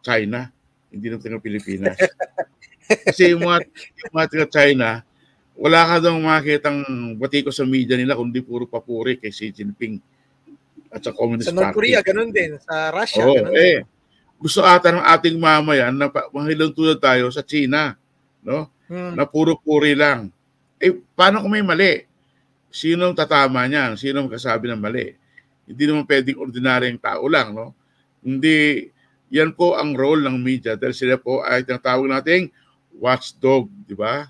China, 0.06 0.50
hindi 0.94 1.10
naman 1.10 1.24
tiga 1.26 1.42
Pilipinas. 1.42 1.98
Kasi 3.10 3.34
yung 3.34 3.48
mga, 3.48 3.66
yung 4.06 4.14
mga 4.14 4.28
tiga 4.30 4.48
China, 4.50 4.90
wala 5.58 5.82
ka 5.86 5.96
daw 6.10 6.14
makitang 6.18 6.86
batiko 7.18 7.50
sa 7.50 7.66
media 7.66 7.98
nila 7.98 8.18
kundi 8.18 8.42
puro 8.42 8.66
papuri 8.66 9.18
kay 9.18 9.30
Xi 9.30 9.54
Jinping 9.54 9.98
at 10.94 11.02
sa 11.02 11.14
Communist 11.14 11.50
Sa 11.50 11.54
North 11.54 11.74
Party. 11.74 11.78
Korea, 11.78 12.00
ganun 12.06 12.30
din. 12.30 12.58
Sa 12.62 12.94
Russia, 12.94 13.26
Oo, 13.26 13.34
ganun 13.34 13.54
din. 13.54 13.66
eh, 13.66 13.78
gusto 14.38 14.62
ata 14.62 14.94
ng 14.94 15.02
ating 15.02 15.38
mamayan 15.42 15.94
na 15.96 16.10
mahilong 16.30 16.74
tulad 16.74 17.02
tayo 17.02 17.34
sa 17.34 17.42
China, 17.42 17.98
no? 18.46 18.70
Hmm. 18.86 19.18
Na 19.18 19.26
puro 19.26 19.58
puri 19.58 19.98
lang. 19.98 20.30
Eh, 20.78 20.94
paano 21.18 21.42
kung 21.42 21.54
may 21.56 21.66
mali? 21.66 22.06
Sino 22.74 23.06
ang 23.06 23.16
tatama 23.16 23.70
niyan? 23.70 23.94
Sino 24.02 24.26
ang 24.26 24.30
kasabi 24.34 24.66
ng 24.74 24.82
mali? 24.82 25.14
Hindi 25.70 25.84
naman 25.86 26.10
pwedeng 26.10 26.42
ordinaryong 26.42 26.98
tao 26.98 27.24
lang, 27.30 27.54
no? 27.54 27.78
Hindi, 28.26 28.90
yan 29.30 29.54
po 29.54 29.78
ang 29.78 29.94
role 29.94 30.26
ng 30.26 30.42
media 30.42 30.74
dahil 30.74 30.98
sila 30.98 31.16
po 31.22 31.46
ay 31.46 31.62
tinatawag 31.62 32.10
nating 32.10 32.50
watchdog, 32.98 33.70
di 33.86 33.94
ba? 33.94 34.26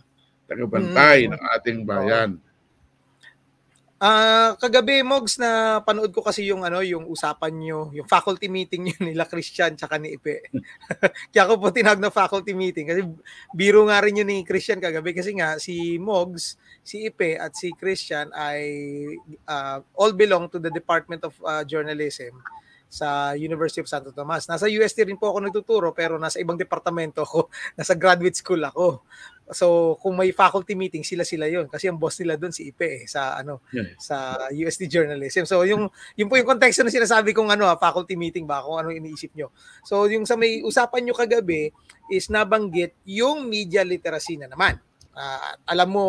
Tagabantay 0.46 1.26
Mm. 1.26 1.32
ng 1.34 1.42
ating 1.56 1.80
bayan. 1.88 2.30
Ah, 4.04 4.60
kagabi 4.60 5.00
Mogs 5.00 5.40
na 5.40 5.80
panood 5.80 6.12
ko 6.12 6.20
kasi 6.20 6.44
yung 6.52 6.68
ano, 6.68 6.84
yung 6.84 7.08
usapan 7.08 7.56
nyo, 7.56 7.88
yung 7.96 8.04
faculty 8.04 8.52
meeting 8.52 8.84
nyo 8.84 8.98
nila 9.08 9.24
Christian 9.24 9.80
tsaka 9.80 9.96
ni 9.96 10.20
Ipe. 10.20 10.44
Kaya 11.32 11.48
ako 11.48 11.54
po 11.56 11.72
tinawag 11.72 12.04
na 12.04 12.12
faculty 12.12 12.52
meeting 12.52 12.84
kasi 12.84 13.08
biro 13.56 13.88
nga 13.88 14.04
rin 14.04 14.20
yun 14.20 14.28
ni 14.28 14.44
Christian 14.44 14.84
kagabi 14.84 15.16
kasi 15.16 15.32
nga 15.40 15.56
si 15.56 15.96
Mogs, 16.04 16.60
si 16.84 17.08
Ipe 17.08 17.40
at 17.40 17.56
si 17.56 17.72
Christian 17.80 18.28
ay 18.36 18.60
ah, 19.48 19.80
all 19.96 20.12
belong 20.12 20.52
to 20.52 20.60
the 20.60 20.74
Department 20.76 21.24
of 21.24 21.40
ah, 21.48 21.64
Journalism 21.64 22.44
sa 22.94 23.34
University 23.34 23.82
of 23.82 23.90
Santo 23.90 24.14
Tomas. 24.14 24.46
Nasa 24.46 24.70
UST 24.70 25.02
rin 25.10 25.18
po 25.18 25.34
ako 25.34 25.50
nagtuturo 25.50 25.90
pero 25.98 26.22
nasa 26.22 26.38
ibang 26.38 26.62
departamento 26.62 27.26
ako. 27.26 27.50
Nasa 27.80 27.98
graduate 27.98 28.38
school 28.38 28.62
ako. 28.62 29.02
So, 29.54 29.98
kung 30.02 30.18
may 30.18 30.34
faculty 30.34 30.74
meeting, 30.76 31.06
sila-sila 31.06 31.48
yon 31.48 31.70
Kasi 31.70 31.88
ang 31.88 31.98
boss 31.98 32.20
nila 32.20 32.36
doon 32.36 32.52
si 32.52 32.70
Ipe 32.70 33.02
eh, 33.02 33.04
sa 33.08 33.38
ano 33.38 33.62
Yeah. 33.74 33.90
sa 33.98 34.50
USD 34.52 34.90
journalism. 34.90 35.46
So, 35.46 35.64
yung 35.64 35.88
yung 36.20 36.28
po 36.28 36.38
yung 36.38 36.50
konteksto 36.50 36.84
na 36.84 36.92
sinasabi 36.92 37.32
kong 37.32 37.54
ano, 37.54 37.70
ah, 37.70 37.78
faculty 37.78 38.18
meeting 38.18 38.46
ba 38.46 38.62
kung 38.66 38.78
ano 38.82 38.90
iniisip 38.92 39.32
nyo. 39.38 39.54
So, 39.86 40.06
yung 40.10 40.26
sa 40.26 40.36
may 40.36 40.66
usapan 40.66 41.06
nyo 41.06 41.16
kagabi 41.16 41.72
is 42.12 42.28
nabanggit 42.28 42.98
yung 43.08 43.48
media 43.48 43.82
literacy 43.88 44.36
na 44.38 44.52
naman. 44.52 44.78
Ah, 45.14 45.56
alam 45.70 45.90
mo, 45.94 46.04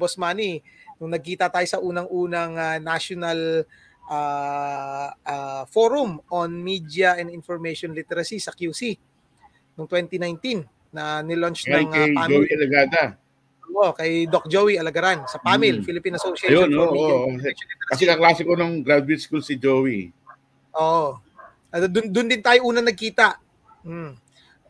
Boss 0.00 0.16
Manny, 0.16 0.64
nung 0.96 1.12
nagkita 1.12 1.52
tayo 1.52 1.66
sa 1.68 1.78
unang-unang 1.78 2.52
ah, 2.56 2.78
national 2.80 3.68
ah, 4.08 5.10
ah, 5.22 5.62
forum 5.68 6.22
on 6.30 6.50
media 6.56 7.18
and 7.18 7.28
information 7.28 7.92
literacy 7.92 8.38
sa 8.38 8.54
QC 8.54 8.96
noong 9.76 9.88
2019 9.90 10.75
na 10.96 11.20
nilaunch 11.20 11.68
Kaya 11.68 11.84
ng 11.84 11.92
kay 11.92 12.08
uh, 12.16 12.24
Joey 12.24 12.48
Elagada. 12.48 13.02
Oo, 13.76 13.92
kay 13.92 14.24
Doc 14.24 14.48
Joey 14.48 14.80
Alagaran 14.80 15.28
sa 15.28 15.36
PAMIL, 15.36 15.82
Mm. 15.82 15.84
Philippine 15.84 16.16
Association 16.16 16.64
Ayun, 16.64 16.72
for 16.72 16.88
Media 16.96 17.16
Information 17.28 17.66
Literacy. 17.68 17.90
Kasi 17.92 18.02
kaklase 18.08 18.42
ko 18.48 18.52
ng 18.56 18.72
graduate 18.80 19.20
school 19.20 19.44
si 19.44 19.60
Joey. 19.60 20.08
Oo. 20.80 21.20
Ano, 21.68 21.84
dun, 21.92 22.08
dun 22.08 22.24
din 22.24 22.40
tayo 22.40 22.64
una 22.64 22.80
nagkita. 22.80 23.36
Mm. 23.84 24.12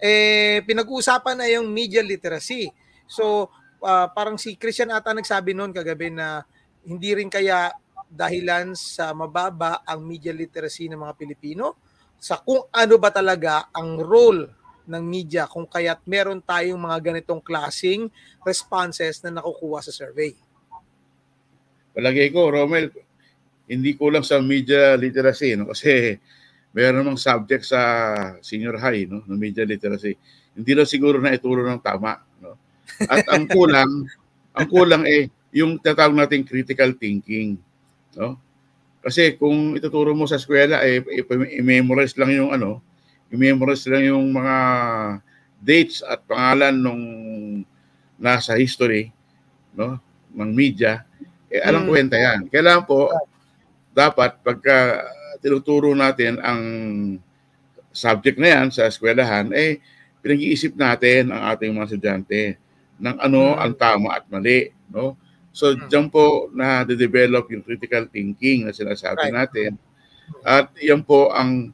Eh, 0.03 0.59
pinag-uusapan 0.67 1.39
na 1.39 1.47
yung 1.47 1.71
media 1.71 2.03
literacy. 2.03 2.67
So, 3.07 3.47
ah, 3.87 4.11
parang 4.11 4.35
si 4.35 4.59
Christian 4.59 4.91
ata 4.91 5.15
nagsabi 5.15 5.55
noon 5.55 5.71
kagabi 5.71 6.11
na 6.11 6.43
hindi 6.83 7.15
rin 7.15 7.31
kaya 7.31 7.71
dahilan 8.11 8.75
sa 8.75 9.15
mababa 9.15 9.87
ang 9.87 10.03
media 10.03 10.35
literacy 10.35 10.91
ng 10.91 10.99
mga 10.99 11.15
Pilipino 11.15 11.79
sa 12.17 12.39
kung 12.41 12.65
ano 12.71 12.95
ba 12.97 13.11
talaga 13.11 13.69
ang 13.75 13.99
role 13.99 14.47
ng 14.87 15.03
media 15.03 15.51
kung 15.51 15.67
kaya't 15.67 16.01
meron 16.07 16.41
tayong 16.41 16.79
mga 16.79 17.13
ganitong 17.13 17.43
klasing 17.43 18.09
responses 18.47 19.21
na 19.21 19.39
nakukuha 19.39 19.83
sa 19.83 19.93
survey. 19.93 20.33
Palagay 21.93 22.31
ko, 22.31 22.49
Romel, 22.49 22.93
hindi 23.67 23.99
kulang 23.99 24.23
sa 24.23 24.39
media 24.39 24.95
literacy, 24.95 25.59
no? 25.59 25.69
Kasi 25.71 26.15
meron 26.77 27.03
namang 27.03 27.19
subject 27.19 27.67
sa 27.67 27.81
senior 28.45 28.77
high, 28.79 29.09
no? 29.09 29.25
ng 29.25 29.39
media 29.41 29.65
literacy. 29.65 30.15
Hindi 30.53 30.73
lang 30.77 30.89
siguro 30.89 31.19
na 31.19 31.35
ituro 31.35 31.65
ng 31.65 31.81
tama, 31.83 32.21
no? 32.39 32.55
At 33.09 33.27
ang 33.33 33.49
kulang, 33.55 34.07
ang 34.53 34.67
kulang 34.69 35.09
eh 35.09 35.33
yung 35.57 35.81
tatawag 35.81 36.13
nating 36.13 36.45
critical 36.45 36.93
thinking, 36.95 37.57
no? 38.15 38.37
Kasi 39.01 39.39
kung 39.39 39.79
ituturo 39.79 40.13
mo 40.13 40.29
sa 40.29 40.37
eskwela 40.37 40.83
eh 40.83 41.01
i- 41.01 41.63
i-memorize 41.63 42.19
lang 42.19 42.35
yung 42.37 42.51
ano, 42.53 42.85
i-memorize 43.31 43.87
lang 43.91 44.13
yung 44.13 44.31
mga 44.31 44.57
dates 45.61 46.05
at 46.05 46.23
pangalan 46.29 46.75
ng 46.77 47.01
nasa 48.17 48.57
history 48.57 49.13
no 49.77 50.01
ng 50.37 50.53
media, 50.53 51.01
eh 51.49 51.65
alam 51.65 51.89
hmm. 51.89 51.91
kwenta 51.91 52.17
yan. 52.21 52.41
Kailangan 52.53 52.85
po, 52.85 53.09
dapat 53.97 54.37
pagka 54.45 55.09
tinuturo 55.41 55.97
natin 55.97 56.37
ang 56.45 56.63
subject 57.89 58.37
na 58.37 58.49
yan 58.53 58.69
sa 58.69 58.85
eskwelahan, 58.85 59.49
eh 59.57 59.81
pinag-iisip 60.21 60.77
natin 60.77 61.33
ang 61.33 61.57
ating 61.57 61.73
mga 61.73 61.87
estudyante 61.89 62.61
ng 63.01 63.17
ano 63.17 63.57
hmm. 63.57 63.63
ang 63.65 63.73
tama 63.81 64.09
at 64.21 64.25
mali. 64.29 64.69
No? 64.93 65.17
So, 65.57 65.73
hmm. 65.73 65.89
dyan 65.89 66.07
po 66.13 66.53
na 66.53 66.85
de-develop 66.85 67.49
yung 67.49 67.65
critical 67.65 68.05
thinking 68.13 68.69
na 68.69 68.77
sinasabi 68.77 69.33
right. 69.33 69.37
natin. 69.41 69.81
At 70.45 70.69
yan 70.77 71.01
po 71.01 71.33
ang 71.33 71.73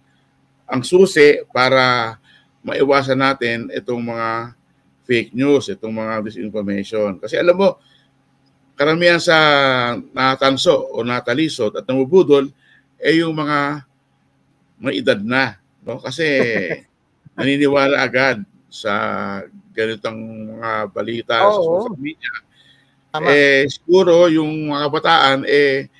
ang 0.72 0.80
susi 0.80 1.44
para 1.52 2.16
maiwasan 2.64 3.20
natin 3.20 3.68
itong 3.68 4.00
mga 4.00 4.56
fake 5.04 5.36
news, 5.36 5.68
itong 5.68 5.92
mga 5.92 6.24
disinformation. 6.24 7.20
Kasi 7.20 7.36
alam 7.36 7.52
mo, 7.52 7.76
karamihan 8.72 9.20
sa 9.20 9.36
natanso 10.16 10.88
o 10.96 11.04
natalisod 11.04 11.76
at 11.76 11.84
namubudol 11.84 12.48
ay 13.02 13.20
eh 13.20 13.20
yung 13.20 13.36
mga 13.36 13.84
may 14.80 15.04
edad 15.04 15.20
na. 15.20 15.60
No? 15.84 16.00
Kasi 16.00 16.24
naniniwala 17.36 18.00
agad 18.00 18.40
sa 18.72 18.92
ganitong 19.76 20.56
mga 20.56 20.70
balita 20.88 21.34
oh, 21.44 21.52
sa 21.52 21.60
social 21.60 22.00
media. 22.00 22.32
Tama. 23.12 23.28
Eh, 23.28 23.68
siguro 23.68 24.32
yung 24.32 24.72
mga 24.72 24.88
kabataan, 24.88 25.38
eh, 25.44 25.92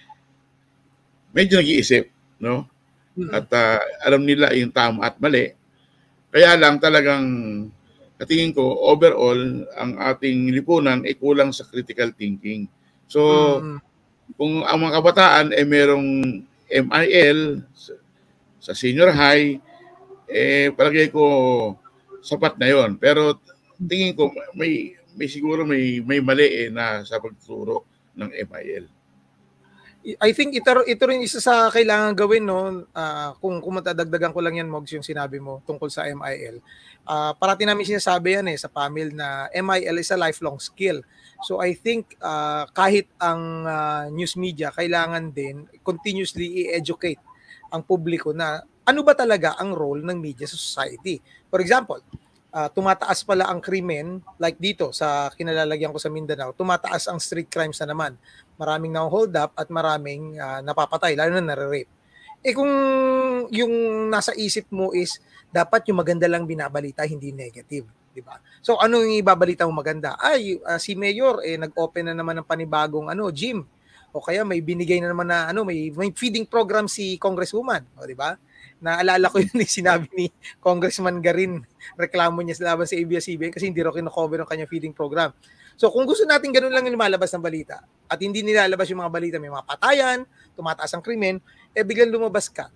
medyo 1.37 1.61
nag-iisip. 1.61 2.09
No? 2.41 2.72
At 3.33 3.49
uh, 3.53 3.81
alam 4.05 4.25
nila 4.25 4.53
yung 4.57 4.73
tama 4.73 5.05
at 5.05 5.21
mali. 5.21 5.53
Kaya 6.33 6.57
lang 6.57 6.81
talagang 6.81 7.27
katingin 8.17 8.57
ko, 8.57 8.63
overall, 8.89 9.67
ang 9.77 9.99
ating 9.99 10.49
lipunan 10.55 11.05
ay 11.05 11.19
kulang 11.19 11.53
sa 11.53 11.67
critical 11.69 12.15
thinking. 12.15 12.71
So, 13.11 13.21
mm-hmm. 13.61 13.79
kung 14.39 14.65
ang 14.65 14.79
mga 14.81 14.95
kabataan 15.03 15.47
ay 15.53 15.61
eh, 15.61 15.69
merong 15.69 16.09
MIL 16.73 17.61
sa, 17.77 17.93
sa 18.63 18.73
senior 18.73 19.13
high, 19.13 19.61
eh 20.33 20.73
palagay 20.73 21.13
ko 21.13 21.25
sapat 22.25 22.57
na 22.57 22.71
yon. 22.73 22.97
Pero 22.97 23.37
tingin 23.77 24.17
ko 24.17 24.33
may 24.57 24.97
may 25.13 25.29
siguro 25.29 25.69
may 25.69 26.01
may 26.01 26.25
mali 26.25 26.49
eh 26.49 26.69
na 26.73 27.05
sa 27.05 27.21
pagturo 27.21 27.85
ng 28.17 28.31
MIL. 28.49 28.89
I 30.03 30.35
think 30.35 30.51
ito, 30.59 30.83
ito 30.83 31.05
rin 31.07 31.23
isa 31.23 31.39
sa 31.39 31.71
kailangan 31.71 32.19
gawin 32.19 32.43
no 32.43 32.83
uh, 32.91 33.31
kung 33.39 33.63
kung 33.63 33.79
matadagdagan 33.79 34.35
ko 34.35 34.43
lang 34.43 34.59
yan 34.59 34.67
Mogs 34.67 34.91
yung 34.91 35.07
sinabi 35.07 35.39
mo 35.39 35.63
tungkol 35.63 35.87
sa 35.95 36.03
MIL. 36.11 36.59
Uh, 37.07 37.31
parati 37.39 37.63
namin 37.63 37.87
sinasabi 37.87 38.35
yan 38.35 38.51
eh 38.51 38.59
sa 38.59 38.67
PAMIL 38.67 39.15
na 39.15 39.47
MIL 39.55 40.03
is 40.03 40.11
a 40.11 40.19
lifelong 40.19 40.59
skill. 40.59 41.07
So 41.47 41.63
I 41.63 41.79
think 41.79 42.19
uh, 42.19 42.67
kahit 42.75 43.07
ang 43.23 43.63
uh, 43.63 44.11
news 44.11 44.35
media 44.35 44.75
kailangan 44.75 45.31
din 45.31 45.71
continuously 45.87 46.67
i-educate 46.67 47.23
ang 47.71 47.87
publiko 47.87 48.35
na 48.35 48.59
ano 48.83 49.07
ba 49.07 49.15
talaga 49.15 49.55
ang 49.55 49.71
role 49.71 50.03
ng 50.03 50.19
media 50.19 50.51
sa 50.51 50.59
society. 50.59 51.23
For 51.47 51.63
example, 51.63 52.03
uh, 52.53 52.69
tumataas 52.69 53.25
pala 53.25 53.49
ang 53.49 53.59
krimen 53.65 54.21
like 54.37 54.61
dito 54.61 54.93
sa 54.93 55.33
kinalalagyan 55.33 55.91
ko 55.91 55.99
sa 55.99 56.13
Mindanao, 56.13 56.53
tumataas 56.53 57.09
ang 57.09 57.19
street 57.19 57.49
crimes 57.49 57.81
na 57.81 57.91
naman. 57.91 58.13
Maraming 58.61 58.93
na-hold 58.93 59.33
up 59.39 59.53
at 59.57 59.69
maraming 59.73 60.37
uh, 60.37 60.61
napapatay, 60.61 61.17
lalo 61.17 61.39
na 61.39 61.53
nare-rape. 61.55 61.91
Eh 62.43 62.53
kung 62.53 62.73
yung 63.55 63.73
nasa 64.11 64.35
isip 64.35 64.67
mo 64.75 64.91
is 64.91 65.23
dapat 65.55 65.87
yung 65.87 66.03
maganda 66.03 66.27
lang 66.27 66.43
binabalita, 66.43 67.07
hindi 67.07 67.31
negative, 67.31 67.87
di 68.11 68.19
ba? 68.19 68.41
So 68.59 68.83
ano 68.83 68.99
yung 68.99 69.23
ibabalita 69.23 69.63
mo 69.69 69.79
maganda? 69.79 70.19
Ay, 70.19 70.59
uh, 70.59 70.81
si 70.81 70.99
Mayor 70.99 71.39
eh 71.47 71.55
nag-open 71.55 72.11
na 72.11 72.15
naman 72.19 72.43
ng 72.43 72.47
panibagong 72.49 73.07
ano, 73.13 73.31
gym. 73.31 73.63
O 74.13 74.21
kaya 74.21 74.45
may 74.45 74.61
binigay 74.61 75.01
na 75.01 75.09
naman 75.09 75.31
na 75.31 75.49
ano, 75.49 75.65
may, 75.65 75.89
may 75.95 76.13
feeding 76.13 76.45
program 76.45 76.85
si 76.91 77.17
Congresswoman, 77.17 77.87
o 77.97 78.05
di 78.05 78.13
ba? 78.13 78.37
Naalala 78.83 79.31
ko 79.31 79.39
yun 79.45 79.63
yung 79.63 79.71
sinabi 79.73 80.11
ni 80.13 80.27
Congressman 80.59 81.23
Garin, 81.23 81.63
reklamo 81.95 82.43
niya 82.43 82.59
sa 82.59 82.75
laban 82.75 82.91
sa 82.91 82.99
ABS-CBN 82.99 83.55
kasi 83.55 83.71
hindi 83.71 83.81
raw 83.81 83.95
kinocover 83.95 84.43
ng 84.43 84.51
kanyang 84.51 84.71
feeding 84.71 84.93
program. 84.93 85.31
So 85.77 85.91
kung 85.91 86.05
gusto 86.05 86.23
natin 86.25 86.53
ganun 86.53 86.73
lang 86.73 86.85
yung 86.87 86.97
lumalabas 86.97 87.33
ng 87.35 87.43
balita 87.43 87.83
at 88.09 88.19
hindi 88.21 88.45
nilalabas 88.45 88.87
yung 88.93 89.01
mga 89.03 89.13
balita, 89.13 89.37
may 89.41 89.53
mga 89.53 89.67
patayan, 89.67 90.19
tumataas 90.57 90.93
ang 90.95 91.03
krimen, 91.03 91.41
eh 91.73 91.83
biglang 91.83 92.13
lumabas 92.13 92.49
ka 92.53 92.69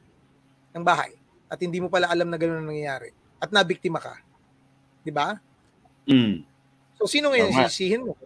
ng 0.72 0.85
bahay 0.85 1.14
at 1.46 1.59
hindi 1.62 1.78
mo 1.78 1.88
pala 1.88 2.11
alam 2.11 2.26
na 2.26 2.38
ganun 2.40 2.64
ang 2.64 2.68
nangyayari 2.72 3.12
at 3.40 3.52
nabiktima 3.52 4.00
ka. 4.00 4.16
Di 5.04 5.12
ba? 5.14 5.37
Mm. 6.09 6.42
So 6.96 7.04
sino 7.06 7.30
ngayon 7.30 7.52
sisihin 7.68 8.09
mo? 8.09 8.16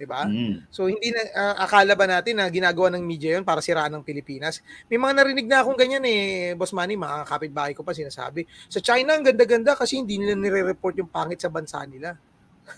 'di 0.00 0.08
ba? 0.08 0.24
Mm. 0.24 0.64
So 0.72 0.88
hindi 0.88 1.12
na 1.12 1.20
uh, 1.28 1.54
akala 1.68 1.92
ba 1.92 2.08
natin 2.08 2.40
na 2.40 2.48
ginagawa 2.48 2.88
ng 2.96 3.04
media 3.04 3.36
'yon 3.36 3.44
para 3.44 3.60
siraan 3.60 3.92
ng 3.92 4.00
Pilipinas? 4.00 4.64
May 4.88 4.96
mga 4.96 5.12
narinig 5.12 5.44
na 5.44 5.60
akong 5.60 5.76
ganyan 5.76 6.00
eh, 6.08 6.56
Boss 6.56 6.72
Manny, 6.72 6.96
mga 6.96 7.28
kapitbahay 7.28 7.76
ko 7.76 7.84
pa 7.84 7.92
sinasabi. 7.92 8.48
Sa 8.72 8.80
China 8.80 9.20
ang 9.20 9.28
ganda-ganda 9.28 9.76
kasi 9.76 10.00
hindi 10.00 10.16
nila 10.16 10.32
nire-report 10.40 10.96
yung 11.04 11.12
pangit 11.12 11.44
sa 11.44 11.52
bansa 11.52 11.84
nila. 11.84 12.16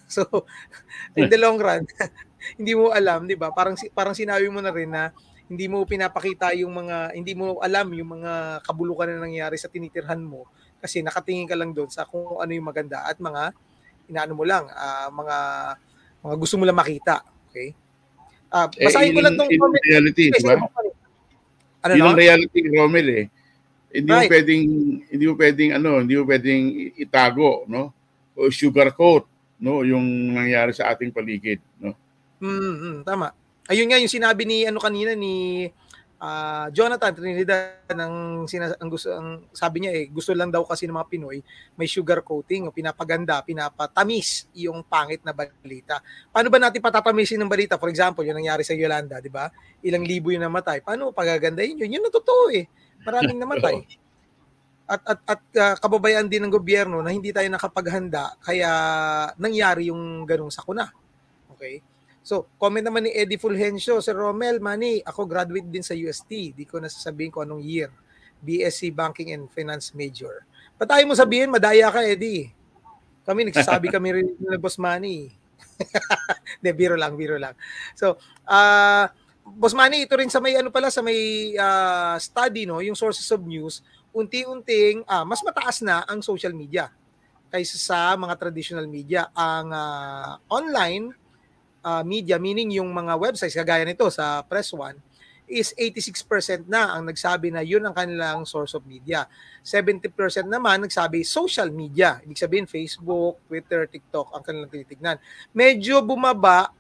so 0.17 0.25
in 1.17 1.29
the 1.29 1.39
long 1.39 1.61
run, 1.61 1.87
hindi 2.59 2.73
mo 2.75 2.91
alam, 2.91 3.25
'di 3.25 3.37
ba? 3.39 3.51
Parang 3.55 3.79
parang 3.93 4.17
sinabi 4.17 4.49
mo 4.49 4.61
na 4.61 4.73
rin 4.73 4.91
na 4.91 5.13
hindi 5.53 5.69
mo 5.69 5.85
pinapakita 5.85 6.57
yung 6.57 6.73
mga 6.73 7.13
hindi 7.13 7.37
mo 7.37 7.61
alam 7.61 7.93
yung 7.93 8.21
mga 8.21 8.65
kabulukan 8.65 9.11
na 9.11 9.29
nangyayari 9.29 9.61
sa 9.61 9.69
tinitirhan 9.69 10.25
mo 10.25 10.49
kasi 10.81 11.05
nakatingin 11.05 11.45
ka 11.45 11.55
lang 11.59 11.77
doon 11.77 11.93
sa 11.93 12.09
kung 12.09 12.41
ano 12.41 12.51
yung 12.51 12.73
maganda 12.73 13.05
at 13.05 13.21
mga 13.21 13.53
inaano 14.09 14.33
mo 14.33 14.45
lang 14.49 14.65
uh, 14.73 15.13
mga 15.13 15.37
mga 16.23 16.35
gusto 16.39 16.55
mo 16.57 16.65
lang 16.65 16.79
makita. 16.79 17.21
Okay? 17.51 17.75
Uh, 18.53 18.69
basahin 18.69 19.13
eh, 19.13 19.17
ko 19.17 19.21
lang 19.25 19.35
tong 19.37 19.49
comment. 19.49 19.85
reality, 19.89 20.29
di 20.29 20.41
ba? 20.45 20.55
Ano 21.83 21.93
yun 21.99 22.13
no? 22.13 22.19
reality, 22.21 22.59
Romel 22.69 23.09
eh. 23.11 23.27
Hindi 23.93 24.09
right. 24.09 24.29
mo 24.29 24.33
pwedeng 24.33 24.63
hindi 25.09 25.25
mo 25.25 25.35
pwedeng 25.37 25.71
ano, 25.77 25.91
hindi 26.01 26.15
mo 26.17 26.25
pwedeng 26.25 26.65
itago, 26.97 27.65
no? 27.69 27.93
O 28.37 28.49
sugarcoat, 28.49 29.29
no, 29.63 29.87
yung 29.87 30.35
nangyari 30.35 30.75
sa 30.75 30.91
ating 30.91 31.15
paligid, 31.15 31.63
no? 31.79 31.95
Mm, 32.43 33.07
tama. 33.07 33.31
Ayun 33.71 33.87
nga 33.87 34.03
yung 34.03 34.11
sinabi 34.11 34.43
ni 34.43 34.67
ano 34.67 34.83
kanina 34.83 35.15
ni 35.15 35.71
uh, 36.19 36.67
Jonathan 36.75 37.15
Trinidad 37.15 37.87
ang, 37.95 38.43
sinas- 38.51 38.75
ang 38.83 38.91
gusto 38.91 39.15
ang 39.15 39.47
sabi 39.55 39.87
niya 39.87 39.95
eh 39.95 40.11
gusto 40.11 40.35
lang 40.35 40.51
daw 40.51 40.67
kasi 40.67 40.91
ng 40.91 40.99
mga 40.99 41.07
Pinoy 41.07 41.39
may 41.79 41.87
sugar 41.87 42.27
coating 42.27 42.67
o 42.67 42.75
pinapaganda, 42.75 43.39
pinapatamis 43.47 44.51
yung 44.59 44.83
pangit 44.83 45.23
na 45.23 45.31
balita. 45.31 46.03
Paano 46.35 46.51
ba 46.51 46.59
natin 46.59 46.83
patatamisin 46.83 47.39
ng 47.39 47.51
balita? 47.51 47.79
For 47.79 47.87
example, 47.87 48.27
yung 48.27 48.43
nangyari 48.43 48.67
sa 48.67 48.75
Yolanda, 48.75 49.23
di 49.23 49.31
ba? 49.31 49.47
Ilang 49.87 50.03
libo 50.03 50.35
yung 50.35 50.43
namatay. 50.43 50.83
Paano 50.83 51.15
pagagandahin 51.15 51.87
yun? 51.87 51.95
Yun 51.99 52.03
na 52.03 52.11
totoo 52.11 52.51
eh. 52.51 52.67
Maraming 53.07 53.39
namatay. 53.47 54.02
At 54.87 55.01
at 55.07 55.21
at 55.25 55.43
uh, 55.57 55.75
kababayan 55.79 56.27
din 56.27 56.43
ng 56.45 56.53
gobyerno 56.53 57.01
na 57.01 57.15
hindi 57.15 57.31
tayo 57.31 57.47
nakapaghanda 57.49 58.37
kaya 58.43 58.71
nangyari 59.39 59.89
yung 59.89 60.27
ganung 60.27 60.53
sakuna. 60.53 60.91
Okay? 61.55 61.81
So, 62.23 62.47
comment 62.55 62.87
naman 62.87 63.03
ni 63.07 63.11
Eddie 63.11 63.39
Fulgencio, 63.39 63.99
Sir 63.99 64.15
Romel, 64.15 64.63
Mani, 64.63 65.03
ako 65.03 65.27
graduate 65.27 65.67
din 65.67 65.83
sa 65.83 65.91
UST. 65.91 66.55
Di 66.55 66.63
ko 66.63 66.79
nasasabihin 66.79 67.35
ko 67.35 67.43
anong 67.43 67.67
year. 67.67 67.91
BSc 68.43 68.95
Banking 68.95 69.35
and 69.35 69.51
Finance 69.51 69.91
major. 69.95 70.47
Patay 70.79 71.03
mo 71.03 71.19
sabihin, 71.19 71.51
madaya 71.51 71.91
ka, 71.91 72.03
Eddie. 72.03 72.51
Kami, 73.27 73.51
nagsasabi 73.51 73.91
kami 73.91 74.09
rin 74.19 74.27
ng 74.39 74.59
Boss 74.59 74.79
Manny. 74.79 75.31
De, 76.63 76.71
biro 76.75 76.95
lang, 76.95 77.19
biro 77.19 77.39
lang. 77.39 77.59
So, 77.99 78.19
uh, 78.47 79.07
Boss 79.43 79.75
Manny, 79.75 80.07
ito 80.07 80.15
rin 80.15 80.31
sa 80.31 80.39
may 80.39 80.55
ano 80.55 80.71
pala, 80.71 80.95
sa 80.95 81.03
may 81.03 81.55
uh, 81.59 82.19
study, 82.23 82.67
no, 82.67 82.79
yung 82.79 82.99
sources 82.99 83.27
of 83.35 83.43
news, 83.43 83.83
unti-unting, 84.13 85.03
ah, 85.09 85.25
mas 85.25 85.41
mataas 85.41 85.81
na 85.81 86.05
ang 86.05 86.21
social 86.21 86.53
media 86.53 86.93
kaysa 87.53 87.77
sa 87.77 87.99
mga 88.17 88.35
traditional 88.41 88.89
media. 88.89 89.29
Ang 89.37 89.69
uh, 89.77 90.41
online 90.49 91.13
uh, 91.85 92.01
media, 92.01 92.41
meaning 92.41 92.73
yung 92.81 92.89
mga 92.89 93.13
websites 93.21 93.53
kagaya 93.53 93.85
nito 93.85 94.09
sa 94.09 94.41
Press 94.41 94.73
One, 94.73 94.97
is 95.53 95.77
86% 95.77 96.65
na 96.65 96.97
ang 96.97 97.05
nagsabi 97.05 97.53
na 97.53 97.61
yun 97.61 97.85
ang 97.85 97.93
kanilang 97.93 98.49
source 98.49 98.73
of 98.73 98.89
media. 98.89 99.29
70% 99.61 100.09
naman 100.49 100.89
nagsabi 100.89 101.21
social 101.29 101.69
media. 101.69 102.25
Ibig 102.25 102.41
sabihin 102.41 102.65
Facebook, 102.65 103.45
Twitter, 103.45 103.85
TikTok 103.85 104.33
ang 104.33 104.41
kanilang 104.41 104.73
tinitignan. 104.73 105.21
Medyo 105.53 106.01
bumaba 106.01 106.73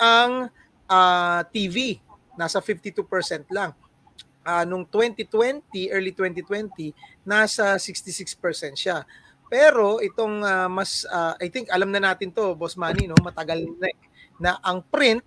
ang 0.00 0.48
ah, 0.88 1.44
TV. 1.52 2.00
Nasa 2.40 2.64
52% 2.64 3.04
lang. 3.52 3.76
Uh, 4.44 4.64
nung 4.68 4.84
2020, 4.86 5.88
early 5.88 6.12
2020, 6.12 6.92
nasa 7.24 7.80
66% 7.80 8.36
siya. 8.76 9.08
Pero 9.48 10.04
itong 10.04 10.44
uh, 10.44 10.68
mas, 10.68 11.08
uh, 11.08 11.32
I 11.40 11.48
think 11.48 11.72
alam 11.72 11.88
na 11.88 12.00
natin 12.00 12.28
to, 12.28 12.52
Boss 12.52 12.76
Manny, 12.76 13.08
no? 13.08 13.16
matagal 13.24 13.64
na 13.80 13.88
eh 13.88 14.12
na 14.38 14.58
ang 14.62 14.82
print 14.82 15.22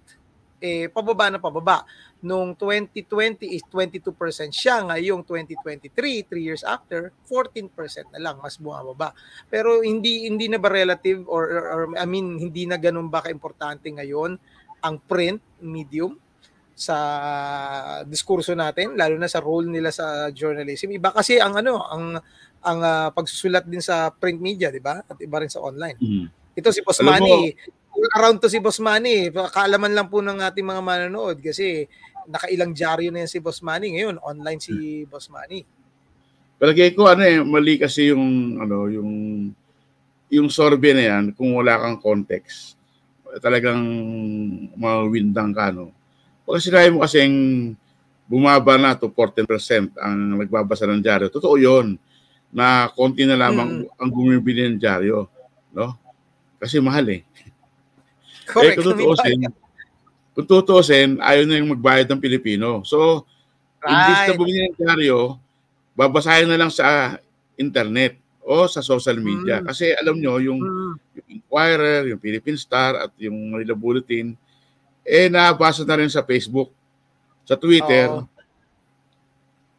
eh 0.57 0.89
pababa 0.89 1.29
na 1.29 1.37
pababa. 1.37 1.85
Nung 2.17 2.57
2020 2.57 3.45
is 3.45 3.61
22% 3.69 4.09
siya, 4.49 4.81
ngayong 4.89 5.21
2023, 5.21 6.25
3 6.25 6.33
years 6.41 6.65
after, 6.65 7.13
14% 7.29 7.69
na 8.09 8.17
lang 8.17 8.41
mas 8.41 8.57
bumababa. 8.57 9.13
Pero 9.53 9.85
hindi 9.85 10.25
hindi 10.25 10.49
na 10.49 10.57
ba 10.57 10.73
relative 10.73 11.29
or, 11.29 11.45
or, 11.45 11.65
or 11.69 11.83
I 11.93 12.09
mean 12.09 12.41
hindi 12.41 12.65
na 12.65 12.81
ganun 12.81 13.13
ba 13.13 13.21
kaimportante 13.21 13.93
ngayon 13.93 14.33
ang 14.81 14.95
print 15.05 15.61
medium 15.61 16.17
sa 16.77 16.97
diskurso 18.05 18.53
natin 18.53 18.93
lalo 18.93 19.17
na 19.17 19.25
sa 19.25 19.41
role 19.41 19.65
nila 19.65 19.89
sa 19.89 20.29
journalism. 20.29 20.93
Iba 20.93 21.09
kasi 21.09 21.41
ang 21.41 21.57
ano, 21.57 21.81
ang 21.81 22.21
ang 22.61 22.79
uh, 22.85 23.09
pagsusulat 23.09 23.65
din 23.65 23.81
sa 23.81 24.13
print 24.13 24.37
media, 24.37 24.69
di 24.69 24.77
ba? 24.77 25.01
At 25.01 25.17
iba 25.17 25.41
rin 25.41 25.49
sa 25.49 25.65
online. 25.65 25.97
Mm. 25.97 26.25
Ito 26.57 26.69
si 26.73 26.81
Boss 26.85 27.01
Manny, 27.05 27.53
around 28.17 28.37
to 28.41 28.49
si 28.49 28.61
Boss 28.61 28.81
Manny. 28.81 29.29
Kaalaman 29.29 29.93
lang 29.93 30.09
po 30.09 30.21
ng 30.21 30.41
ating 30.41 30.65
mga 30.65 30.81
manonood 30.81 31.37
kasi 31.41 31.85
nakailang 32.27 32.73
dyaryo 32.73 33.09
na 33.09 33.25
yan 33.25 33.31
si 33.31 33.39
Boss 33.41 33.61
Manny. 33.61 33.97
Ngayon, 33.97 34.21
online 34.21 34.61
si 34.61 34.73
hmm. 34.73 35.09
Boss 35.09 35.29
Manny. 35.31 35.63
Palagay 36.57 36.97
ko 36.97 37.05
ano 37.05 37.21
eh, 37.21 37.37
mali 37.45 37.77
kasi 37.77 38.09
yung 38.09 38.57
ano, 38.57 38.89
yung 38.89 39.11
yung 40.27 40.47
survey 40.51 40.91
na 40.91 41.03
yan 41.15 41.23
kung 41.37 41.53
wala 41.53 41.77
kang 41.77 42.01
context. 42.01 42.75
Talagang 43.37 43.79
mawindang 44.75 45.53
ka 45.53 45.69
no. 45.71 45.93
Pag 46.47 46.63
sinabi 46.63 46.95
mo 46.95 47.03
kasing 47.03 47.35
bumaba 48.27 48.79
na 48.79 48.95
to 48.95 49.11
14% 49.11 49.91
ang 49.99 50.39
nagbabasa 50.39 50.87
ng 50.87 51.03
dyaryo. 51.03 51.27
Totoo 51.27 51.59
'yon 51.59 51.99
na 52.51 52.87
konti 52.95 53.27
na 53.27 53.35
lamang 53.35 53.83
mm. 53.83 53.99
ang 53.99 54.09
bumibili 54.11 54.67
ng 54.67 54.79
dyaryo, 54.79 55.27
no? 55.75 55.95
Kasi 56.59 56.79
mahal 56.79 57.07
eh. 57.11 57.21
Correct. 58.51 58.71
Eh, 58.71 58.75
kung 58.79 58.85
tutuusin, 58.95 59.39
kung 60.31 60.47
tutuusin, 60.47 61.09
ayaw 61.19 61.43
na 61.43 61.59
yung 61.59 61.75
magbayad 61.75 62.07
ng 62.07 62.23
Pilipino. 62.23 62.87
So, 62.87 63.27
right. 63.83 63.91
imbis 63.91 64.21
na 64.23 64.39
bumili 64.39 64.59
ng 64.63 64.77
dyaryo, 64.79 65.19
babasahin 65.91 66.47
na 66.47 66.55
lang 66.55 66.71
sa 66.71 67.19
internet 67.59 68.15
o 68.47 68.63
sa 68.71 68.79
social 68.79 69.19
media. 69.19 69.59
Mm. 69.59 69.65
Kasi 69.67 69.91
alam 69.91 70.15
nyo, 70.15 70.39
yung, 70.39 70.59
mm. 70.63 70.93
yung 71.19 71.27
Inquirer, 71.27 72.07
yung 72.07 72.21
Philippine 72.23 72.55
Star, 72.55 72.95
at 72.95 73.11
yung 73.19 73.35
Manila 73.51 73.75
Bulletin, 73.75 74.39
eh 75.07 75.31
nabasa 75.31 75.87
na 75.87 75.95
rin 75.95 76.11
sa 76.11 76.19
Facebook, 76.27 76.67
sa 77.47 77.55
Twitter, 77.55 78.11
Oo. 78.11 78.27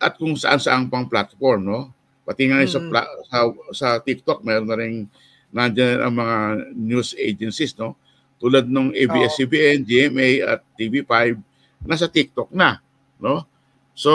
at 0.00 0.16
kung 0.16 0.32
saan-saan 0.32 0.88
pang 0.88 1.04
platform, 1.04 1.60
no? 1.68 1.80
Pati 2.24 2.48
nga 2.48 2.64
mm. 2.64 2.72
sa, 2.72 2.80
sa, 3.28 3.38
sa 3.76 3.88
TikTok, 4.00 4.40
mayroon 4.40 4.68
na 4.72 4.78
rin 4.80 5.04
nandiyan 5.52 6.00
ang 6.00 6.14
mga 6.16 6.36
news 6.72 7.12
agencies, 7.20 7.76
no? 7.76 7.92
Tulad 8.40 8.64
ng 8.64 8.96
ABS-CBN, 8.96 9.84
GMA 9.84 10.28
at 10.48 10.60
TV5, 10.80 11.36
nasa 11.84 12.08
TikTok 12.08 12.48
na, 12.56 12.80
no? 13.20 13.44
So, 13.92 14.10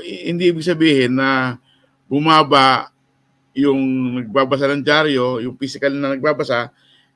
hindi 0.00 0.48
ibig 0.48 0.64
sabihin 0.64 1.18
na 1.18 1.60
bumaba 2.08 2.94
yung 3.52 3.80
nagbabasa 4.22 4.70
ng 4.70 4.82
dyaryo, 4.82 5.42
yung 5.42 5.58
physical 5.58 5.92
na 5.92 6.14
nagbabasa, 6.14 6.70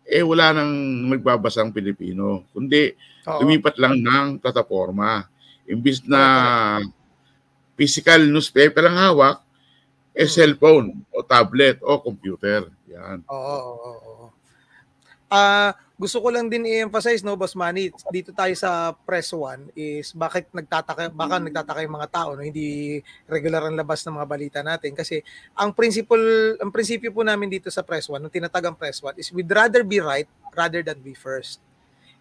eh 0.09 0.25
wala 0.25 0.57
nang 0.57 0.73
nagbabasa 1.12 1.61
ang 1.61 1.71
Pilipino. 1.71 2.49
Kundi 2.57 2.97
Oo. 3.29 3.44
lumipat 3.44 3.77
lang 3.77 4.01
ng 4.01 4.40
plataforma. 4.40 5.29
Imbis 5.68 6.01
na 6.09 6.81
physical 7.77 8.25
newspaper 8.25 8.88
ang 8.88 8.97
hawak, 8.97 9.37
eh 10.16 10.27
cellphone 10.27 11.05
o 11.12 11.21
tablet 11.21 11.79
o 11.85 12.01
computer. 12.01 12.66
Yan. 12.88 13.21
Oo, 13.29 13.57
oo, 13.61 13.92
oo. 14.01 14.27
Ah, 15.29 15.37
uh, 15.37 15.88
gusto 15.98 16.22
ko 16.22 16.30
lang 16.30 16.46
din 16.46 16.62
i-emphasize 16.62 17.26
no 17.26 17.34
Boss 17.34 17.58
Manny, 17.58 17.90
dito 18.14 18.30
tayo 18.30 18.54
sa 18.54 18.94
press 18.94 19.34
1 19.34 19.74
is 19.74 20.14
bakit 20.14 20.46
nagtataka 20.54 21.11
baka 21.11 21.42
nagtataka 21.42 21.82
yung 21.82 21.98
mga 21.98 22.08
tao 22.14 22.38
no 22.38 22.46
hindi 22.46 23.02
regular 23.26 23.66
ang 23.66 23.74
labas 23.74 24.06
ng 24.06 24.14
mga 24.14 24.30
balita 24.30 24.61
natin 24.62 24.94
kasi 24.94 25.26
ang 25.58 25.74
principle 25.74 26.54
ang 26.62 26.70
prinsipyo 26.70 27.11
po 27.11 27.26
namin 27.26 27.50
dito 27.50 27.66
sa 27.66 27.82
press 27.82 28.06
1, 28.06 28.22
ng 28.22 28.30
tinatagang 28.30 28.78
press 28.78 29.02
1 29.02 29.18
is 29.18 29.34
we'd 29.34 29.50
rather 29.50 29.82
be 29.82 29.98
right 29.98 30.30
rather 30.54 30.87
than 30.87 31.02
be 31.02 31.18
first. 31.18 31.58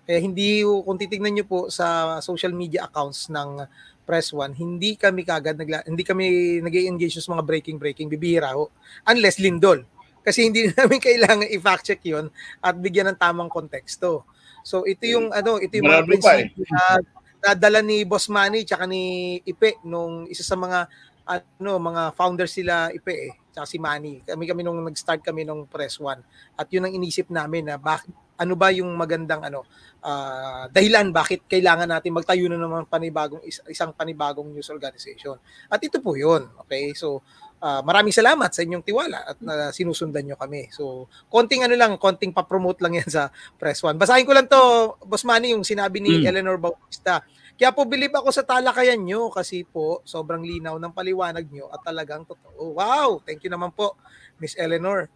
Kaya 0.09 0.25
hindi 0.25 0.65
kung 0.65 0.97
titingnan 0.97 1.37
niyo 1.37 1.45
po 1.45 1.69
sa 1.69 2.17
social 2.25 2.57
media 2.57 2.89
accounts 2.89 3.29
ng 3.29 3.61
press 4.09 4.33
1, 4.33 4.57
hindi 4.57 4.97
kami 4.97 5.21
kagad 5.21 5.53
nagla, 5.53 5.85
hindi 5.85 6.01
kami 6.01 6.25
nag-engage 6.65 7.21
sa 7.21 7.29
mga 7.29 7.45
breaking 7.45 7.77
breaking 7.77 8.09
bibihira 8.09 8.57
ho 8.57 8.73
unless 9.05 9.37
Lindol 9.37 9.85
kasi 10.27 10.51
hindi 10.51 10.67
namin 10.75 10.99
kailangan 10.99 11.47
i-fact 11.47 11.87
check 11.87 12.03
'yon 12.03 12.27
at 12.59 12.75
bigyan 12.75 13.15
ng 13.15 13.19
tamang 13.19 13.47
konteksto. 13.47 14.27
So 14.67 14.83
ito 14.83 15.07
yung 15.07 15.31
ano, 15.31 15.63
ito 15.63 15.79
yung 15.79 15.87
mga 15.87 16.03
eh. 16.03 16.07
prinsipyo 16.11 16.63
na 16.67 16.99
nadala 17.47 17.79
ni 17.79 18.03
Boss 18.03 18.27
Manny 18.27 18.67
tsaka 18.67 18.83
ni 18.83 19.39
Ipe 19.47 19.79
nung 19.87 20.27
isa 20.27 20.43
sa 20.43 20.59
mga 20.59 20.91
ano 21.27 21.71
mga 21.79 22.11
founders 22.11 22.51
sila 22.51 22.91
Ipe 22.91 23.13
eh 23.15 23.33
tsaka 23.55 23.63
si 23.63 23.79
Manny. 23.79 24.19
Kami 24.27 24.43
kami 24.43 24.61
nung 24.67 24.83
nag-start 24.83 25.23
kami 25.23 25.47
nung 25.47 25.63
Press 25.71 26.03
One. 26.03 26.19
At 26.59 26.67
yun 26.75 26.83
ang 26.83 26.91
inisip 26.91 27.31
namin 27.31 27.71
na 27.71 27.79
bakit 27.79 28.11
ano 28.37 28.53
ba 28.53 28.69
yung 28.69 28.93
magandang 28.93 29.41
ano 29.49 29.65
uh, 30.05 30.69
dahilan 30.69 31.09
bakit 31.09 31.49
kailangan 31.49 31.89
natin 31.89 32.13
magtayo 32.13 32.45
na 32.45 32.61
naman 32.61 32.85
panibagong 32.85 33.41
isang 33.47 33.95
panibagong 33.95 34.51
news 34.51 34.69
organization. 34.69 35.39
At 35.71 35.79
ito 35.79 36.03
po 36.03 36.13
'yun. 36.19 36.51
Okay? 36.67 36.91
So 36.93 37.23
uh, 37.61 37.81
maraming 37.81 38.13
salamat 38.13 38.49
sa 38.53 38.61
inyong 38.63 38.85
tiwala 38.85 39.19
at 39.25 39.37
uh, 39.41 39.69
sinusundan 39.73 40.25
nyo 40.25 40.37
kami. 40.37 40.69
So, 40.69 41.09
konting 41.29 41.65
ano 41.65 41.73
lang, 41.73 41.97
konting 41.97 42.33
pa-promote 42.33 42.81
lang 42.81 43.01
yan 43.01 43.09
sa 43.09 43.29
Press 43.57 43.81
One. 43.81 43.97
Basahin 43.97 44.25
ko 44.25 44.33
lang 44.33 44.47
to, 44.49 44.93
Boss 45.05 45.25
Manny, 45.25 45.53
yung 45.53 45.65
sinabi 45.65 46.01
ni 46.01 46.21
mm. 46.21 46.29
Eleanor 46.29 46.57
Bautista. 46.61 47.25
Kaya 47.57 47.73
po 47.73 47.89
believe 47.89 48.13
ako 48.13 48.29
sa 48.29 48.45
talakayan 48.45 49.01
nyo 49.01 49.33
kasi 49.33 49.65
po 49.65 50.05
sobrang 50.05 50.45
linaw 50.45 50.77
ng 50.77 50.93
paliwanag 50.93 51.49
nyo 51.49 51.73
at 51.73 51.81
talagang 51.81 52.21
totoo. 52.21 52.77
Wow! 52.77 53.25
Thank 53.25 53.49
you 53.49 53.51
naman 53.51 53.73
po, 53.73 53.97
Miss 54.37 54.53
Eleanor. 54.53 55.09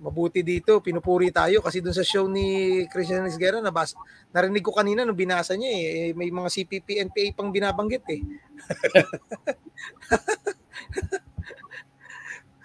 Mabuti 0.00 0.42
dito, 0.42 0.82
pinupuri 0.82 1.30
tayo 1.30 1.62
kasi 1.62 1.78
dun 1.78 1.94
sa 1.94 2.02
show 2.02 2.26
ni 2.26 2.82
Christian 2.90 3.30
Esguerra, 3.30 3.62
nabas, 3.62 3.94
narinig 4.34 4.64
ko 4.64 4.74
kanina 4.74 5.06
nung 5.06 5.16
binasa 5.16 5.54
niya 5.54 5.70
eh, 5.70 5.84
eh 5.86 6.10
may 6.18 6.34
mga 6.34 6.50
CPP, 6.50 6.98
NPA 7.08 7.30
pang 7.36 7.54
binabanggit 7.54 8.04
eh. 8.10 8.20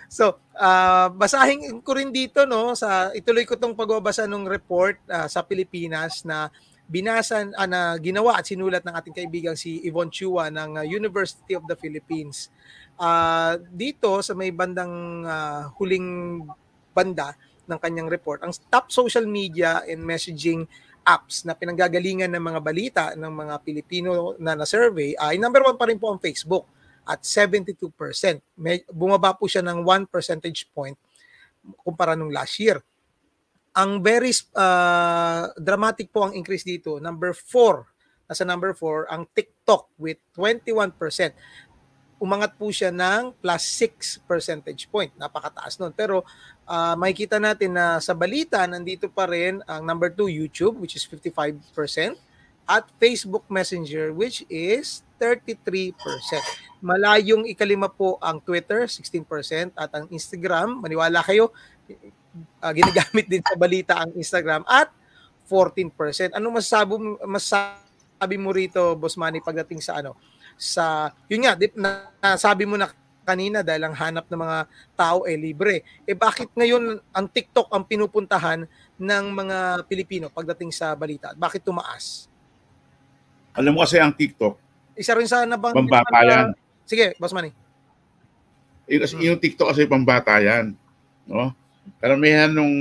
So, 0.10 0.42
uh, 0.58 1.14
basahin 1.14 1.86
ko 1.86 1.94
rin 1.94 2.10
dito 2.10 2.42
no 2.50 2.74
sa 2.74 3.14
ituloy 3.14 3.46
ko 3.46 3.54
tong 3.54 3.78
pagbabasa 3.78 4.26
ng 4.26 4.50
report 4.50 4.98
uh, 5.06 5.30
sa 5.30 5.46
Pilipinas 5.46 6.26
na 6.26 6.50
binasan 6.90 7.54
uh, 7.54 7.70
na 7.70 7.94
ginawa 8.02 8.42
at 8.42 8.50
sinulat 8.50 8.82
ng 8.82 8.96
ating 8.98 9.14
kaibigang 9.14 9.54
si 9.54 9.86
Yvonne 9.86 10.10
Chua 10.10 10.50
ng 10.50 10.82
uh, 10.82 10.86
University 10.90 11.54
of 11.54 11.62
the 11.70 11.78
Philippines. 11.78 12.50
Uh, 12.98 13.62
dito 13.70 14.18
sa 14.26 14.34
may 14.34 14.50
bandang 14.50 15.22
uh, 15.30 15.70
huling 15.78 16.42
banda 16.90 17.38
ng 17.70 17.78
kanyang 17.78 18.10
report, 18.10 18.42
ang 18.42 18.50
top 18.74 18.90
social 18.90 19.30
media 19.30 19.86
and 19.86 20.02
messaging 20.02 20.66
apps 21.06 21.46
na 21.46 21.54
pinanggagalingan 21.54 22.34
ng 22.34 22.44
mga 22.44 22.60
balita 22.66 23.04
ng 23.14 23.30
mga 23.30 23.56
Pilipino 23.62 24.34
na 24.42 24.58
na-survey 24.58 25.14
ay 25.22 25.38
number 25.38 25.62
one 25.62 25.78
pa 25.78 25.86
rin 25.86 26.02
po 26.02 26.10
ang 26.10 26.18
Facebook 26.18 26.66
at 27.10 27.26
72%. 27.26 27.74
May, 28.54 28.86
bumaba 28.86 29.34
po 29.34 29.50
siya 29.50 29.66
ng 29.66 29.82
1 29.82 30.06
percentage 30.14 30.70
point 30.70 30.94
kumpara 31.82 32.14
nung 32.14 32.30
last 32.30 32.62
year. 32.62 32.80
Ang 33.74 34.02
very 34.06 34.34
uh, 34.54 35.50
dramatic 35.58 36.14
po 36.14 36.30
ang 36.30 36.34
increase 36.38 36.66
dito. 36.66 37.02
Number 37.02 37.34
4, 37.34 38.30
nasa 38.30 38.44
number 38.46 38.78
4, 38.78 39.10
ang 39.10 39.26
TikTok 39.30 39.90
with 39.98 40.22
21%. 40.38 40.94
Umangat 42.20 42.60
po 42.60 42.68
siya 42.68 42.92
ng 42.92 43.32
plus 43.40 43.64
6 43.80 44.28
percentage 44.28 44.92
point. 44.92 45.14
Napakataas 45.16 45.80
nun. 45.80 45.96
Pero 45.96 46.28
uh, 46.68 46.96
makikita 47.00 47.40
natin 47.40 47.80
na 47.80 48.04
sa 48.04 48.12
balita, 48.12 48.60
nandito 48.68 49.08
pa 49.08 49.24
rin 49.30 49.64
ang 49.64 49.88
number 49.88 50.12
2, 50.12 50.28
YouTube, 50.28 50.76
which 50.84 51.00
is 51.00 51.08
55%, 51.08 51.56
at 52.70 52.86
Facebook 53.02 53.50
Messenger, 53.50 54.14
which 54.14 54.46
is 54.46 55.02
33%. 55.18 55.98
Malayong 56.86 57.50
ikalima 57.50 57.90
po 57.90 58.22
ang 58.22 58.38
Twitter, 58.46 58.86
16%, 58.86 59.74
at 59.74 59.90
ang 59.90 60.06
Instagram, 60.14 60.78
maniwala 60.78 61.26
kayo, 61.26 61.50
uh, 62.62 62.74
ginagamit 62.78 63.26
din 63.26 63.42
sa 63.42 63.58
balita 63.58 63.98
ang 63.98 64.14
Instagram, 64.14 64.62
at 64.70 64.94
14%. 65.50 66.38
Ano 66.38 66.54
masasabi, 66.54 66.94
masasabi 67.26 68.38
mo 68.38 68.54
rito, 68.54 68.94
Boss 68.94 69.18
Manny, 69.18 69.42
pagdating 69.42 69.82
sa 69.82 69.98
ano? 69.98 70.14
Sa, 70.54 71.10
yun 71.26 71.50
nga, 71.50 71.58
dip, 71.58 71.74
na, 71.74 72.06
sabi 72.38 72.70
mo 72.70 72.78
na 72.78 72.94
kanina 73.26 73.62
dahil 73.62 73.86
ang 73.86 73.96
hanap 73.98 74.26
ng 74.26 74.42
mga 74.42 74.60
tao 74.98 75.26
ay 75.26 75.38
eh, 75.38 75.40
libre. 75.42 75.76
Eh 76.10 76.18
bakit 76.18 76.50
ngayon 76.58 76.98
ang 77.14 77.26
TikTok 77.30 77.70
ang 77.70 77.86
pinupuntahan 77.86 78.66
ng 78.98 79.26
mga 79.30 79.86
Pilipino 79.86 80.34
pagdating 80.34 80.74
sa 80.74 80.98
balita? 80.98 81.38
Bakit 81.38 81.62
tumaas? 81.62 82.26
Alam 83.58 83.78
mo 83.78 83.80
kasi 83.84 83.98
ang 83.98 84.14
TikTok, 84.14 84.56
isa 85.00 85.16
rin 85.16 85.28
sa 85.32 85.48
nabang... 85.48 85.72
Pambata 85.72 86.20
yan. 86.28 86.52
Sige, 86.84 87.16
Boss 87.16 87.32
Manny. 87.32 87.56
Yung, 88.90 89.02
kasi, 89.06 89.14
yung 89.22 89.40
TikTok 89.40 89.72
kasi 89.72 89.88
pambata 89.88 90.36
yan. 90.44 90.76
No? 91.24 91.56
Karamihan 92.04 92.52
nung 92.52 92.76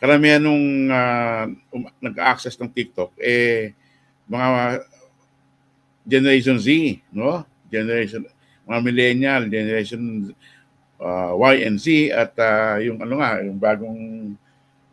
karamihan 0.00 0.40
nung 0.40 0.88
uh, 0.88 1.44
um, 1.76 1.84
nag-access 2.00 2.56
ng 2.56 2.72
TikTok 2.72 3.12
eh 3.20 3.76
mga 4.24 4.80
Generation 6.08 6.56
Z, 6.56 6.68
no? 7.12 7.44
Generation 7.68 8.24
mga 8.64 8.80
millennial, 8.86 9.42
generation 9.50 10.30
uh, 11.02 11.34
Y 11.36 11.54
and 11.66 11.76
Z 11.80 12.14
at 12.14 12.32
uh, 12.38 12.76
yung 12.78 13.02
ano 13.02 13.18
nga, 13.18 13.40
yung 13.42 13.58
bagong 13.58 14.00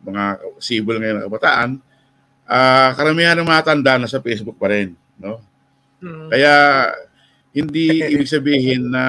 mga 0.02 0.22
sibol 0.58 0.98
ngayon 0.98 1.22
ng 1.22 1.26
kabataan, 1.30 1.70
uh, 2.48 2.90
karamihan 2.96 3.36
ng 3.36 3.46
mga 3.46 3.64
tanda 3.68 4.00
na 4.00 4.08
sa 4.08 4.24
Facebook 4.24 4.56
pa 4.56 4.72
rin, 4.72 4.96
no? 5.20 5.44
Hmm. 6.00 6.32
Kaya 6.32 6.54
hindi 7.52 8.00
ibig 8.08 8.30
sabihin 8.30 8.88
na 8.88 9.04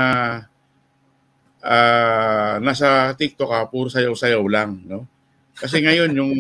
uh, 1.64 2.60
nasa 2.60 3.16
TikTok 3.16 3.50
ka, 3.50 3.60
puro 3.72 3.88
sayaw-sayaw 3.88 4.44
lang, 4.52 4.84
no? 4.84 5.08
Kasi 5.56 5.80
ngayon 5.80 6.12
yung 6.16 6.34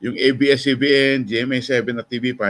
yung 0.00 0.16
ABS-CBN, 0.16 1.28
GMA7 1.28 1.84
at 2.00 2.08
TV5, 2.08 2.44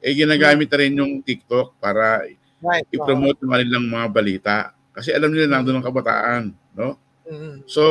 eh 0.00 0.12
ginagamit 0.16 0.64
na 0.72 0.78
rin 0.80 0.96
yung 0.96 1.12
TikTok 1.20 1.76
para 1.76 2.24
right. 2.64 2.88
i-promote 2.88 3.36
ng 3.36 3.52
kanilang 3.52 3.84
mga 3.84 4.06
balita. 4.08 4.56
Kasi 4.96 5.12
alam 5.12 5.28
nila 5.28 5.48
nandun 5.48 5.76
ang 5.76 5.84
kabataan, 5.84 6.42
no? 6.72 6.96
Mm-hmm. 7.28 7.68
So, 7.68 7.84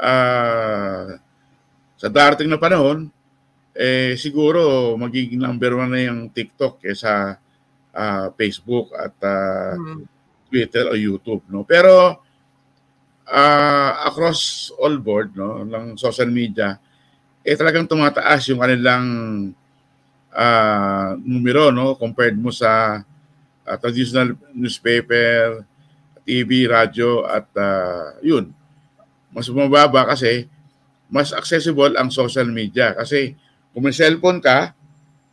uh, 0.00 1.20
sa 2.00 2.08
darating 2.08 2.48
na 2.48 2.56
panahon, 2.56 3.12
eh 3.78 4.18
siguro 4.18 4.94
magiging 4.98 5.38
number 5.38 5.78
one 5.78 5.94
na 5.94 6.10
yung 6.10 6.34
TikTok 6.34 6.82
kaysa 6.82 7.38
uh, 7.94 8.26
Facebook 8.34 8.90
at 8.98 9.14
uh, 9.22 9.78
mm-hmm. 9.78 10.02
Twitter 10.50 10.84
o 10.90 10.98
YouTube, 10.98 11.46
no? 11.46 11.62
Pero 11.62 12.18
uh, 13.28 13.90
across 14.02 14.72
all 14.82 14.98
board 14.98 15.36
no 15.38 15.62
ng 15.62 15.94
social 15.94 16.32
media 16.32 16.80
eh 17.48 17.56
talagang 17.56 17.88
tumataas 17.88 18.50
yung 18.50 18.60
kanilang 18.60 19.06
uh, 20.34 21.10
numero 21.22 21.70
no 21.72 21.96
compared 21.96 22.36
mo 22.36 22.52
sa 22.52 23.00
uh, 23.64 23.76
traditional 23.80 24.36
newspaper, 24.52 25.64
TV, 26.28 26.68
radyo 26.68 27.24
at 27.24 27.48
uh, 27.56 28.20
yun. 28.20 28.52
Mas 29.32 29.48
mababa 29.48 30.12
kasi 30.12 30.44
mas 31.08 31.32
accessible 31.32 31.96
ang 31.96 32.12
social 32.12 32.48
media 32.52 32.92
kasi 32.92 33.32
kung 33.72 33.82
may 33.84 33.94
cellphone 33.94 34.40
ka, 34.42 34.74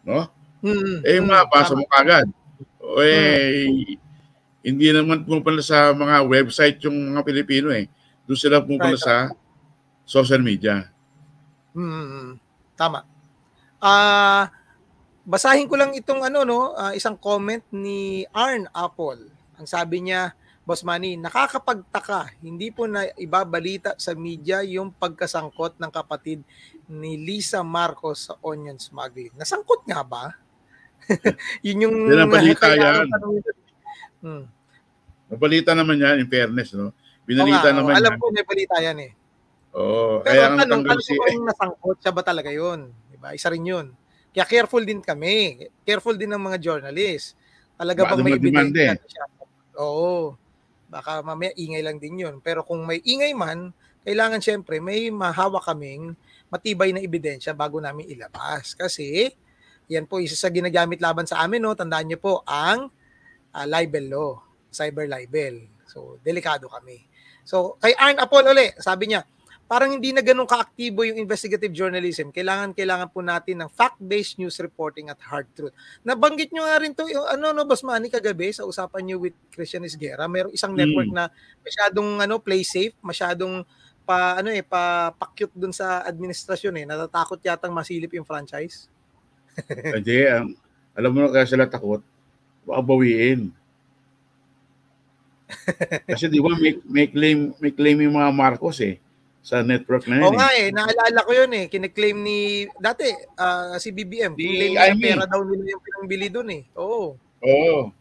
no? 0.06 0.28
Mm, 0.66 1.06
eh 1.06 1.22
mabasa 1.22 1.78
mo 1.78 1.86
kagad. 1.90 2.28
O 2.82 3.02
eh 3.02 3.70
mm 3.70 4.06
hindi 4.66 4.90
naman 4.90 5.22
pumupunta 5.22 5.62
sa 5.62 5.94
mga 5.94 6.26
website 6.26 6.82
yung 6.90 7.14
mga 7.14 7.22
Pilipino 7.22 7.70
eh. 7.70 7.86
Doon 8.26 8.40
sila 8.42 8.66
pumupunta 8.66 8.98
right. 8.98 9.06
sa 9.06 9.16
social 10.02 10.42
media. 10.42 10.90
Hmm, 11.78 12.42
tama. 12.74 13.06
Ah, 13.78 13.86
uh, 13.86 14.44
basahin 15.22 15.70
ko 15.70 15.78
lang 15.78 15.94
itong 15.94 16.26
ano 16.26 16.42
no, 16.42 16.74
uh, 16.74 16.98
isang 16.98 17.14
comment 17.14 17.62
ni 17.70 18.26
Arn 18.34 18.66
Apple. 18.74 19.30
Ang 19.62 19.70
sabi 19.70 20.02
niya, 20.02 20.34
Boss 20.66 20.82
Manny, 20.82 21.14
nakakapagtaka, 21.14 22.34
hindi 22.42 22.74
po 22.74 22.90
na 22.90 23.06
ibabalita 23.22 23.94
sa 24.02 24.18
media 24.18 24.66
yung 24.66 24.90
pagkasangkot 24.90 25.78
ng 25.78 25.92
kapatid 25.94 26.42
ni 26.90 27.18
Lisa 27.18 27.66
Marcos 27.66 28.30
sa 28.30 28.34
onion 28.46 28.78
smuggling. 28.78 29.34
Nasangkot 29.34 29.86
nga 29.90 30.06
ba? 30.06 30.34
yun 31.66 31.90
yung... 31.90 31.96
Yan 32.10 32.26
ang 32.26 32.34
balita 32.34 32.68
yan. 32.74 33.06
Hmm. 34.22 34.46
Nabalita 35.30 35.72
naman 35.74 35.98
yan, 35.98 36.22
in 36.22 36.30
fairness, 36.30 36.74
no? 36.78 36.94
Binalita 37.26 37.74
nga, 37.74 37.82
naman 37.82 37.98
Alam 37.98 38.14
yan. 38.14 38.22
ko 38.22 38.26
may 38.30 38.46
balita 38.46 38.76
yan 38.78 38.98
eh. 39.02 39.12
Oo. 39.74 40.22
Pero 40.22 40.30
kaya 40.30 40.46
tanong, 40.54 40.82
tanong 40.86 41.02
si... 41.02 41.14
kung 41.18 41.46
nasangkot 41.50 41.98
siya 42.00 42.14
ba 42.14 42.22
talaga 42.22 42.50
yun? 42.54 42.94
Diba? 43.10 43.34
Isa 43.34 43.50
rin 43.50 43.66
yun. 43.66 43.88
Kaya 44.30 44.46
careful 44.46 44.86
din 44.86 45.02
kami. 45.02 45.68
Careful 45.82 46.16
din 46.16 46.30
ng 46.32 46.42
mga 46.42 46.58
journalists. 46.62 47.34
Talaga 47.76 48.14
bang 48.14 48.24
may 48.24 48.38
ebidensya 48.38 48.96
siya? 49.02 49.26
Oo. 49.82 50.38
Baka 50.88 51.20
mamaya 51.26 51.52
ingay 51.58 51.84
lang 51.84 51.98
din 51.98 52.22
yun. 52.22 52.40
Pero 52.40 52.62
kung 52.64 52.86
may 52.86 53.02
ingay 53.04 53.34
man, 53.36 53.74
kailangan 54.06 54.40
syempre 54.40 54.78
may 54.80 55.10
mahawa 55.10 55.60
kaming 55.60 56.14
matibay 56.56 56.96
na 56.96 57.04
ebidensya 57.04 57.52
bago 57.52 57.84
namin 57.84 58.08
ilabas. 58.08 58.72
Kasi 58.80 59.28
yan 59.92 60.08
po 60.08 60.24
isa 60.24 60.40
sa 60.40 60.48
ginagamit 60.48 61.04
laban 61.04 61.28
sa 61.28 61.44
amin. 61.44 61.60
No? 61.60 61.76
Tandaan 61.76 62.08
niyo 62.08 62.18
po 62.24 62.42
ang 62.48 62.88
uh, 63.52 63.66
libel 63.68 64.08
law 64.08 64.32
cyber 64.76 65.08
libel. 65.08 65.72
So, 65.88 66.20
delikado 66.20 66.68
kami. 66.68 67.00
So, 67.48 67.80
kay 67.80 67.96
Arn 67.96 68.20
Apol 68.20 68.44
uli, 68.52 68.76
sabi 68.84 69.16
niya, 69.16 69.24
parang 69.66 69.90
hindi 69.96 70.14
na 70.14 70.22
ganun 70.22 70.46
kaaktibo 70.46 71.08
yung 71.08 71.18
investigative 71.18 71.74
journalism. 71.74 72.30
Kailangan 72.30 72.76
kailangan 72.76 73.10
po 73.10 73.24
natin 73.26 73.66
ng 73.66 73.70
fact-based 73.72 74.38
news 74.38 74.60
reporting 74.62 75.10
at 75.10 75.18
hard 75.26 75.48
truth. 75.58 75.74
Nabanggit 76.06 76.54
nyo 76.54 76.68
nga 76.68 76.78
rin 76.78 76.94
to, 76.94 77.08
yung, 77.10 77.26
ano 77.26 77.50
no 77.56 77.66
Boss 77.66 77.82
Manny 77.82 78.12
kagabi 78.12 78.54
sa 78.54 78.68
usapan 78.68 79.02
niyo 79.08 79.18
with 79.24 79.34
Christian 79.50 79.88
Isguera, 79.88 80.30
mayroong 80.30 80.54
isang 80.54 80.76
network 80.76 81.10
mm. 81.10 81.18
na 81.18 81.26
masyadong 81.66 82.22
ano 82.22 82.36
play 82.38 82.62
safe, 82.62 82.94
masyadong 83.02 83.66
pa 84.06 84.38
ano 84.38 84.54
eh 84.54 84.62
pa 84.62 85.10
pakyut 85.18 85.52
dun 85.58 85.74
sa 85.74 86.06
administrasyon 86.06 86.80
eh. 86.80 86.86
Natatakot 86.86 87.42
yatang 87.42 87.74
masilip 87.74 88.14
yung 88.14 88.28
franchise. 88.28 88.88
Hindi, 89.98 90.30
um, 90.30 90.54
alam 90.94 91.12
mo 91.12 91.26
na 91.26 91.34
kaya 91.34 91.50
sila 91.50 91.66
takot, 91.66 92.06
baka 92.64 92.82
bawiin. 92.86 93.50
Kasi 96.10 96.30
di 96.30 96.38
ba 96.42 96.54
may, 96.58 96.78
may 96.86 97.06
claim 97.10 97.54
may 97.58 97.74
claim 97.74 97.98
yung 98.02 98.18
mga 98.18 98.32
Marcos 98.34 98.78
eh 98.82 99.02
sa 99.46 99.62
network 99.62 100.10
na 100.10 100.18
yun. 100.18 100.26
Oo 100.26 100.34
eh. 100.34 100.38
nga 100.42 100.50
eh, 100.58 100.68
naalala 100.74 101.20
ko 101.22 101.32
yun 101.38 101.52
eh. 101.54 101.66
Kine-claim 101.70 102.18
ni 102.18 102.66
dati 102.82 103.06
uh, 103.38 103.78
si 103.78 103.94
BBM, 103.94 104.34
di, 104.34 104.74
claim 104.74 104.98
niya 104.98 105.22
pera 105.22 105.30
daw 105.30 105.46
nila 105.46 105.78
yung 105.78 105.84
pinangbili 105.86 106.28
doon 106.34 106.50
eh. 106.50 106.62
Oo. 106.82 107.14
Oo. 107.46 107.94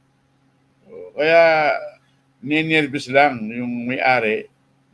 Kaya 1.13 1.43
ninervous 2.41 3.13
lang 3.13 3.45
yung 3.53 3.93
may-ari 3.93 4.49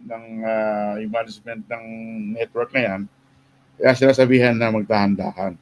ng 0.04 0.24
uh, 0.44 0.94
management 1.08 1.62
ng 1.68 1.84
network 2.36 2.70
na 2.72 2.82
yan. 2.82 3.00
Kaya 3.80 3.92
sila 3.96 4.12
sabihan 4.12 4.56
na 4.56 4.68
magdahan-dahan. 4.68 5.56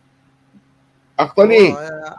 Actually, 1.18 1.70
oh, 1.70 1.78
uh, 1.78 2.14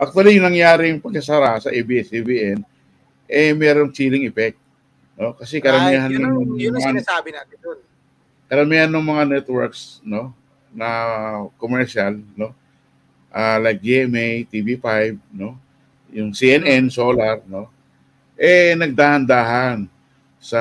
actually 0.00 0.36
yung 0.36 0.48
nangyari 0.48 0.92
yung 0.92 1.00
pagkasara 1.00 1.60
sa 1.60 1.72
ABS-CBN, 1.72 2.60
eh 3.28 3.52
merong 3.56 3.92
chilling 3.92 4.28
effect. 4.28 4.60
No? 5.16 5.36
Kasi 5.36 5.60
karamihan 5.60 6.08
Ay, 6.08 6.16
yun, 6.16 6.22
ng, 6.24 6.36
yun 6.56 6.72
ang 6.76 6.84
sinasabi 6.96 7.32
natin 7.32 7.56
doon. 7.60 7.78
Karamihan 8.48 8.90
ng 8.92 9.06
mga 9.06 9.22
networks 9.38 10.04
no 10.04 10.36
na 10.72 10.88
commercial 11.56 12.16
no 12.36 12.52
uh, 13.32 13.58
like 13.60 13.80
GMA, 13.80 14.48
TV5, 14.48 15.16
no 15.32 15.56
yung 16.12 16.36
CNN, 16.36 16.92
Solar, 16.92 17.40
no 17.48 17.72
eh 18.36 18.76
nagdahan-dahan 18.76 19.88
sa 20.42 20.60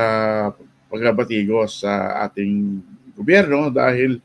pagbabatigos 0.93 1.81
sa 1.81 2.21
ating 2.29 2.77
gobyerno 3.17 3.73
dahil 3.73 4.21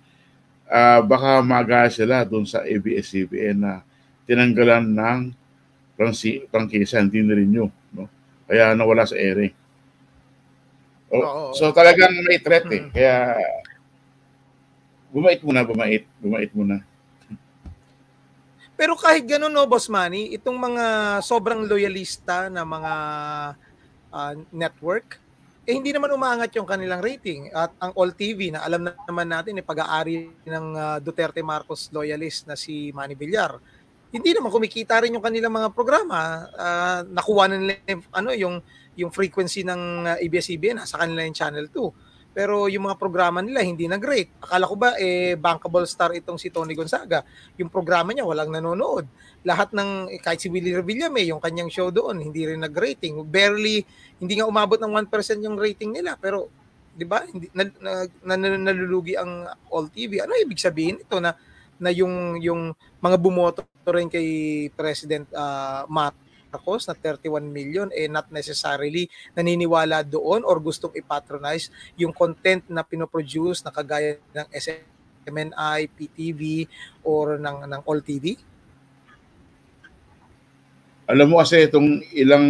uh, 0.68 1.00
baka 1.00 1.40
maga 1.40 1.88
sila 1.88 2.28
doon 2.28 2.44
sa 2.44 2.61
ABS-CBN 2.61 3.57
na 3.57 3.80
tinanggalan 4.28 4.84
ng 4.84 5.20
prangkisa, 6.52 7.00
hindi 7.00 7.24
na 7.24 7.32
rin 7.32 7.48
nyo. 7.48 7.66
No? 7.96 8.11
Kaya 8.44 8.76
nawala 8.76 9.09
sa 9.09 9.16
ere. 9.16 9.57
Oh, 11.09 11.22
Oo. 11.22 11.44
So 11.57 11.72
talagang 11.72 12.12
may 12.26 12.42
threat 12.42 12.66
eh. 12.68 12.82
Hmm. 12.84 12.92
Kaya 12.92 13.14
bumait 15.09 15.40
muna, 15.40 15.64
bumait. 15.64 16.04
Bumait 16.20 16.50
muna. 16.52 16.84
Pero 18.76 18.92
kahit 18.92 19.24
gano'n, 19.24 19.48
no, 19.48 19.64
Boss 19.64 19.88
Manny, 19.88 20.36
itong 20.36 20.61
mga 20.61 20.84
sobrang 21.24 21.64
loyalista 21.64 22.52
na 22.52 22.61
mga 22.61 22.94
uh, 24.12 24.34
network, 24.52 25.16
eh 25.66 25.74
hindi 25.74 25.90
naman 25.90 26.14
umaangat 26.14 26.54
yung 26.54 26.64
kanilang 26.64 27.02
rating. 27.02 27.50
At 27.50 27.74
ang 27.82 27.90
All 27.98 28.14
TV 28.14 28.54
na 28.54 28.62
alam 28.62 28.86
na 28.86 28.94
naman 29.02 29.26
natin, 29.26 29.58
eh, 29.58 29.66
pag-aari 29.66 30.30
ng 30.46 30.66
uh, 30.78 30.96
Duterte 31.02 31.42
Marcos 31.42 31.90
loyalist 31.90 32.46
na 32.46 32.54
si 32.54 32.94
Manny 32.94 33.18
Villar, 33.18 33.58
hindi 34.14 34.30
naman 34.30 34.54
kumikita 34.54 35.02
rin 35.02 35.18
yung 35.18 35.26
kanilang 35.26 35.50
mga 35.50 35.74
programa. 35.74 36.46
Uh, 36.54 37.00
nakuha 37.10 37.50
na 37.50 37.56
nila 37.58 37.74
ano, 38.14 38.30
yung, 38.30 38.62
yung 38.94 39.10
frequency 39.10 39.66
ng 39.66 40.06
uh, 40.06 40.22
ABS-CBN 40.22 40.86
sa 40.86 41.02
kanila 41.02 41.26
yung 41.26 41.34
Channel 41.34 41.66
2. 41.74 42.05
Pero 42.37 42.68
yung 42.68 42.84
mga 42.84 43.01
programa 43.01 43.41
nila 43.41 43.64
hindi 43.64 43.89
na 43.89 43.97
great. 43.97 44.28
Akala 44.45 44.68
ko 44.68 44.76
ba 44.76 44.93
eh 45.01 45.41
bankable 45.41 45.89
star 45.89 46.12
itong 46.12 46.37
si 46.37 46.53
Tony 46.53 46.76
Gonzaga. 46.76 47.24
Yung 47.57 47.72
programa 47.72 48.12
niya 48.12 48.28
walang 48.28 48.53
nanonood. 48.53 49.09
Lahat 49.41 49.72
ng 49.72 50.12
eh, 50.12 50.20
kahit 50.20 50.45
si 50.45 50.53
Willie 50.53 50.76
Revillame 50.76 51.24
yung 51.24 51.41
kanyang 51.41 51.72
show 51.72 51.89
doon 51.89 52.20
hindi 52.20 52.45
rin 52.45 52.61
nag-rating. 52.61 53.24
Barely 53.24 53.89
hindi 54.20 54.37
nga 54.37 54.45
umabot 54.45 54.76
ng 54.76 55.09
1% 55.09 55.09
yung 55.49 55.57
rating 55.57 55.97
nila 55.97 56.20
pero 56.20 56.53
'di 56.93 57.09
ba? 57.09 57.24
Hindi 57.24 57.49
na, 57.57 57.64
na, 57.80 58.34
na, 58.37 58.68
nalulugi 58.68 59.16
ang 59.16 59.49
All 59.72 59.89
TV. 59.89 60.20
Ano 60.20 60.37
ibig 60.37 60.61
sabihin 60.61 61.01
ito 61.01 61.16
na 61.16 61.32
na 61.80 61.89
yung 61.89 62.37
yung 62.45 62.76
mga 63.01 63.16
bumoto 63.16 63.64
rin 63.89 64.12
kay 64.12 64.68
President 64.76 65.24
uh, 65.32 65.89
Matt 65.89 66.26
Marcos 66.57 66.88
na 66.88 66.96
31 66.96 67.44
million 67.52 67.92
eh 67.92 68.09
not 68.09 68.32
necessarily 68.32 69.12
naniniwala 69.36 70.00
doon 70.00 70.40
or 70.40 70.57
gustong 70.57 70.96
ipatronize 70.96 71.68
yung 72.00 72.16
content 72.16 72.64
na 72.72 72.80
pinoproduce 72.80 73.61
na 73.61 73.68
kagaya 73.68 74.16
ng 74.32 74.48
SMNI, 74.57 75.84
PTV 75.92 76.64
or 77.04 77.36
ng 77.36 77.68
ng 77.68 77.82
All 77.84 78.00
TV? 78.00 78.40
Alam 81.07 81.36
mo 81.36 81.44
kasi 81.44 81.68
itong 81.68 82.02
ilang 82.16 82.48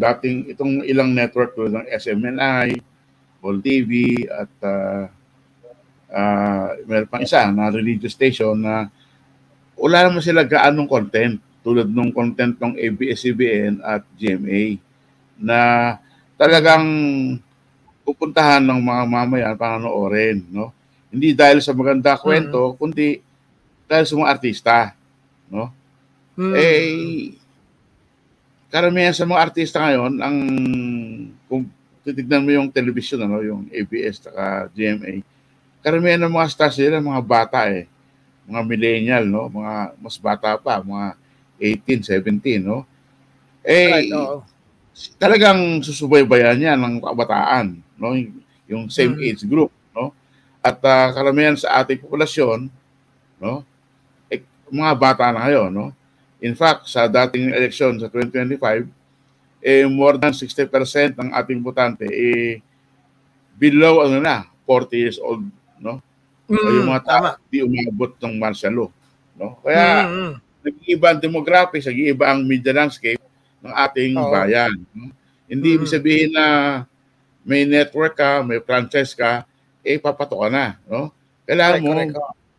dating 0.00 0.48
itong 0.56 0.82
ilang 0.88 1.12
network 1.12 1.52
to 1.52 1.68
ng 1.68 1.84
SMNI, 1.92 2.80
All 3.44 3.60
TV 3.60 4.24
at 4.32 4.52
uh, 4.64 5.04
uh, 6.08 6.68
meron 6.88 7.06
pang 7.12 7.22
isa 7.22 7.52
na 7.52 7.68
religious 7.68 8.16
station 8.16 8.64
na 8.64 8.88
wala 9.76 10.08
naman 10.08 10.24
sila 10.24 10.42
gaanong 10.42 10.88
content 10.88 11.51
tulad 11.62 11.86
ng 11.86 12.10
content 12.10 12.58
ng 12.58 12.74
ABS-CBN 12.74 13.80
at 13.82 14.02
GMA 14.18 14.82
na 15.38 15.58
talagang 16.34 16.86
pupuntahan 18.02 18.62
ng 18.62 18.80
mga 18.82 19.02
mamayan 19.06 19.54
para 19.54 19.78
panonoorin, 19.78 20.42
no? 20.50 20.74
Hindi 21.08 21.32
dahil 21.38 21.62
sa 21.62 21.70
maganda 21.70 22.18
kwento, 22.18 22.74
mm. 22.74 22.76
kundi 22.76 23.22
dahil 23.86 24.04
sa 24.04 24.14
mga 24.18 24.30
artista, 24.30 24.76
no? 25.46 25.70
Mm. 26.34 26.54
Eh 26.58 26.82
karamihan 28.72 29.12
sa 29.12 29.28
mga 29.28 29.42
artista 29.52 29.84
ngayon 29.84 30.12
ang 30.16 30.36
kung 31.44 31.68
titignan 32.02 32.40
mo 32.40 32.50
yung 32.56 32.72
television 32.72 33.20
ano, 33.20 33.44
yung 33.44 33.68
ABS 33.68 34.26
at 34.32 34.72
GMA, 34.72 35.20
karamihan 35.84 36.24
ng 36.26 36.32
mga 36.32 36.48
stars 36.50 36.80
nila 36.80 36.98
mga 36.98 37.22
bata 37.22 37.68
eh. 37.70 37.86
Mga 38.42 38.62
millennial, 38.66 39.24
no? 39.28 39.46
Mga 39.46 39.74
mas 40.02 40.16
bata 40.18 40.58
pa, 40.58 40.82
mga 40.82 41.14
18, 41.62 42.02
17, 42.18 42.58
no? 42.58 42.82
Eh, 43.62 44.10
right, 44.10 44.10
oh. 44.10 44.42
talagang 45.14 45.78
susubaybayan 45.86 46.58
niya 46.58 46.74
ng 46.74 46.98
kabataan, 46.98 47.78
no? 47.94 48.18
Yung 48.66 48.90
same 48.90 49.14
mm-hmm. 49.14 49.26
age 49.30 49.42
group, 49.46 49.70
no? 49.94 50.10
At 50.58 50.82
uh, 50.82 51.14
karamihan 51.14 51.54
sa 51.54 51.78
ating 51.78 52.02
populasyon, 52.02 52.66
no? 53.38 53.62
Eh, 54.26 54.42
mga 54.74 54.92
bata 54.98 55.30
na 55.30 55.46
ngayon, 55.46 55.70
no? 55.70 55.94
In 56.42 56.58
fact, 56.58 56.90
sa 56.90 57.06
dating 57.06 57.54
eleksyon 57.54 58.02
sa 58.02 58.10
2025, 58.10 58.90
eh, 59.62 59.86
more 59.86 60.18
than 60.18 60.34
60% 60.34 60.66
ng 61.14 61.30
ating 61.30 61.62
botante 61.62 62.02
eh, 62.10 62.58
below 63.54 64.02
ano 64.02 64.18
na, 64.18 64.50
40 64.66 64.90
years 64.98 65.18
old, 65.22 65.46
no? 65.78 66.02
Mm, 66.50 66.58
o 66.58 66.68
yung 66.74 66.88
mga 66.90 67.02
tao, 67.06 67.38
di 67.46 67.62
umabot 67.62 68.10
ng 68.18 68.34
martial 68.42 68.74
law, 68.74 68.90
no? 69.38 69.62
Kaya, 69.62 70.10
mm-hmm 70.10 70.51
nag-iiba 70.62 71.06
ang 71.12 71.20
demographics, 71.20 71.86
nag-iiba 71.86 72.24
ang 72.30 72.46
media 72.46 72.72
landscape 72.72 73.20
ng 73.62 73.74
ating 73.74 74.14
Oo. 74.18 74.30
bayan. 74.30 74.72
Hindi 75.50 75.70
mm-hmm. 75.76 75.90
sabihin 75.90 76.30
na 76.32 76.46
may 77.42 77.66
network 77.66 78.14
ka, 78.14 78.40
may 78.46 78.62
franchise 78.62 79.12
ka, 79.14 79.42
eh 79.82 79.98
papato 79.98 80.38
ka 80.38 80.48
na. 80.48 80.78
No? 80.86 81.10
Kailangan 81.42 81.82
mo 81.82 81.92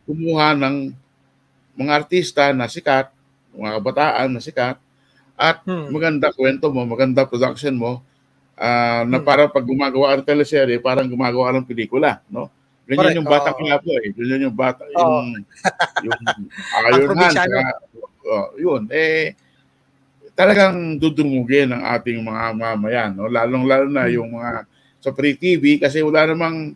kumuha 0.04 0.52
ng 0.52 0.92
mga 1.74 1.92
artista 1.92 2.52
na 2.52 2.68
sikat, 2.68 3.08
mga 3.56 3.80
kabataan 3.80 4.28
na 4.30 4.40
sikat, 4.44 4.76
at 5.34 5.64
hmm. 5.66 5.90
maganda 5.90 6.30
kwento 6.30 6.70
mo, 6.70 6.86
maganda 6.86 7.26
production 7.26 7.74
mo, 7.74 7.92
uh, 8.54 9.02
na 9.02 9.18
hmm. 9.18 9.26
para 9.26 9.50
pag 9.50 9.66
gumagawa 9.66 10.14
ng 10.14 10.28
teleserye, 10.28 10.78
parang 10.78 11.08
gumagawa 11.10 11.50
ng 11.56 11.66
pelikula. 11.66 12.22
No? 12.30 12.52
Ganyan 12.84 13.00
Correct. 13.00 13.16
yung 13.16 13.28
bata 13.32 13.50
oh. 13.50 13.56
po 13.56 13.90
eh. 13.96 14.12
Ganyan 14.12 14.44
yung 14.44 14.56
bata, 14.56 14.82
oh. 14.84 15.24
yung, 15.24 15.28
yung 16.04 16.20
Iron 16.92 17.16
Hand. 17.16 17.40
Oh, 18.24 18.48
yun, 18.56 18.88
eh, 18.90 19.36
talagang 20.34 20.98
dudumugin 20.98 21.70
ang 21.70 21.82
ating 21.94 22.18
mga 22.20 22.42
mamayan. 22.58 23.10
No? 23.14 23.30
Lalong-lalo 23.30 23.86
na 23.86 24.10
hmm. 24.10 24.14
yung 24.18 24.30
mga 24.34 24.66
sa 24.98 25.12
free 25.14 25.36
TV 25.38 25.78
kasi 25.78 26.00
wala 26.00 26.26
namang 26.26 26.72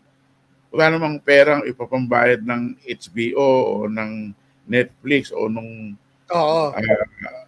wala 0.69 0.87
namang 0.93 1.17
perang 1.25 1.65
ipapambayad 1.65 2.45
ng 2.45 2.77
HBO 2.85 3.49
o 3.65 3.75
ng 3.89 4.37
Netflix 4.69 5.33
o 5.33 5.49
nung 5.49 5.97
Oo. 6.29 6.77
Uh, 6.77 7.45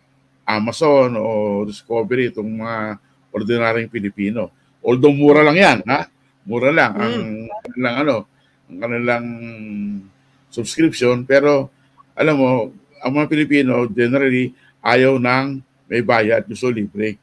Amazon 0.48 1.20
o 1.20 1.62
Discovery 1.68 2.32
itong 2.32 2.48
mga 2.48 2.96
ordinaryong 3.30 3.92
Pilipino. 3.92 4.50
Although 4.80 5.12
mura 5.12 5.44
lang 5.44 5.60
'yan, 5.60 5.78
ha? 5.84 6.08
Mura 6.48 6.72
lang 6.72 6.92
ang 6.96 7.14
mm. 7.44 7.76
lang 7.76 7.94
ano, 8.00 8.16
ang 8.66 8.76
kanilang 8.80 9.26
subscription 10.48 11.28
pero 11.28 11.68
alam 12.16 12.34
mo 12.40 12.50
ang 13.00 13.12
mga 13.16 13.26
Pilipino 13.28 13.88
generally 13.88 14.52
ayaw 14.84 15.16
ng 15.16 15.60
may 15.90 16.04
bayad 16.04 16.46
gusto 16.46 16.70
libre. 16.70 17.18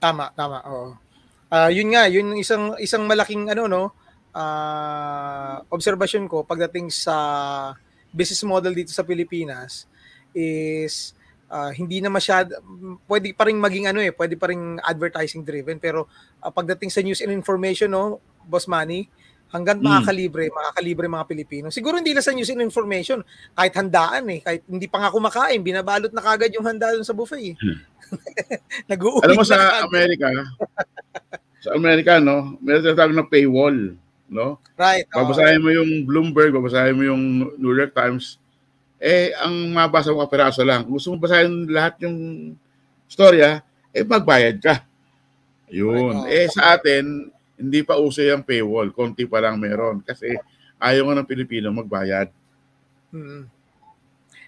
Tama 0.00 0.32
tama 0.32 0.62
oo. 0.66 0.96
Uh, 1.46 1.70
yun 1.70 1.92
nga 1.92 2.08
yun 2.10 2.34
isang 2.38 2.74
isang 2.80 3.04
malaking 3.04 3.50
ano 3.52 3.68
no? 3.68 3.84
Uh, 4.36 5.64
observation 5.72 6.28
ko 6.28 6.44
pagdating 6.44 6.92
sa 6.92 7.16
business 8.12 8.44
model 8.44 8.76
dito 8.76 8.92
sa 8.92 9.00
Pilipinas 9.00 9.88
is 10.36 11.16
uh, 11.48 11.72
hindi 11.72 12.04
na 12.04 12.12
masyad 12.12 12.52
pwede 13.08 13.32
pa 13.32 13.48
ring 13.48 13.56
maging 13.56 13.88
ano 13.88 14.04
eh 14.04 14.12
pwede 14.12 14.36
pa 14.36 14.48
ring 14.52 14.76
advertising 14.84 15.44
driven. 15.44 15.80
Pero 15.80 16.08
uh, 16.40 16.52
pagdating 16.52 16.92
sa 16.92 17.00
news 17.00 17.24
and 17.24 17.32
information 17.32 17.92
no 17.92 18.20
boss 18.44 18.68
money 18.68 19.08
hanggang 19.50 19.78
mm. 19.78 19.86
makakalibre, 19.86 20.44
makakalibre 20.50 21.06
mga 21.06 21.26
Pilipino. 21.28 21.66
Siguro 21.70 21.98
hindi 21.98 22.12
na 22.12 22.22
sa 22.22 22.34
news 22.34 22.50
and 22.50 22.62
information, 22.62 23.22
kahit 23.54 23.74
handaan 23.74 24.24
eh, 24.30 24.40
kahit 24.42 24.62
hindi 24.66 24.86
pa 24.90 25.02
nga 25.02 25.14
kumakain, 25.14 25.62
binabalot 25.62 26.10
na 26.10 26.22
kagad 26.24 26.50
yung 26.54 26.66
handa 26.66 26.90
dun 26.94 27.06
sa 27.06 27.14
buffet 27.14 27.54
eh. 27.54 27.56
Hmm. 27.58 27.78
Nag-uuwi 28.90 29.22
Alam 29.26 29.36
mo 29.38 29.46
sa 29.46 29.58
kagad. 29.58 29.86
Amerika, 29.90 30.28
sa 31.62 31.70
Amerika, 31.74 32.12
no, 32.22 32.58
meron 32.62 32.82
tinatawag 32.82 33.14
na 33.14 33.26
paywall, 33.26 33.78
no? 34.30 34.58
Right. 34.78 35.06
Babasahin 35.10 35.62
mo 35.62 35.70
yung 35.70 36.06
Bloomberg, 36.06 36.54
babasahin 36.54 36.94
mo 36.94 37.02
yung 37.06 37.22
New 37.58 37.74
York 37.74 37.94
Times, 37.94 38.38
eh, 38.96 39.34
ang 39.36 39.74
mabasa 39.74 40.10
mo 40.10 40.24
kapiraso 40.24 40.64
lang. 40.64 40.86
Gusto 40.88 41.14
mo 41.14 41.20
basahin 41.20 41.68
lahat 41.68 42.00
yung 42.06 42.16
storya, 43.06 43.62
eh, 43.94 44.02
magbayad 44.02 44.56
ka. 44.58 44.82
Yun. 45.70 46.14
Right, 46.14 46.22
oh. 46.22 46.30
Eh, 46.30 46.46
sa 46.50 46.78
atin, 46.78 47.34
hindi 47.56 47.80
pa 47.82 47.96
uso 47.96 48.20
yung 48.20 48.44
paywall. 48.44 48.92
Konti 48.92 49.24
pa 49.24 49.40
lang 49.40 49.56
meron. 49.60 50.04
Kasi 50.04 50.36
ayaw 50.80 51.08
nga 51.08 51.16
ng 51.20 51.28
Pilipino 51.28 51.72
magbayad. 51.72 52.28
Hmm. 53.12 53.48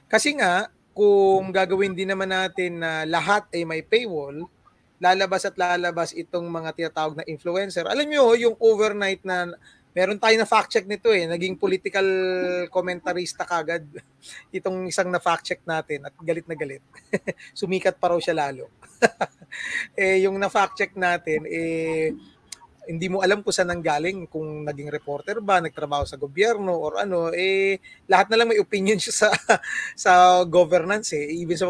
Kasi 0.09 0.37
nga, 0.37 0.69
kung 0.93 1.53
gagawin 1.53 1.97
din 1.97 2.09
naman 2.09 2.33
natin 2.33 2.81
na 2.81 3.05
lahat 3.05 3.49
ay 3.55 3.63
may 3.65 3.85
paywall, 3.85 4.49
lalabas 4.99 5.47
at 5.47 5.55
lalabas 5.55 6.11
itong 6.11 6.49
mga 6.51 6.75
tinatawag 6.75 7.15
na 7.23 7.29
influencer. 7.29 7.87
Alam 7.87 8.11
nyo, 8.11 8.35
yung 8.35 8.57
overnight 8.59 9.23
na 9.23 9.55
meron 9.95 10.21
tayo 10.21 10.37
na 10.39 10.47
fact 10.47 10.75
check 10.75 10.87
nito 10.87 11.11
eh, 11.11 11.27
naging 11.27 11.59
political 11.59 12.07
commentarista 12.71 13.43
kagad 13.43 13.83
itong 14.57 14.87
isang 14.87 15.09
na 15.09 15.23
fact 15.23 15.49
check 15.49 15.63
natin 15.65 16.07
at 16.07 16.15
galit 16.19 16.47
na 16.47 16.59
galit. 16.59 16.83
Sumikat 17.59 17.97
pa 17.97 18.13
raw 18.13 18.19
siya 18.19 18.37
lalo. 18.37 18.69
eh 19.99 20.23
yung 20.27 20.35
na 20.39 20.51
fact 20.51 20.79
check 20.79 20.93
natin 20.99 21.47
eh 21.47 22.15
hindi 22.89 23.07
mo 23.13 23.21
alam 23.21 23.45
kung 23.45 23.53
saan 23.53 23.69
nanggaling, 23.69 24.33
kung 24.33 24.65
naging 24.65 24.89
reporter 24.89 25.45
ba, 25.45 25.61
nagtrabaho 25.61 26.09
sa 26.09 26.17
gobyerno 26.17 26.73
or 26.73 26.97
ano, 26.97 27.29
eh 27.37 27.77
lahat 28.09 28.33
na 28.33 28.37
lang 28.41 28.49
may 28.49 28.59
opinion 28.59 28.97
siya 29.03 29.13
sa 29.13 29.29
sa 29.93 30.13
governance 30.49 31.13
eh. 31.13 31.29
Even 31.37 31.61
sa 31.61 31.69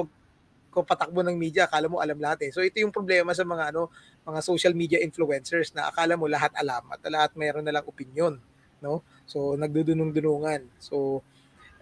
kung 0.71 0.87
patakbo 0.87 1.27
ng 1.27 1.35
media, 1.35 1.67
akala 1.67 1.91
mo 1.91 1.99
alam 1.99 2.15
lahat 2.23 2.47
eh. 2.47 2.51
So 2.55 2.63
ito 2.63 2.79
yung 2.79 2.95
problema 2.95 3.35
sa 3.35 3.43
mga 3.43 3.75
ano, 3.75 3.91
mga 4.23 4.41
social 4.47 4.79
media 4.79 5.03
influencers 5.03 5.75
na 5.75 5.91
akala 5.91 6.15
mo 6.15 6.31
lahat 6.31 6.55
alam 6.55 6.87
at 6.95 7.03
lahat 7.11 7.35
meron 7.35 7.67
na 7.67 7.75
lang 7.75 7.85
opinion, 7.91 8.39
no? 8.79 9.03
So 9.27 9.59
nagdudunong-dunungan. 9.59 10.71
So 10.79 11.27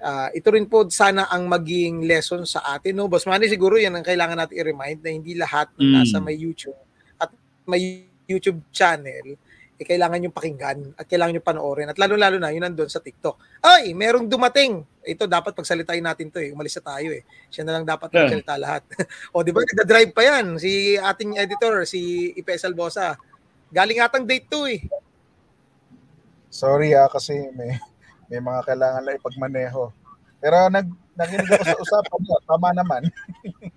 uh, 0.00 0.32
ito 0.32 0.48
rin 0.48 0.64
po 0.64 0.88
sana 0.88 1.28
ang 1.28 1.44
maging 1.44 2.08
lesson 2.08 2.48
sa 2.48 2.64
atin, 2.72 2.96
no? 2.96 3.04
Boss 3.04 3.28
Manny, 3.28 3.52
siguro 3.52 3.76
yan 3.76 4.00
ang 4.00 4.06
kailangan 4.06 4.40
natin 4.40 4.56
i-remind 4.64 5.04
na 5.04 5.10
hindi 5.12 5.36
lahat 5.36 5.68
na 5.76 6.00
nasa 6.00 6.16
mm. 6.16 6.24
may 6.24 6.36
YouTube 6.40 6.78
at 7.20 7.30
may 7.68 8.05
YouTube 8.26 8.60
channel, 8.74 9.38
eh, 9.76 9.84
kailangan 9.84 10.24
yung 10.24 10.32
pakinggan 10.32 10.96
at 10.96 11.04
kailangan 11.04 11.36
yung 11.36 11.46
panoorin. 11.46 11.88
At 11.92 12.00
lalo-lalo 12.00 12.40
na, 12.40 12.48
yun 12.48 12.64
nandun 12.64 12.88
sa 12.88 12.98
TikTok. 12.98 13.60
Ay, 13.60 13.92
merong 13.92 14.24
dumating. 14.24 14.80
Ito, 15.04 15.28
dapat 15.28 15.52
pagsalitain 15.52 16.00
natin 16.00 16.32
to 16.32 16.40
eh. 16.40 16.50
Umalis 16.50 16.80
na 16.80 16.96
tayo 16.96 17.12
eh. 17.12 17.22
Siya 17.52 17.62
na 17.62 17.76
lang 17.76 17.84
dapat 17.84 18.08
yeah. 18.10 18.24
magsalita 18.24 18.54
lahat. 18.56 18.82
o, 19.36 19.44
di 19.44 19.52
ba? 19.52 19.60
Nagda-drive 19.60 20.12
pa 20.16 20.22
yan. 20.24 20.56
Si 20.56 20.96
ating 20.96 21.36
editor, 21.36 21.84
si 21.84 22.32
Ipe 22.32 22.56
Salbosa. 22.56 23.20
Galing 23.68 24.00
atang 24.00 24.24
date 24.24 24.48
to 24.48 24.64
eh. 24.64 24.80
Sorry 26.48 26.96
ah, 26.96 27.12
kasi 27.12 27.36
may, 27.52 27.76
may 28.32 28.40
mga 28.40 28.64
kailangan 28.64 29.04
lang 29.04 29.20
ipagmaneho. 29.20 29.92
Pero 30.40 30.56
nag, 30.72 30.88
nakinig 31.20 31.52
ako 31.52 31.64
sa 31.68 31.76
usapan 31.84 32.20
niya. 32.24 32.38
Tama 32.48 32.68
naman. 32.72 33.02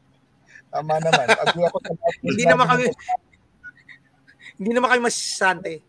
Tama 0.74 0.96
naman. 1.02 1.28
Agree 1.44 1.66
ako 1.68 1.78
sa 1.84 1.92
Hindi 2.24 2.44
naman 2.48 2.66
kami, 2.72 2.86
hindi 4.60 4.72
naman 4.76 4.92
kayo 4.92 5.02
masisante. 5.08 5.80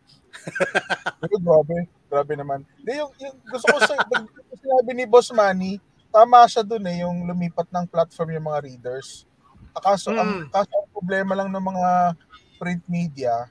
Pero 1.21 1.37
grabe, 1.43 1.91
grabe 2.07 2.33
naman. 2.39 2.63
Hindi, 2.79 3.03
yung, 3.03 3.13
yung 3.19 3.37
gusto 3.51 3.67
ko 3.67 3.79
sa 3.83 3.99
sinabi 4.55 4.91
ni 4.95 5.05
Boss 5.11 5.35
Manny, 5.35 5.83
tama 6.15 6.47
siya 6.47 6.63
dun 6.63 6.87
eh, 6.87 7.03
yung 7.03 7.27
lumipat 7.27 7.67
ng 7.67 7.91
platform 7.91 8.39
yung 8.39 8.47
mga 8.47 8.63
readers. 8.63 9.27
Akaso, 9.75 10.15
mm. 10.15 10.19
ang, 10.23 10.33
kaso 10.55 10.71
ang 10.71 10.91
problema 10.95 11.33
lang 11.35 11.51
ng 11.51 11.65
mga 11.67 11.91
print 12.63 12.85
media, 12.87 13.51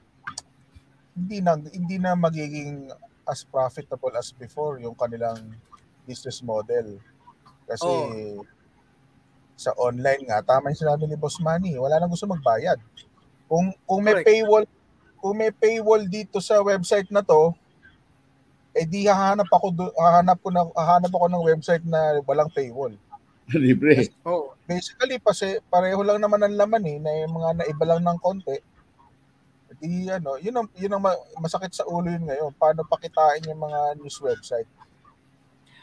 hindi 1.12 1.44
na 1.44 1.52
hindi 1.58 1.96
na 2.00 2.16
magiging 2.16 2.88
as 3.28 3.44
profitable 3.44 4.14
as 4.16 4.32
before 4.32 4.80
yung 4.80 4.96
kanilang 4.96 5.36
business 6.08 6.40
model. 6.40 6.96
Kasi 7.68 7.86
Oo. 7.86 8.42
sa 9.54 9.76
online 9.76 10.24
nga, 10.24 10.40
tama 10.40 10.72
yung 10.72 10.80
sinabi 10.80 11.04
ni 11.04 11.20
Boss 11.20 11.36
Manny, 11.44 11.76
wala 11.76 12.00
nang 12.00 12.08
gusto 12.08 12.24
magbayad. 12.24 12.80
Kung 13.50 13.68
kung 13.84 14.00
may 14.00 14.16
Correct. 14.20 14.26
paywall, 14.26 14.64
kung 15.20 15.36
may 15.36 15.52
paywall 15.52 16.02
dito 16.08 16.40
sa 16.40 16.58
website 16.64 17.12
na 17.12 17.20
to, 17.20 17.52
eh 18.72 18.86
di 18.88 19.04
hahanap 19.04 19.50
ako 19.50 19.66
do- 19.70 19.96
hahanap 19.98 20.38
ko 20.40 20.48
na 20.48 20.62
hahanap 20.72 21.12
ako 21.12 21.26
ng 21.28 21.46
website 21.46 21.84
na 21.84 22.18
walang 22.24 22.50
paywall. 22.50 22.94
Libre. 23.54 24.08
Oo. 24.24 24.56
Basically 24.64 25.18
kasi 25.20 25.58
pareho 25.68 26.00
lang 26.00 26.22
naman 26.22 26.40
ang 26.40 26.54
laman 26.54 26.84
eh, 26.86 26.98
na 27.02 27.10
yung 27.26 27.34
mga 27.34 27.50
naiba 27.62 27.84
lang 27.86 28.00
ng 28.06 28.18
konti. 28.22 28.56
Di 29.80 30.10
ano, 30.10 30.36
yun 30.38 30.54
ang 30.54 30.68
yun 30.76 30.92
ang 30.92 31.02
ma- 31.02 31.24
masakit 31.38 31.72
sa 31.74 31.86
ulo 31.86 32.10
yun 32.10 32.26
ngayon. 32.26 32.52
Paano 32.54 32.86
pakitain 32.86 33.48
yung 33.48 33.60
mga 33.60 33.98
news 33.98 34.18
website? 34.22 34.68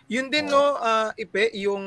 Yun 0.08 0.32
din 0.32 0.48
no, 0.48 0.80
ah, 0.80 1.12
Ipe, 1.20 1.52
yung 1.60 1.84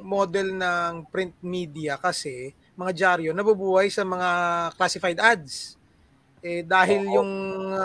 model 0.00 0.56
ng 0.56 1.04
print 1.12 1.36
media 1.44 2.00
kasi 2.00 2.56
mga 2.72 2.92
dyaryo 2.96 3.36
nabubuhay 3.36 3.92
sa 3.92 4.08
mga 4.08 4.28
classified 4.80 5.20
ads. 5.20 5.76
Eh 6.42 6.66
dahil 6.66 7.06
Oo. 7.06 7.14
yung 7.22 7.30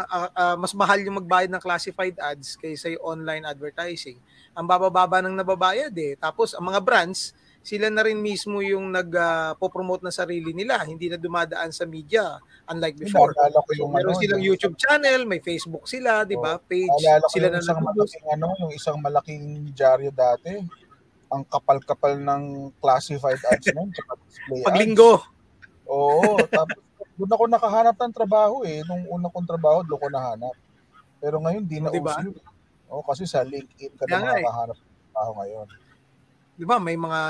ah, 0.10 0.30
ah, 0.34 0.56
mas 0.58 0.74
mahal 0.74 0.98
yung 1.06 1.22
magbayad 1.22 1.54
ng 1.54 1.62
classified 1.62 2.18
ads 2.18 2.58
kaysa 2.58 2.90
yung 2.98 3.22
online 3.22 3.46
advertising. 3.46 4.18
Ang 4.58 4.66
babababa 4.66 5.22
ng 5.22 5.38
nababayad 5.38 5.94
eh. 5.94 6.18
Tapos 6.18 6.58
ang 6.58 6.66
mga 6.66 6.82
brands, 6.82 7.38
sila 7.62 7.92
na 7.92 8.02
rin 8.02 8.18
mismo 8.18 8.64
yung 8.64 8.90
nag-promote 8.96 10.02
ng 10.02 10.16
sarili 10.16 10.56
nila, 10.56 10.82
hindi 10.88 11.12
na 11.12 11.20
dumadaan 11.20 11.68
sa 11.70 11.84
media 11.84 12.40
unlike 12.72 12.96
before. 12.96 13.36
Naalala 13.36 13.60
ko 13.60 13.70
So, 13.76 13.80
yung 13.84 13.92
meron 13.92 14.16
ano, 14.16 14.22
silang 14.24 14.40
yung- 14.42 14.48
YouTube 14.56 14.76
channel, 14.80 15.20
may 15.28 15.44
Facebook 15.44 15.84
sila, 15.84 16.24
'di 16.24 16.40
ba? 16.40 16.58
Page, 16.64 16.88
ko 16.88 17.28
sila 17.28 17.52
yung 17.52 17.54
na 17.54 17.60
isang 17.60 17.82
malaking 17.84 18.26
ano, 18.32 18.48
yung 18.64 18.72
isang 18.74 18.98
malaking 19.04 19.44
dyaryo 19.76 20.10
dati. 20.16 20.64
Ang 21.28 21.44
kapal-kapal 21.44 22.16
ng 22.16 22.72
classified 22.80 23.44
ads 23.52 23.68
nun. 23.76 23.92
Paglinggo. 24.64 25.20
Oo, 25.92 26.40
tapos 26.48 26.87
doon 27.18 27.34
ako 27.34 27.44
nakahanap 27.50 27.96
ng 27.98 28.14
trabaho 28.14 28.62
eh. 28.62 28.86
Nung 28.86 29.10
una 29.10 29.28
kong 29.34 29.50
trabaho, 29.50 29.82
doon 29.82 30.00
ko 30.00 30.08
nahanap. 30.14 30.56
Pero 31.18 31.42
ngayon, 31.42 31.64
di 31.66 31.82
na 31.82 31.90
Di 31.90 31.98
ba? 31.98 32.22
uso. 32.22 32.30
Oo, 32.88 33.04
kasi 33.04 33.26
sa 33.26 33.42
LinkedIn 33.44 33.98
ka 33.98 34.06
Kaya 34.06 34.22
na 34.22 34.38
eh. 34.38 34.46
makakahanap 34.46 34.78
ng 34.78 34.92
trabaho 35.12 35.32
ngayon. 35.42 35.68
'di 36.58 36.66
ba 36.66 36.82
may 36.82 36.98
mga 36.98 37.22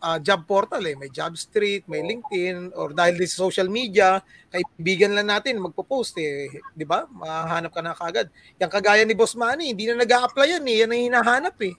ah, 0.00 0.18
job 0.18 0.48
portal 0.48 0.80
eh, 0.80 0.96
may 0.96 1.12
Job 1.12 1.36
Street, 1.36 1.84
may 1.84 2.00
Oo. 2.00 2.08
LinkedIn 2.08 2.72
or 2.72 2.96
dahil 2.96 3.20
sa 3.28 3.44
social 3.44 3.68
media, 3.68 4.24
kaibigan 4.48 5.12
lang 5.12 5.28
natin 5.28 5.60
magpo-post 5.60 6.16
eh, 6.16 6.48
'di 6.72 6.88
ba? 6.88 7.04
Mahanap 7.12 7.68
ka 7.68 7.84
na 7.84 7.92
kagad. 7.92 8.32
Yang 8.56 8.70
kagaya 8.80 9.04
ni 9.04 9.12
Boss 9.12 9.36
Manny, 9.36 9.76
hindi 9.76 9.84
na 9.92 10.00
nag-a-apply 10.00 10.56
yan 10.56 10.64
eh, 10.64 10.76
yan 10.82 10.90
ang 10.90 11.04
hinahanap 11.12 11.56
eh. 11.60 11.74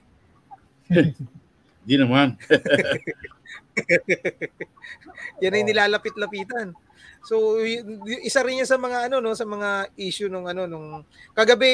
Di 1.88 1.98
naman. 1.98 2.38
Yan 5.42 5.56
ay 5.56 5.64
nilalapit-lapitan. 5.66 6.74
So 7.26 7.58
isa 8.22 8.40
rin 8.46 8.62
yan 8.62 8.68
sa 8.68 8.78
mga 8.78 9.10
ano 9.10 9.18
no 9.18 9.34
sa 9.34 9.44
mga 9.44 9.90
issue 9.98 10.30
nung 10.30 10.46
ano 10.46 10.64
nung 10.70 11.02
kagabi 11.34 11.68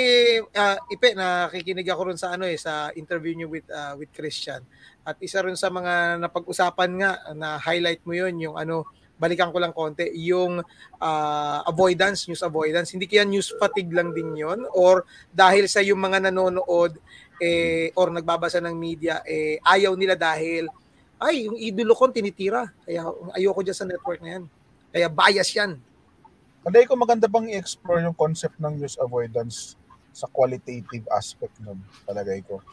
ah, 0.56 0.80
ipe 0.88 1.12
nakikinig 1.12 1.86
ako 1.86 2.10
ron 2.10 2.18
sa 2.18 2.34
ano 2.34 2.48
eh 2.48 2.56
sa 2.56 2.88
interview 2.96 3.36
niyo 3.36 3.48
with 3.52 3.68
ah, 3.70 3.94
with 3.94 4.10
Christian. 4.10 4.64
At 5.04 5.20
isa 5.20 5.44
rin 5.44 5.54
sa 5.54 5.68
mga 5.68 6.18
napag-usapan 6.18 6.90
nga 6.96 7.10
na 7.36 7.60
highlight 7.60 8.02
mo 8.08 8.16
yon 8.16 8.40
yung 8.40 8.56
ano 8.56 8.88
balikan 9.14 9.54
ko 9.54 9.62
lang 9.62 9.70
konti 9.70 10.10
yung 10.26 10.58
ah, 10.98 11.60
avoidance 11.68 12.26
news 12.26 12.42
avoidance 12.42 12.90
hindi 12.96 13.06
kaya 13.06 13.22
news 13.22 13.54
fatigue 13.54 13.94
lang 13.94 14.10
din 14.10 14.34
yon 14.34 14.66
or 14.74 15.06
dahil 15.30 15.70
sa 15.70 15.84
yung 15.84 16.02
mga 16.02 16.30
nanonood 16.30 16.98
eh 17.38 17.90
or 17.94 18.10
nagbabasa 18.10 18.58
ng 18.62 18.74
media 18.74 19.22
eh 19.26 19.58
ayaw 19.62 19.94
nila 19.94 20.18
dahil 20.18 20.66
ay 21.24 21.48
yung 21.48 21.56
idolo 21.56 21.96
ko 21.96 22.12
tinitira 22.12 22.68
kaya 22.84 23.08
ayoko 23.32 23.64
diyan 23.64 23.78
sa 23.80 23.88
network 23.88 24.20
na 24.20 24.38
yan 24.38 24.44
kaya 24.92 25.08
bias 25.08 25.50
yan 25.56 25.80
Kalay 26.64 26.88
ko 26.88 26.96
maganda 26.96 27.28
bang 27.28 27.52
i-explore 27.52 28.00
yung 28.00 28.16
concept 28.16 28.56
ng 28.56 28.80
news 28.80 28.96
avoidance 28.96 29.76
sa 30.16 30.24
qualitative 30.24 31.04
aspect 31.12 31.52
nun, 31.60 31.76
palagay 32.08 32.40
ko. 32.40 32.64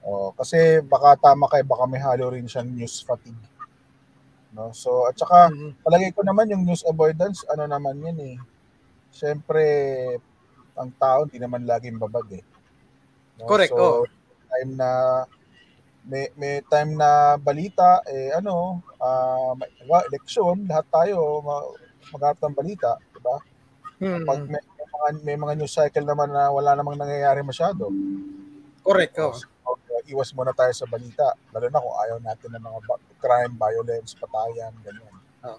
Oh, 0.00 0.32
kasi 0.32 0.80
baka 0.80 1.20
tama 1.20 1.44
kay 1.44 1.60
baka 1.60 1.84
may 1.84 2.00
halo 2.00 2.32
rin 2.32 2.48
siyang 2.48 2.72
news 2.72 3.04
fatigue. 3.04 3.36
No? 4.56 4.72
So 4.72 5.04
at 5.04 5.20
saka 5.20 5.52
Mhm. 5.52 5.84
palagay 5.84 6.16
ko 6.16 6.24
naman 6.24 6.48
yung 6.48 6.64
news 6.64 6.80
avoidance, 6.88 7.44
ano 7.52 7.68
naman 7.68 8.00
yan 8.00 8.18
eh. 8.24 8.36
Siyempre, 9.12 9.60
ang 10.72 10.88
tao 10.96 11.28
hindi 11.28 11.36
naman 11.36 11.68
laging 11.68 12.00
babag 12.00 12.40
eh. 12.40 12.44
No? 13.36 13.52
Correct, 13.52 13.76
So, 13.76 13.76
oh. 13.76 14.02
time 14.48 14.80
na 14.80 14.88
may, 16.06 16.30
may 16.38 16.62
time 16.70 16.94
na 16.94 17.34
balita, 17.36 18.00
eh 18.06 18.30
ano, 18.34 18.82
ah 19.02 19.52
may, 19.58 19.68
eleksyon, 20.10 20.66
lahat 20.70 20.86
tayo 20.88 21.42
ma- 21.42 21.74
magharap 22.14 22.38
ng 22.40 22.56
balita, 22.56 22.94
di 23.10 23.20
ba? 23.20 23.36
Hmm. 23.98 24.22
Pag 24.22 24.40
may, 24.46 24.62
may 24.62 24.86
mga, 24.86 25.08
may 25.26 25.36
mga 25.36 25.54
news 25.58 25.74
cycle 25.74 26.06
naman 26.06 26.30
na 26.30 26.48
wala 26.54 26.78
namang 26.78 26.98
nangyayari 26.98 27.42
masyado, 27.42 27.90
Correct. 28.86 29.18
Oh. 29.18 29.34
so, 29.34 29.50
iwas 30.06 30.30
muna 30.30 30.54
tayo 30.54 30.70
sa 30.70 30.86
balita. 30.86 31.34
Lalo 31.50 31.66
na 31.66 31.82
kung 31.82 31.96
ayaw 32.06 32.18
natin 32.22 32.50
ng 32.54 32.62
mga 32.62 32.78
crime, 33.18 33.54
violence, 33.58 34.14
patayan, 34.14 34.70
ganyan. 34.86 35.14
Oh. 35.42 35.58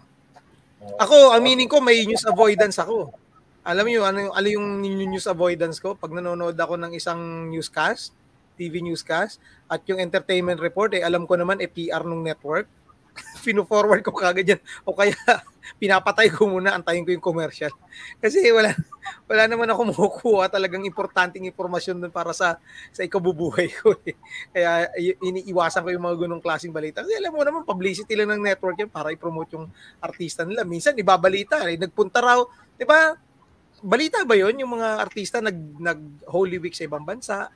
Ako, 1.04 1.36
aminin 1.36 1.68
ko, 1.68 1.84
may 1.84 2.08
news 2.08 2.24
avoidance 2.24 2.80
ako. 2.80 3.12
Alam 3.68 3.86
niyo 3.92 4.08
ano, 4.08 4.32
yung- 4.32 4.36
ano 4.36 4.48
yung 4.48 4.68
news 5.12 5.28
avoidance 5.28 5.84
ko? 5.84 6.00
Pag 6.00 6.16
nanonood 6.16 6.56
ako 6.56 6.80
ng 6.80 6.96
isang 6.96 7.52
newscast, 7.52 8.16
TV 8.58 8.82
newscast, 8.82 9.38
at 9.70 9.86
yung 9.86 10.02
entertainment 10.02 10.58
report, 10.58 10.98
eh, 10.98 11.06
alam 11.06 11.30
ko 11.30 11.38
naman, 11.38 11.62
eh, 11.62 11.70
PR 11.70 12.02
nung 12.04 12.26
network. 12.26 12.66
Pino-forward 13.46 14.02
ko 14.06 14.14
kagad 14.14 14.46
yan. 14.46 14.62
O 14.86 14.94
kaya, 14.94 15.14
pinapatay 15.82 16.30
ko 16.34 16.50
muna, 16.50 16.74
antayin 16.74 17.06
ko 17.06 17.14
yung 17.14 17.24
commercial. 17.24 17.74
Kasi 18.22 18.50
wala, 18.54 18.74
wala 19.26 19.44
naman 19.50 19.68
ako 19.70 19.82
makukuha 19.94 20.50
talagang 20.50 20.86
importanteng 20.86 21.46
impormasyon 21.50 21.98
dun 22.02 22.14
para 22.14 22.32
sa 22.32 22.62
sa 22.94 23.02
ikabubuhay 23.04 23.68
ko. 23.74 23.98
Eh. 24.06 24.16
Kaya 24.54 24.90
iniiwasan 25.22 25.84
ko 25.84 25.90
yung 25.92 26.06
mga 26.06 26.18
ganong 26.28 26.44
klaseng 26.44 26.74
balita. 26.74 27.04
Kasi 27.04 27.18
alam 27.18 27.34
mo 27.34 27.42
naman, 27.44 27.62
publicity 27.68 28.14
lang 28.16 28.32
ng 28.34 28.44
network 28.46 28.78
yan 28.80 28.92
para 28.92 29.12
i-promote 29.12 29.54
yung 29.58 29.68
artista 30.02 30.46
nila. 30.46 30.64
Minsan, 30.64 30.96
ibabalita. 30.98 31.66
Eh. 31.68 31.78
Nagpunta 31.78 32.22
raw, 32.22 32.40
di 32.78 32.86
ba? 32.86 33.14
Balita 33.78 34.26
ba 34.26 34.34
yon 34.34 34.58
yung 34.58 34.74
mga 34.74 35.06
artista 35.06 35.38
nag, 35.38 35.78
nag 35.78 36.26
Holy 36.34 36.58
Week 36.58 36.74
sa 36.74 36.90
ibang 36.90 37.06
bansa? 37.06 37.54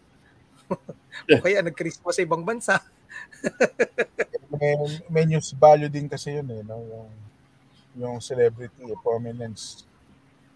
O 1.32 1.44
kaya 1.44 1.62
nag-Christmas 1.62 2.16
sa 2.18 2.24
ibang 2.24 2.44
bansa? 2.44 2.80
may, 4.56 4.76
may 5.08 5.24
news 5.28 5.52
value 5.56 5.92
din 5.92 6.08
kasi 6.08 6.40
yun 6.40 6.48
eh, 6.52 6.62
no? 6.64 6.82
Yung, 6.82 7.10
yung 7.98 8.16
celebrity, 8.24 8.88
eh, 8.88 8.98
prominence. 9.04 9.84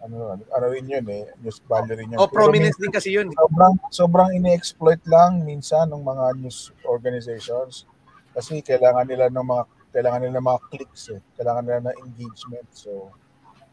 Ano, 0.04 0.38
ano 0.38 0.66
rin 0.70 0.86
yun 0.86 1.06
eh, 1.10 1.34
news 1.42 1.60
value 1.66 1.96
rin 1.96 2.14
yun. 2.14 2.20
O 2.20 2.28
Pero 2.28 2.48
prominence 2.48 2.78
din 2.78 2.94
kasi 2.94 3.16
yun. 3.16 3.32
Sobrang, 3.34 3.76
sobrang 3.90 4.30
ini-exploit 4.36 5.02
lang 5.08 5.42
minsan 5.44 5.90
ng 5.90 6.04
mga 6.04 6.38
news 6.40 6.72
organizations 6.86 7.88
kasi 8.36 8.60
kailangan 8.60 9.08
nila 9.08 9.32
ng 9.32 9.46
mga 9.48 9.64
kailangan 9.96 10.20
nila 10.28 10.44
ng 10.44 10.48
mga 10.52 10.62
clicks 10.68 11.04
eh. 11.16 11.22
Kailangan 11.40 11.64
nila 11.64 11.80
ng 11.88 11.98
engagement. 12.04 12.68
So, 12.76 13.16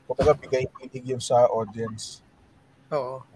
kumbaga 0.07 0.38
bigay 0.38 0.70
kilig 0.78 1.03
yun 1.03 1.18
sa 1.18 1.51
audience. 1.51 2.22
Oo. 2.95 3.26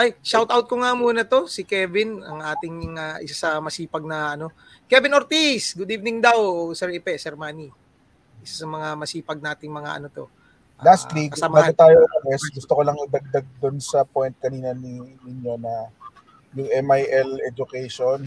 Ay, 0.00 0.16
shout 0.24 0.48
out 0.48 0.64
ko 0.64 0.80
nga 0.80 0.96
muna 0.96 1.28
to 1.28 1.44
si 1.44 1.60
Kevin, 1.60 2.24
ang 2.24 2.40
ating 2.40 2.96
ah, 2.96 3.20
isa 3.20 3.36
sa 3.36 3.60
masipag 3.60 4.00
na 4.08 4.32
ano. 4.32 4.48
Kevin 4.88 5.12
Ortiz, 5.12 5.76
good 5.76 5.92
evening 5.92 6.24
daw, 6.24 6.72
Sir 6.72 6.88
Ipe, 6.88 7.20
Sir 7.20 7.36
Manny. 7.36 7.68
Isa 8.40 8.64
sa 8.64 8.66
mga 8.72 8.96
masipag 8.96 9.44
nating 9.44 9.68
mga 9.68 10.00
ano 10.00 10.08
to. 10.08 10.24
ah, 10.80 10.88
Lastly, 10.88 11.28
kasamahan. 11.28 11.76
bago 11.76 11.84
tayo 11.84 11.96
umalis, 12.00 12.48
gusto 12.48 12.72
ko 12.72 12.80
lang 12.80 12.96
idagdag 12.96 13.44
doon 13.60 13.76
sa 13.76 14.00
point 14.08 14.32
kanina 14.40 14.72
ni 14.72 15.20
ninyo 15.20 15.60
na 15.60 15.92
yung 16.56 16.72
MIL 16.80 17.44
education. 17.44 18.24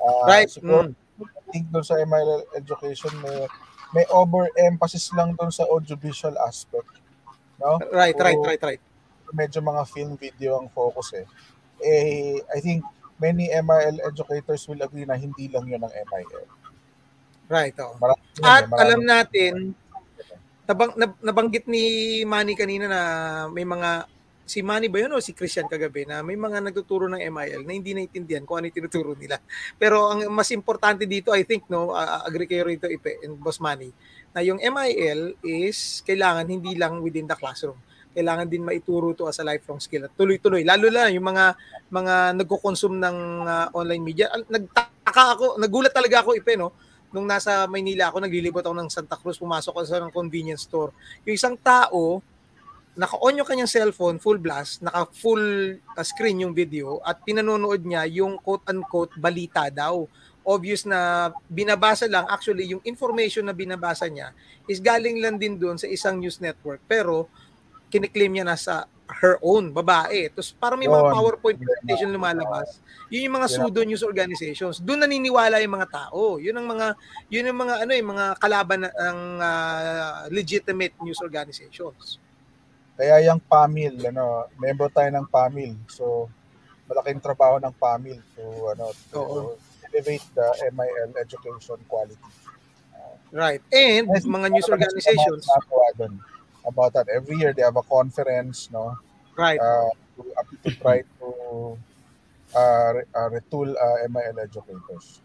Ah, 0.00 0.24
Right. 0.24 0.48
Siguro, 0.48 0.88
mm. 0.88 1.20
I 1.20 1.40
think 1.52 1.68
doon 1.68 1.84
sa 1.84 2.00
MIL 2.00 2.48
education 2.56 3.12
may 3.20 3.44
may 3.92 4.08
overemphasis 4.08 5.12
lang 5.12 5.36
doon 5.36 5.52
sa 5.52 5.68
audiovisual 5.68 6.40
aspect. 6.48 6.88
No? 7.60 7.76
Right, 7.92 8.16
right, 8.16 8.40
So, 8.40 8.48
right, 8.48 8.62
right. 8.64 8.82
Medyo 9.34 9.58
mga 9.58 9.82
film 9.90 10.14
video 10.14 10.62
ang 10.62 10.70
focus 10.70 11.18
eh. 11.18 11.26
Eh, 11.82 12.38
I 12.54 12.58
think 12.62 12.86
many 13.18 13.50
MIL 13.50 13.98
educators 14.06 14.62
will 14.70 14.80
agree 14.80 15.04
na 15.04 15.18
hindi 15.18 15.50
lang 15.50 15.66
yun 15.66 15.82
ang 15.82 15.90
MIL. 15.90 16.46
Right, 17.50 17.76
oh. 17.82 17.98
Marami 17.98 18.22
yun 18.38 18.44
At 18.46 18.64
eh, 18.64 18.68
marami. 18.70 18.80
alam 18.80 19.00
natin, 19.02 19.54
nabang, 20.64 20.92
nab- 20.96 21.20
nabanggit 21.20 21.66
ni 21.68 21.84
Manny 22.24 22.54
kanina 22.56 22.86
na 22.88 23.00
may 23.50 23.66
mga 23.66 24.08
si 24.44 24.60
Manny 24.60 24.92
ba 24.92 25.00
yun 25.00 25.16
o 25.16 25.24
si 25.24 25.32
Christian 25.32 25.64
kagabi 25.64 26.04
na 26.04 26.20
may 26.20 26.36
mga 26.36 26.60
nagtuturo 26.60 27.08
ng 27.08 27.20
MIL 27.32 27.64
na 27.64 27.72
hindi 27.72 27.96
naintindihan 27.96 28.44
kung 28.44 28.60
ano 28.60 28.68
yung 28.68 28.76
tinuturo 28.76 29.16
nila. 29.16 29.40
Pero 29.80 30.12
ang 30.12 30.20
mas 30.30 30.52
importante 30.52 31.08
dito, 31.08 31.32
I 31.32 31.48
think, 31.48 31.68
no, 31.72 31.96
uh, 31.96 32.20
agree 32.28 32.48
kayo 32.48 32.68
rito, 32.68 32.84
Ipe, 32.84 33.24
and 33.24 33.40
Boss 33.40 33.58
Manny, 33.58 33.90
na 34.36 34.44
yung 34.44 34.60
MIL 34.60 35.40
is 35.40 36.04
kailangan 36.04 36.44
hindi 36.44 36.76
lang 36.76 37.00
within 37.00 37.24
the 37.24 37.36
classroom. 37.36 37.80
Kailangan 38.14 38.46
din 38.46 38.62
maituro 38.62 39.10
to 39.12 39.26
as 39.26 39.42
a 39.42 39.44
lifelong 39.44 39.82
skill 39.82 40.06
at 40.06 40.14
tuloy-tuloy. 40.14 40.62
Lalo 40.62 40.86
na 40.88 41.10
yung 41.10 41.26
mga 41.26 41.58
mga 41.90 42.14
nagko-consume 42.38 42.96
ng 43.02 43.16
uh, 43.42 43.66
online 43.74 44.04
media. 44.06 44.30
Nagtaka 44.46 45.22
ako, 45.34 45.46
nagulat 45.58 45.90
talaga 45.90 46.22
ako, 46.22 46.38
Ipe, 46.38 46.54
no? 46.54 46.70
Nung 47.10 47.26
nasa 47.26 47.66
Maynila 47.70 48.10
ako, 48.10 48.22
naglilibot 48.22 48.62
ako 48.62 48.74
ng 48.74 48.90
Santa 48.90 49.14
Cruz, 49.18 49.38
pumasok 49.38 49.74
ako 49.74 49.86
sa 49.86 50.02
ng 50.02 50.14
convenience 50.14 50.66
store. 50.66 50.90
Yung 51.26 51.34
isang 51.34 51.54
tao, 51.58 52.22
naka-on 52.94 53.42
yung 53.42 53.46
kanyang 53.46 53.70
cellphone, 53.70 54.22
full 54.22 54.38
blast, 54.38 54.78
naka-full 54.78 55.78
uh, 55.78 56.04
screen 56.06 56.46
yung 56.46 56.54
video 56.54 57.02
at 57.02 57.18
pinanonood 57.26 57.82
niya 57.82 58.06
yung 58.06 58.38
quote-unquote 58.38 59.18
balita 59.18 59.66
daw. 59.66 60.06
Obvious 60.46 60.86
na 60.86 61.32
binabasa 61.50 62.06
lang, 62.06 62.28
actually 62.30 62.70
yung 62.70 62.82
information 62.86 63.42
na 63.48 63.56
binabasa 63.56 64.06
niya 64.06 64.30
is 64.70 64.78
galing 64.78 65.18
lang 65.18 65.40
din 65.40 65.58
doon 65.58 65.74
sa 65.80 65.90
isang 65.90 66.20
news 66.20 66.38
network 66.38 66.78
pero 66.86 67.26
kiniklaim 67.94 68.34
niya 68.34 68.46
na 68.50 68.58
sa 68.58 68.90
her 69.22 69.38
own 69.38 69.70
babae. 69.70 70.26
Tapos 70.34 70.50
para 70.56 70.74
may 70.74 70.90
mga 70.90 71.14
PowerPoint 71.14 71.58
presentation 71.60 72.10
lumalabas, 72.10 72.82
yun 73.12 73.30
yung 73.30 73.36
mga 73.38 73.48
pseudo 73.52 73.80
news 73.86 74.02
organizations. 74.02 74.82
Doon 74.82 75.06
naniniwala 75.06 75.62
yung 75.62 75.78
mga 75.78 75.88
tao. 75.92 76.42
Yun 76.42 76.56
ang 76.58 76.66
mga 76.66 76.86
yun 77.30 77.46
ang 77.46 77.58
mga 77.62 77.74
ano 77.86 77.92
yung 77.94 78.10
mga 78.10 78.26
kalaban 78.42 78.80
ng 78.90 79.18
uh, 79.38 80.26
legitimate 80.34 80.96
news 81.04 81.20
organizations. 81.22 82.18
Kaya 82.94 83.26
yung 83.26 83.42
PAMIL, 83.42 83.98
ano, 84.06 84.46
member 84.54 84.86
tayo 84.86 85.10
ng 85.10 85.26
PAMIL. 85.26 85.74
So, 85.90 86.30
malaking 86.86 87.18
trabaho 87.18 87.58
ng 87.58 87.74
PAMIL 87.74 88.22
to, 88.38 88.44
ano, 88.70 88.94
to 89.10 89.18
Oo. 89.18 89.38
elevate 89.90 90.22
the 90.38 90.46
MIL 90.70 91.10
education 91.18 91.82
quality. 91.90 92.30
Uh, 92.94 93.18
right. 93.34 93.58
And 93.74 94.06
yes, 94.14 94.30
mga 94.30 94.46
news 94.54 94.70
organizations. 94.70 95.42
About, 95.42 96.06
about 96.66 96.92
that. 96.94 97.08
Every 97.08 97.36
year, 97.36 97.52
they 97.52 97.62
have 97.62 97.76
a 97.76 97.82
conference, 97.82 98.68
no? 98.72 98.96
Right. 99.36 99.60
Uh, 99.60 99.90
to, 100.16 100.22
to 100.64 100.70
try 100.80 101.02
to 101.02 101.28
uh, 102.54 102.92
uh, 103.14 103.28
retool 103.30 103.74
uh, 103.74 103.96
MIL 104.08 104.38
educators. 104.40 105.20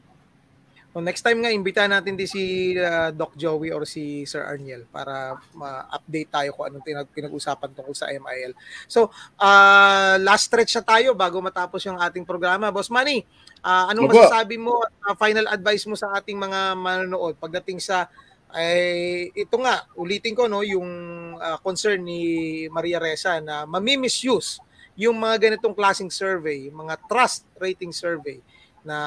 So 0.90 0.98
next 1.06 1.22
time 1.22 1.46
nga, 1.46 1.54
imbitahan 1.54 1.94
natin 1.94 2.18
din 2.18 2.26
si 2.26 2.74
uh, 2.74 3.14
Doc 3.14 3.38
Joey 3.38 3.70
or 3.70 3.86
si 3.86 4.26
Sir 4.26 4.42
Arniel 4.42 4.90
para 4.90 5.38
ma-update 5.54 6.34
tayo 6.34 6.50
kung 6.58 6.66
anong 6.66 6.82
tinag- 6.82 7.14
pinag-usapan 7.14 7.70
tungkol 7.78 7.94
sa 7.94 8.10
MIL. 8.10 8.58
So, 8.90 9.14
uh, 9.38 10.18
last 10.18 10.50
stretch 10.50 10.74
na 10.82 10.84
tayo 10.84 11.14
bago 11.14 11.38
matapos 11.46 11.86
yung 11.86 12.02
ating 12.02 12.26
programa. 12.26 12.74
Boss 12.74 12.90
Manny, 12.90 13.22
uh, 13.62 13.94
anong 13.94 14.10
Opo. 14.10 14.18
masasabi 14.18 14.58
mo, 14.58 14.82
uh, 14.82 15.14
final 15.14 15.46
advice 15.54 15.86
mo 15.86 15.94
sa 15.94 16.10
ating 16.18 16.42
mga 16.42 16.74
manonood 16.74 17.38
pagdating 17.38 17.78
sa 17.78 18.10
ay 18.50 19.30
ito 19.38 19.56
nga 19.62 19.86
ulitin 19.94 20.34
ko 20.34 20.50
no 20.50 20.66
yung 20.66 20.90
uh, 21.38 21.58
concern 21.62 22.02
ni 22.02 22.66
Maria 22.74 22.98
Reza 22.98 23.38
na 23.38 23.70
mami-misuse 23.70 24.58
yung 25.00 25.16
mga 25.16 25.48
ganitong 25.48 25.72
klaseng 25.72 26.12
survey, 26.12 26.68
mga 26.68 27.00
trust 27.08 27.48
rating 27.56 27.96
survey 27.96 28.44
na 28.84 28.98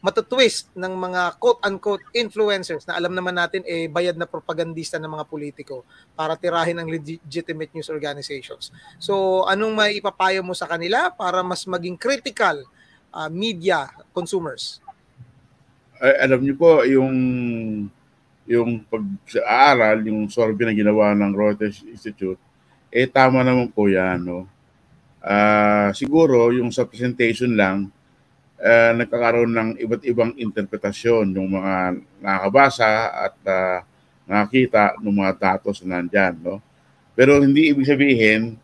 matutwist 0.00 0.72
ng 0.72 0.96
mga 0.96 1.36
quote-unquote 1.36 2.02
influencers 2.16 2.88
na 2.88 2.96
alam 2.96 3.12
naman 3.12 3.36
natin 3.36 3.60
eh 3.68 3.84
bayad 3.84 4.16
na 4.16 4.24
propagandista 4.24 4.96
ng 4.96 5.12
mga 5.12 5.28
politiko 5.28 5.84
para 6.16 6.34
tirahin 6.40 6.80
ang 6.80 6.88
legitimate 6.88 7.70
news 7.76 7.92
organizations. 7.92 8.72
So 8.96 9.44
anong 9.44 9.76
may 9.76 10.00
ipapayo 10.00 10.40
mo 10.40 10.56
sa 10.56 10.66
kanila 10.66 11.12
para 11.12 11.44
mas 11.44 11.68
maging 11.68 12.00
critical 12.00 12.64
uh, 13.12 13.28
media 13.28 13.92
consumers? 14.16 14.80
Ay, 16.00 16.16
alam 16.26 16.40
niyo 16.40 16.56
po 16.56 16.80
yung 16.88 17.12
yung 18.50 18.82
pag-aaral, 18.90 20.02
yung 20.10 20.26
survey 20.26 20.66
na 20.66 20.74
ginawa 20.74 21.14
ng 21.14 21.30
Reuters 21.30 21.86
Institute, 21.86 22.42
eh 22.90 23.06
tama 23.06 23.46
naman 23.46 23.70
po 23.70 23.86
yan. 23.86 24.26
No? 24.26 24.50
Uh, 25.22 25.94
siguro 25.94 26.50
yung 26.50 26.74
sa 26.74 26.82
presentation 26.82 27.54
lang, 27.54 27.86
uh, 28.58 28.92
nagkakaroon 28.98 29.54
ng 29.54 29.70
iba't 29.78 30.02
ibang 30.02 30.34
interpretasyon 30.34 31.30
ng 31.30 31.46
mga 31.46 31.74
nakabasa 32.18 32.90
at 33.30 33.34
uh, 33.46 33.78
nakakita 34.26 34.98
ng 34.98 35.14
mga 35.14 35.32
datos 35.38 35.86
na 35.86 36.02
nandyan. 36.02 36.34
No? 36.42 36.58
Pero 37.14 37.38
hindi 37.38 37.70
ibig 37.70 37.86
sabihin 37.86 38.58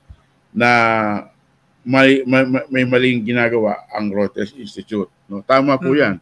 na 0.50 0.70
may, 1.86 2.26
may, 2.26 2.42
may 2.66 2.82
maling 2.82 3.22
ginagawa 3.22 3.86
ang 3.94 4.10
Reuters 4.10 4.50
Institute. 4.58 5.14
No? 5.30 5.46
Tama 5.46 5.78
po 5.78 5.94
hmm. 5.94 6.00
yan. 6.02 6.16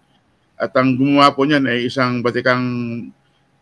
At 0.60 0.76
ang 0.76 1.00
gumawa 1.00 1.32
po 1.32 1.48
niyan 1.48 1.64
ay 1.64 1.88
isang 1.88 2.20
batikang 2.20 2.60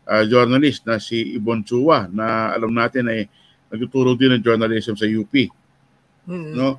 uh, 0.09 0.25
journalist 0.27 0.87
na 0.87 0.99
si 0.99 1.37
Ibon 1.39 1.63
Chua 1.63 2.11
na 2.11 2.51
alam 2.55 2.73
natin 2.75 3.07
ay 3.11 3.27
nagtuturo 3.73 4.15
din 4.19 4.37
ng 4.37 4.43
journalism 4.45 4.95
sa 4.99 5.07
UP. 5.09 5.33
Mm-hmm. 5.33 6.53
No? 6.55 6.79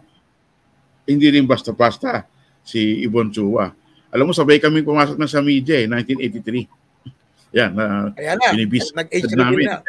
Hindi 1.04 1.28
rin 1.34 1.50
basta-basta 1.50 2.28
si 2.64 3.04
Ibon 3.04 3.34
Chua. 3.34 3.72
Alam 4.14 4.30
mo, 4.30 4.34
sabay 4.36 4.62
kami 4.62 4.86
pumasok 4.86 5.18
na 5.18 5.26
sa 5.26 5.42
media 5.42 5.82
eh, 5.82 5.90
1983. 5.90 6.70
Yan, 7.58 7.72
na 7.74 8.14
Ayan 8.14 8.38
na, 8.38 8.54
binibis 8.54 8.94
nag-age 8.94 9.34
namin. 9.34 9.68
Na. 9.74 9.82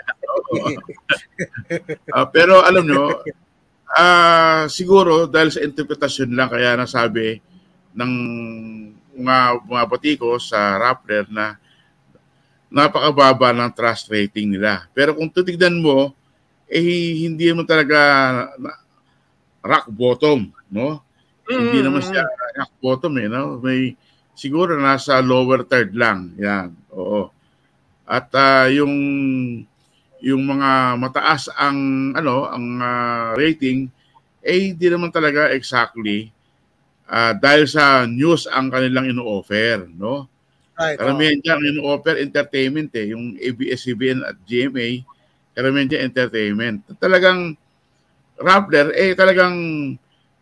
uh, 2.16 2.26
pero 2.32 2.64
alam 2.64 2.85
nyo, 2.89 3.20
uh, 3.95 4.64
siguro 4.68 5.28
dahil 5.28 5.53
sa 5.53 5.61
interpretasyon 5.61 6.32
lang 6.32 6.49
kaya 6.49 6.76
nasabi 6.76 7.41
ng 7.95 8.12
mga, 9.14 9.64
mga 9.64 9.85
batiko 9.87 10.41
sa 10.41 10.76
Rappler 10.80 11.28
na 11.30 11.57
napakababa 12.75 13.55
ng 13.55 13.70
trust 13.70 14.11
rating 14.11 14.59
nila. 14.59 14.91
Pero 14.91 15.14
kung 15.14 15.31
titignan 15.31 15.79
mo, 15.79 16.11
eh 16.66 16.83
hindi 17.22 17.47
mo 17.55 17.62
talaga 17.62 17.99
rock 19.62 19.87
bottom, 19.95 20.51
no? 20.66 20.99
Mm. 21.47 21.61
Hindi 21.70 21.79
naman 21.87 22.03
siya 22.03 22.27
rock 22.59 22.72
bottom 22.83 23.14
eh, 23.22 23.29
no? 23.31 23.62
May 23.62 23.95
siguro 24.35 24.75
nasa 24.75 25.22
lower 25.22 25.62
third 25.62 25.95
lang. 25.95 26.35
Yan. 26.35 26.75
Oo. 26.91 27.31
At 28.03 28.27
uh, 28.35 28.66
yung 28.75 28.95
yung 30.18 30.43
mga 30.43 30.99
mataas 30.99 31.47
ang 31.55 32.11
ano, 32.18 32.51
ang 32.51 32.66
uh, 32.83 33.31
rating 33.39 33.87
eh 34.45 34.75
hindi 34.75 34.87
naman 34.91 35.09
talaga 35.09 35.53
exactly 35.53 36.29
uh, 37.09 37.33
dahil 37.37 37.64
sa 37.64 38.05
news 38.05 38.51
ang 38.51 38.68
kanilang 38.68 39.09
ino-offer, 39.09 39.89
no? 39.95 40.27
Right. 40.75 40.99
Karamihan 40.99 41.39
oh. 41.39 41.43
dyan, 41.43 41.61
ino-offer 41.70 42.14
entertainment 42.18 42.91
eh, 42.99 43.14
yung 43.14 43.39
ABS-CBN 43.39 44.27
at 44.27 44.37
GMA, 44.43 45.07
karamihan 45.55 45.87
dyan 45.87 46.11
entertainment. 46.11 46.83
Talagang 46.99 47.55
Rappler, 48.35 48.91
eh 48.99 49.14
talagang 49.14 49.55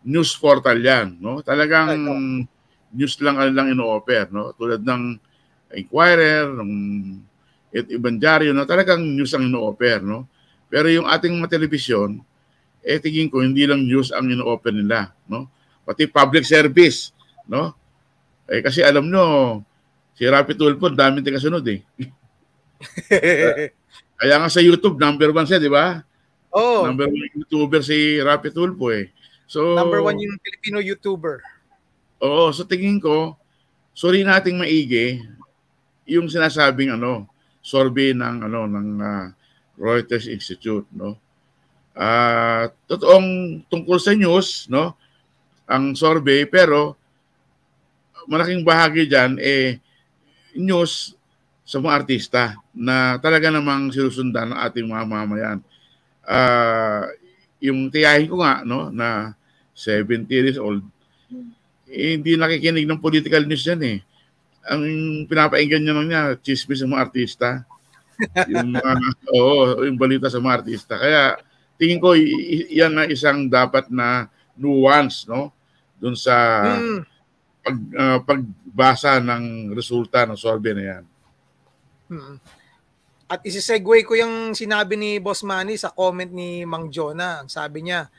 news 0.01 0.33
portal 0.33 0.81
yan, 0.81 1.13
no? 1.21 1.45
Talagang 1.45 1.93
news 2.89 3.13
lang 3.21 3.37
ano 3.37 3.51
lang 3.53 3.69
ino-offer, 3.69 4.33
no? 4.33 4.57
Tulad 4.57 4.81
ng 4.81 5.03
Inquirer, 5.73 6.49
ng 6.49 6.73
at 7.73 7.89
ibang 7.89 8.21
dyaryo 8.21 8.53
na 8.53 8.69
talagang 8.69 9.01
news 9.01 9.33
ang 9.33 9.49
ino-offer, 9.49 10.01
no? 10.01 10.29
Pero 10.69 10.89
yung 10.89 11.09
ating 11.09 11.33
mga 11.33 11.57
telebisyon, 11.57 12.21
eh 12.85 13.01
tingin 13.01 13.29
ko 13.29 13.41
hindi 13.41 13.65
lang 13.65 13.81
news 13.81 14.13
ang 14.13 14.29
ino-offer 14.29 14.69
nila, 14.69 15.09
no? 15.25 15.49
Pati 15.81 16.05
public 16.05 16.45
service, 16.45 17.09
no? 17.49 17.73
Eh 18.45 18.61
kasi 18.61 18.85
alam 18.85 19.09
nyo, 19.09 19.61
si 20.13 20.23
Rapi 20.25 20.53
Tulfo, 20.53 20.89
daming 20.89 21.25
kasunod 21.25 21.65
eh. 21.69 21.81
Kaya 24.19 24.35
nga 24.39 24.49
sa 24.49 24.63
YouTube, 24.63 24.97
number 25.01 25.33
one 25.33 25.45
siya, 25.45 25.59
di 25.59 25.69
ba? 25.69 26.01
Oh. 26.53 26.85
Number 26.85 27.09
one 27.09 27.29
YouTuber 27.33 27.81
si 27.81 28.21
Rapi 28.21 28.53
Tulfo 28.53 28.93
eh. 28.93 29.09
So, 29.49 29.77
Number 29.77 30.01
one 30.01 30.17
yung 30.21 30.37
Filipino 30.41 30.79
YouTuber. 30.79 31.41
Oo, 32.23 32.53
so 32.55 32.63
tingin 32.63 33.03
ko, 33.03 33.35
sorry 33.91 34.23
nating 34.23 34.61
maigi 34.61 35.19
yung 36.07 36.31
sinasabing 36.31 36.95
ano, 36.95 37.27
survey 37.63 38.15
ng 38.15 38.47
ano 38.47 38.67
ng 38.67 38.89
uh, 38.99 39.27
Reuters 39.79 40.29
Institute, 40.29 40.87
no. 40.93 41.19
Ah, 41.93 42.01
uh, 42.01 42.63
totoong 42.89 43.61
tungkol 43.69 44.01
sa 44.01 44.17
news, 44.17 44.65
no, 44.65 44.97
ang 45.67 45.95
survey 45.95 46.43
pero 46.47 46.97
malaking 48.27 48.63
bahagi 48.63 49.07
diyan 49.07 49.39
eh 49.39 49.79
news 50.55 51.15
sa 51.63 51.79
mga 51.79 51.95
artista 52.03 52.41
na 52.75 53.17
talaga 53.23 53.47
namang 53.47 53.89
sinusundan 53.89 54.51
ng 54.51 54.59
ating 54.59 54.87
mga 54.87 55.05
mamayan. 55.07 55.59
Uh, 56.23 57.07
yung 57.63 57.87
tiyahin 57.87 58.27
ko 58.27 58.43
nga 58.43 58.63
no 58.67 58.91
na 58.91 59.31
70 59.71 60.27
years 60.27 60.59
old, 60.59 60.83
eh, 61.87 62.19
hindi 62.19 62.35
nakikinig 62.35 62.85
ng 62.85 62.99
political 62.99 63.47
news 63.47 63.63
yan 63.63 63.81
eh. 63.83 63.97
Ang 64.67 64.83
pinapainggan 65.27 65.83
niya 65.83 65.95
lang 65.95 66.07
niya, 66.07 66.21
chismis 66.39 66.83
ng 66.83 66.91
mga 66.95 67.03
artista. 67.03 67.49
yung 68.47 68.75
mga, 68.75 68.91
oo, 69.35 69.83
yung 69.83 69.97
balita 69.97 70.27
sa 70.29 70.39
mga 70.39 70.63
artista. 70.63 70.95
Kaya 70.99 71.39
tingin 71.79 71.99
ko 71.99 72.13
yan 72.69 72.93
na 72.93 73.09
isang 73.09 73.49
dapat 73.49 73.89
na 73.89 74.29
nuance 74.53 75.25
no 75.25 75.49
doon 75.97 76.13
sa 76.13 76.35
Mm. 76.77 77.01
Pag, 77.63 77.77
ah, 77.95 78.19
pagbasa 78.19 79.23
ng 79.23 79.71
resulta 79.71 80.27
ng 80.27 80.35
survey 80.35 80.75
na 80.75 80.83
yan. 80.83 81.03
Mm. 82.11 82.37
At 83.31 83.41
isisegue 83.47 84.03
ko 84.05 84.13
yung 84.13 84.53
sinabi 84.53 84.99
ni 84.99 85.17
Boss 85.17 85.41
Manny 85.41 85.79
sa 85.79 85.89
comment 85.89 86.29
ni 86.29 86.67
Mang 86.67 86.91
Jonah. 86.91 87.41
Ang 87.41 87.49
sabi 87.49 87.87
niya, 87.87 88.11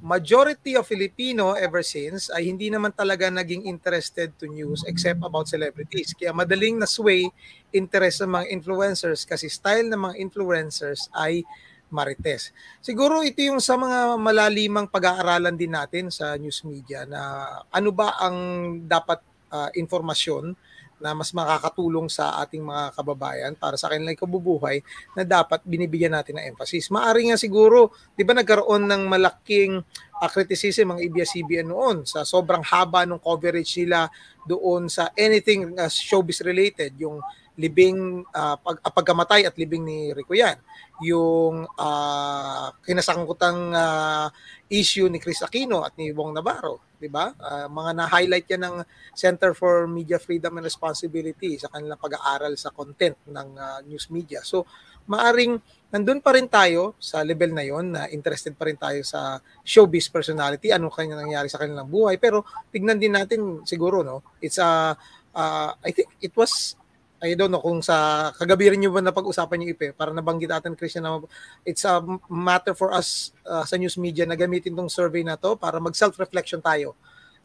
majority 0.00 0.76
of 0.76 0.86
Filipino 0.86 1.56
ever 1.56 1.80
since 1.80 2.28
ay 2.28 2.48
hindi 2.48 2.68
naman 2.68 2.92
talaga 2.92 3.32
naging 3.32 3.64
interested 3.64 4.32
to 4.36 4.46
news 4.48 4.84
except 4.86 5.20
about 5.24 5.50
celebrities. 5.50 6.12
Kaya 6.12 6.36
madaling 6.36 6.78
na-sway 6.80 7.28
interest 7.74 8.22
ng 8.24 8.32
mga 8.32 8.46
influencers 8.54 9.24
kasi 9.24 9.48
style 9.48 9.88
ng 9.88 10.00
mga 10.00 10.16
influencers 10.20 11.10
ay 11.16 11.42
marites. 11.90 12.50
Siguro 12.82 13.22
ito 13.22 13.42
yung 13.42 13.62
sa 13.62 13.78
mga 13.78 14.18
malalimang 14.18 14.90
pag-aaralan 14.90 15.54
din 15.54 15.72
natin 15.74 16.10
sa 16.10 16.34
news 16.34 16.66
media 16.66 17.06
na 17.06 17.46
ano 17.70 17.90
ba 17.94 18.18
ang 18.18 18.38
dapat 18.86 19.22
ah, 19.54 19.70
informasyon 19.74 20.56
na 20.96 21.12
mas 21.12 21.32
makakatulong 21.36 22.08
sa 22.08 22.40
ating 22.40 22.64
mga 22.64 22.96
kababayan 22.96 23.52
para 23.52 23.76
sa 23.76 23.92
kanilang 23.92 24.16
kabubuhay 24.16 24.80
na 25.12 25.28
dapat 25.28 25.60
binibigyan 25.68 26.16
natin 26.16 26.40
ng 26.40 26.56
emphasis. 26.56 26.88
Maari 26.88 27.28
nga 27.28 27.36
siguro, 27.36 27.92
'di 28.16 28.24
ba 28.24 28.32
nagkaroon 28.32 28.88
ng 28.88 29.02
malaking 29.04 29.84
uh, 30.16 30.28
criticism 30.32 30.96
ang 30.96 31.00
ABS-CBN 31.04 31.68
noon 31.68 31.96
sa 32.08 32.24
sobrang 32.24 32.64
haba 32.64 33.04
ng 33.04 33.20
coverage 33.20 33.76
nila 33.84 34.08
doon 34.48 34.88
sa 34.88 35.12
anything 35.12 35.76
uh, 35.76 35.90
showbiz 35.90 36.40
related, 36.40 36.96
yung 36.96 37.20
libing 37.56 38.22
uh, 38.36 38.56
pag, 38.60 38.76
uh, 38.84 38.92
pagkamatay 38.92 39.48
at 39.48 39.56
libing 39.56 39.82
ni 39.82 39.98
Rico 40.12 40.36
yan, 40.36 40.60
yung 41.00 41.64
uh, 41.64 42.68
kinasangkutang 42.84 43.72
uh, 43.72 44.28
issue 44.68 45.08
ni 45.08 45.16
Chris 45.16 45.40
Aquino 45.40 45.80
at 45.84 45.96
ni 45.96 46.12
Wong 46.12 46.36
Navarro, 46.36 46.84
'di 47.00 47.08
ba? 47.08 47.32
Uh, 47.36 47.68
mga 47.72 47.90
na-highlight 47.96 48.46
yan 48.48 48.62
ng 48.64 48.76
Center 49.16 49.56
for 49.56 49.88
Media 49.88 50.20
Freedom 50.20 50.56
and 50.60 50.68
Responsibility 50.68 51.56
sa 51.56 51.72
kanilang 51.72 52.00
pag-aaral 52.00 52.52
sa 52.60 52.72
content 52.72 53.16
ng 53.24 53.48
uh, 53.56 53.80
news 53.88 54.08
media. 54.12 54.44
So, 54.44 54.68
maaring 55.08 55.56
nandun 55.92 56.20
pa 56.20 56.34
rin 56.34 56.50
tayo 56.50 56.98
sa 56.98 57.22
level 57.22 57.54
na 57.56 57.64
yon 57.64 57.94
na 57.94 58.10
interested 58.10 58.52
pa 58.58 58.68
rin 58.68 58.76
tayo 58.76 59.00
sa 59.06 59.38
showbiz 59.62 60.10
personality, 60.12 60.74
ano 60.74 60.92
kanya 60.92 61.16
nangyari 61.16 61.48
sa 61.48 61.62
kanilang 61.62 61.88
buhay. 61.88 62.20
Pero 62.20 62.44
tignan 62.68 63.00
din 63.00 63.14
natin 63.14 63.62
siguro, 63.64 64.02
no? 64.02 64.20
It's 64.42 64.58
a, 64.58 64.92
uh, 65.32 65.70
I 65.72 65.90
think 65.94 66.10
it 66.20 66.34
was 66.34 66.74
I 67.16 67.32
don't 67.32 67.48
know 67.48 67.64
kung 67.64 67.80
sa 67.80 68.28
kagabi 68.36 68.76
rin 68.76 68.84
nyo 68.84 68.92
ba 68.92 69.00
na 69.00 69.14
pag-usapan 69.14 69.64
yung 69.64 69.72
ipe 69.72 69.96
para 69.96 70.12
nabanggit 70.12 70.52
natin 70.52 70.76
Christian 70.76 71.08
na 71.08 71.16
it's 71.64 71.88
a 71.88 72.04
matter 72.28 72.76
for 72.76 72.92
us 72.92 73.32
uh, 73.48 73.64
sa 73.64 73.80
news 73.80 73.96
media 73.96 74.28
na 74.28 74.36
gamitin 74.36 74.76
tong 74.76 74.92
survey 74.92 75.24
na 75.24 75.40
to 75.40 75.56
para 75.56 75.80
mag 75.80 75.96
self-reflection 75.96 76.60
tayo 76.60 76.92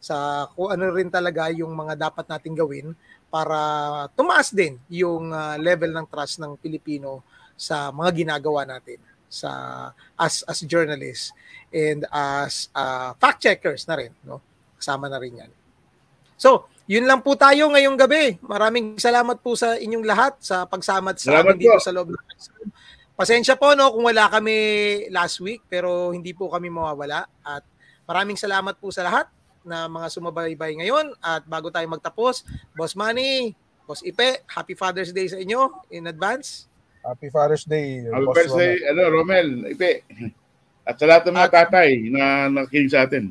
sa 0.02 0.44
kung 0.52 0.68
ano 0.68 0.92
rin 0.92 1.08
talaga 1.08 1.48
yung 1.54 1.72
mga 1.72 1.94
dapat 2.10 2.28
nating 2.28 2.58
gawin 2.58 2.92
para 3.32 3.56
tumaas 4.12 4.52
din 4.52 4.76
yung 4.92 5.32
uh, 5.32 5.56
level 5.56 5.88
ng 5.88 6.06
trust 6.10 6.36
ng 6.42 6.52
Pilipino 6.60 7.24
sa 7.56 7.88
mga 7.88 8.12
ginagawa 8.12 8.68
natin 8.68 9.00
sa 9.32 9.48
as 10.20 10.44
as 10.44 10.60
journalists 10.68 11.32
and 11.72 12.04
as 12.12 12.68
uh, 12.76 13.16
fact 13.16 13.40
checkers 13.40 13.88
na 13.88 13.96
rin 13.96 14.12
no? 14.28 14.44
Kasama 14.76 15.08
na 15.08 15.16
rin 15.16 15.40
yan. 15.40 15.50
So 16.36 16.68
yun 16.86 17.06
lang 17.06 17.20
po 17.20 17.34
tayo 17.34 17.70
ngayong 17.70 17.94
gabi. 17.94 18.36
Maraming 18.42 18.98
salamat 18.98 19.38
po 19.38 19.54
sa 19.54 19.74
inyong 19.74 20.02
lahat 20.02 20.38
sa 20.40 20.66
pagsama 20.66 21.14
sa 21.14 21.30
Salamat 21.30 21.54
amin 21.54 21.60
dito 21.60 21.76
po. 21.76 21.82
sa 21.82 21.92
loob 21.92 22.10
ng 22.10 22.20
Pasensya 23.12 23.54
po 23.54 23.76
no 23.76 23.92
kung 23.92 24.08
wala 24.08 24.26
kami 24.26 24.56
last 25.08 25.38
week 25.38 25.62
pero 25.68 26.10
hindi 26.10 26.32
po 26.32 26.48
kami 26.48 26.72
mawawala 26.72 27.22
at 27.44 27.62
maraming 28.02 28.34
salamat 28.34 28.80
po 28.80 28.88
sa 28.88 29.04
lahat 29.04 29.28
na 29.62 29.86
mga 29.86 30.10
sumabaybay 30.10 30.74
ngayon 30.74 31.14
at 31.20 31.46
bago 31.46 31.70
tayo 31.70 31.86
magtapos, 31.86 32.42
Boss 32.74 32.98
Manny, 32.98 33.54
Boss 33.86 34.02
Ipe, 34.02 34.42
Happy 34.48 34.74
Father's 34.74 35.14
Day 35.14 35.30
sa 35.30 35.38
inyo 35.38 35.86
in 35.88 36.08
advance. 36.08 36.66
Happy 37.04 37.30
Father's 37.30 37.62
Day. 37.62 38.02
Happy 38.02 38.26
Boss 38.26 38.34
birthday, 38.34 38.74
Romel. 38.74 38.90
ano, 38.90 39.02
Romel, 39.06 39.48
Ipe. 39.70 39.92
At 40.82 40.98
sa 40.98 41.06
lahat 41.06 41.22
ng 41.28 41.36
mga 41.36 41.46
At- 41.46 41.54
tatay 41.68 41.88
na 42.10 42.22
nakikinig 42.48 42.90
sa 42.90 43.06
atin. 43.06 43.30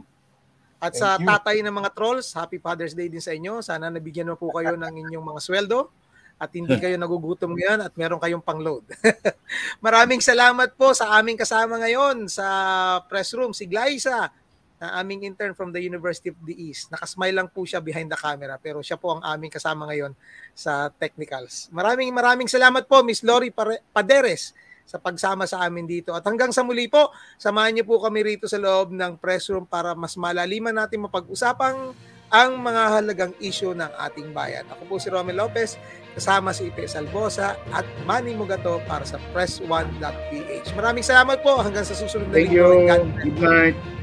At 0.81 0.97
sa 0.97 1.15
Thank 1.15 1.23
you. 1.23 1.27
tatay 1.29 1.57
ng 1.61 1.75
mga 1.77 1.89
trolls, 1.93 2.33
Happy 2.33 2.57
Father's 2.57 2.97
Day 2.97 3.05
din 3.05 3.21
sa 3.21 3.37
inyo. 3.37 3.61
Sana 3.61 3.93
nabigyan 3.93 4.33
mo 4.33 4.35
po 4.35 4.49
kayo 4.49 4.73
ng 4.73 4.89
inyong 5.05 5.21
mga 5.21 5.39
sweldo 5.45 5.93
at 6.41 6.49
hindi 6.57 6.73
kayo 6.81 6.97
nagugutom 6.97 7.53
ngayon 7.53 7.85
at 7.85 7.93
meron 7.93 8.17
kayong 8.17 8.41
pang-load. 8.41 8.81
Maraming 9.85 10.25
salamat 10.25 10.73
po 10.73 10.97
sa 10.97 11.13
aming 11.21 11.37
kasama 11.37 11.77
ngayon 11.85 12.25
sa 12.25 12.47
press 13.05 13.37
room, 13.37 13.53
si 13.53 13.69
Glyza, 13.69 14.33
na 14.81 14.97
aming 14.97 15.29
intern 15.29 15.53
from 15.53 15.69
the 15.69 15.77
University 15.77 16.33
of 16.33 16.41
the 16.41 16.57
East. 16.57 16.89
Nakasmile 16.89 17.37
lang 17.37 17.53
po 17.53 17.61
siya 17.61 17.77
behind 17.77 18.09
the 18.09 18.17
camera 18.17 18.57
pero 18.57 18.81
siya 18.81 18.97
po 18.97 19.13
ang 19.13 19.21
aming 19.21 19.53
kasama 19.53 19.85
ngayon 19.85 20.17
sa 20.57 20.89
technicals. 20.89 21.69
Maraming 21.69 22.09
maraming 22.09 22.49
salamat 22.49 22.89
po 22.89 23.05
Miss 23.05 23.21
Lori 23.21 23.53
Paderes 23.93 24.57
sa 24.85 24.97
pagsama 24.99 25.47
sa 25.47 25.63
amin 25.65 25.87
dito. 25.87 26.11
At 26.11 26.25
hanggang 26.27 26.51
sa 26.51 26.61
muli 26.65 26.87
po, 26.91 27.13
samahan 27.37 27.75
niyo 27.75 27.85
po 27.87 28.01
kami 28.01 28.23
rito 28.23 28.45
sa 28.45 28.59
loob 28.59 28.91
ng 28.91 29.17
press 29.17 29.49
room 29.49 29.65
para 29.65 29.95
mas 29.95 30.17
malaliman 30.19 30.75
natin 30.75 31.05
mapag-usapang 31.05 31.95
ang 32.31 32.51
mga 32.63 32.83
halagang 32.95 33.33
issue 33.43 33.75
ng 33.75 33.91
ating 34.07 34.31
bayan. 34.31 34.63
Ako 34.71 34.87
po 34.87 34.95
si 34.95 35.11
Romel 35.11 35.35
Lopez, 35.35 35.75
kasama 36.15 36.55
si 36.55 36.71
Ipe 36.71 36.87
Salvosa 36.87 37.59
at 37.75 37.83
Manny 38.07 38.31
Mugato 38.39 38.79
para 38.87 39.03
sa 39.03 39.19
press1.ph. 39.35 40.71
Maraming 40.71 41.03
salamat 41.03 41.43
po 41.43 41.59
hanggang 41.59 41.83
sa 41.83 41.91
susunod 41.91 42.31
na 42.31 42.39
Thank 42.39 42.55
linggo. 42.55 42.87
you. 42.87 42.87
God 42.87 43.03
bless. 43.03 43.23
Good 43.27 43.39
night. 43.43 44.00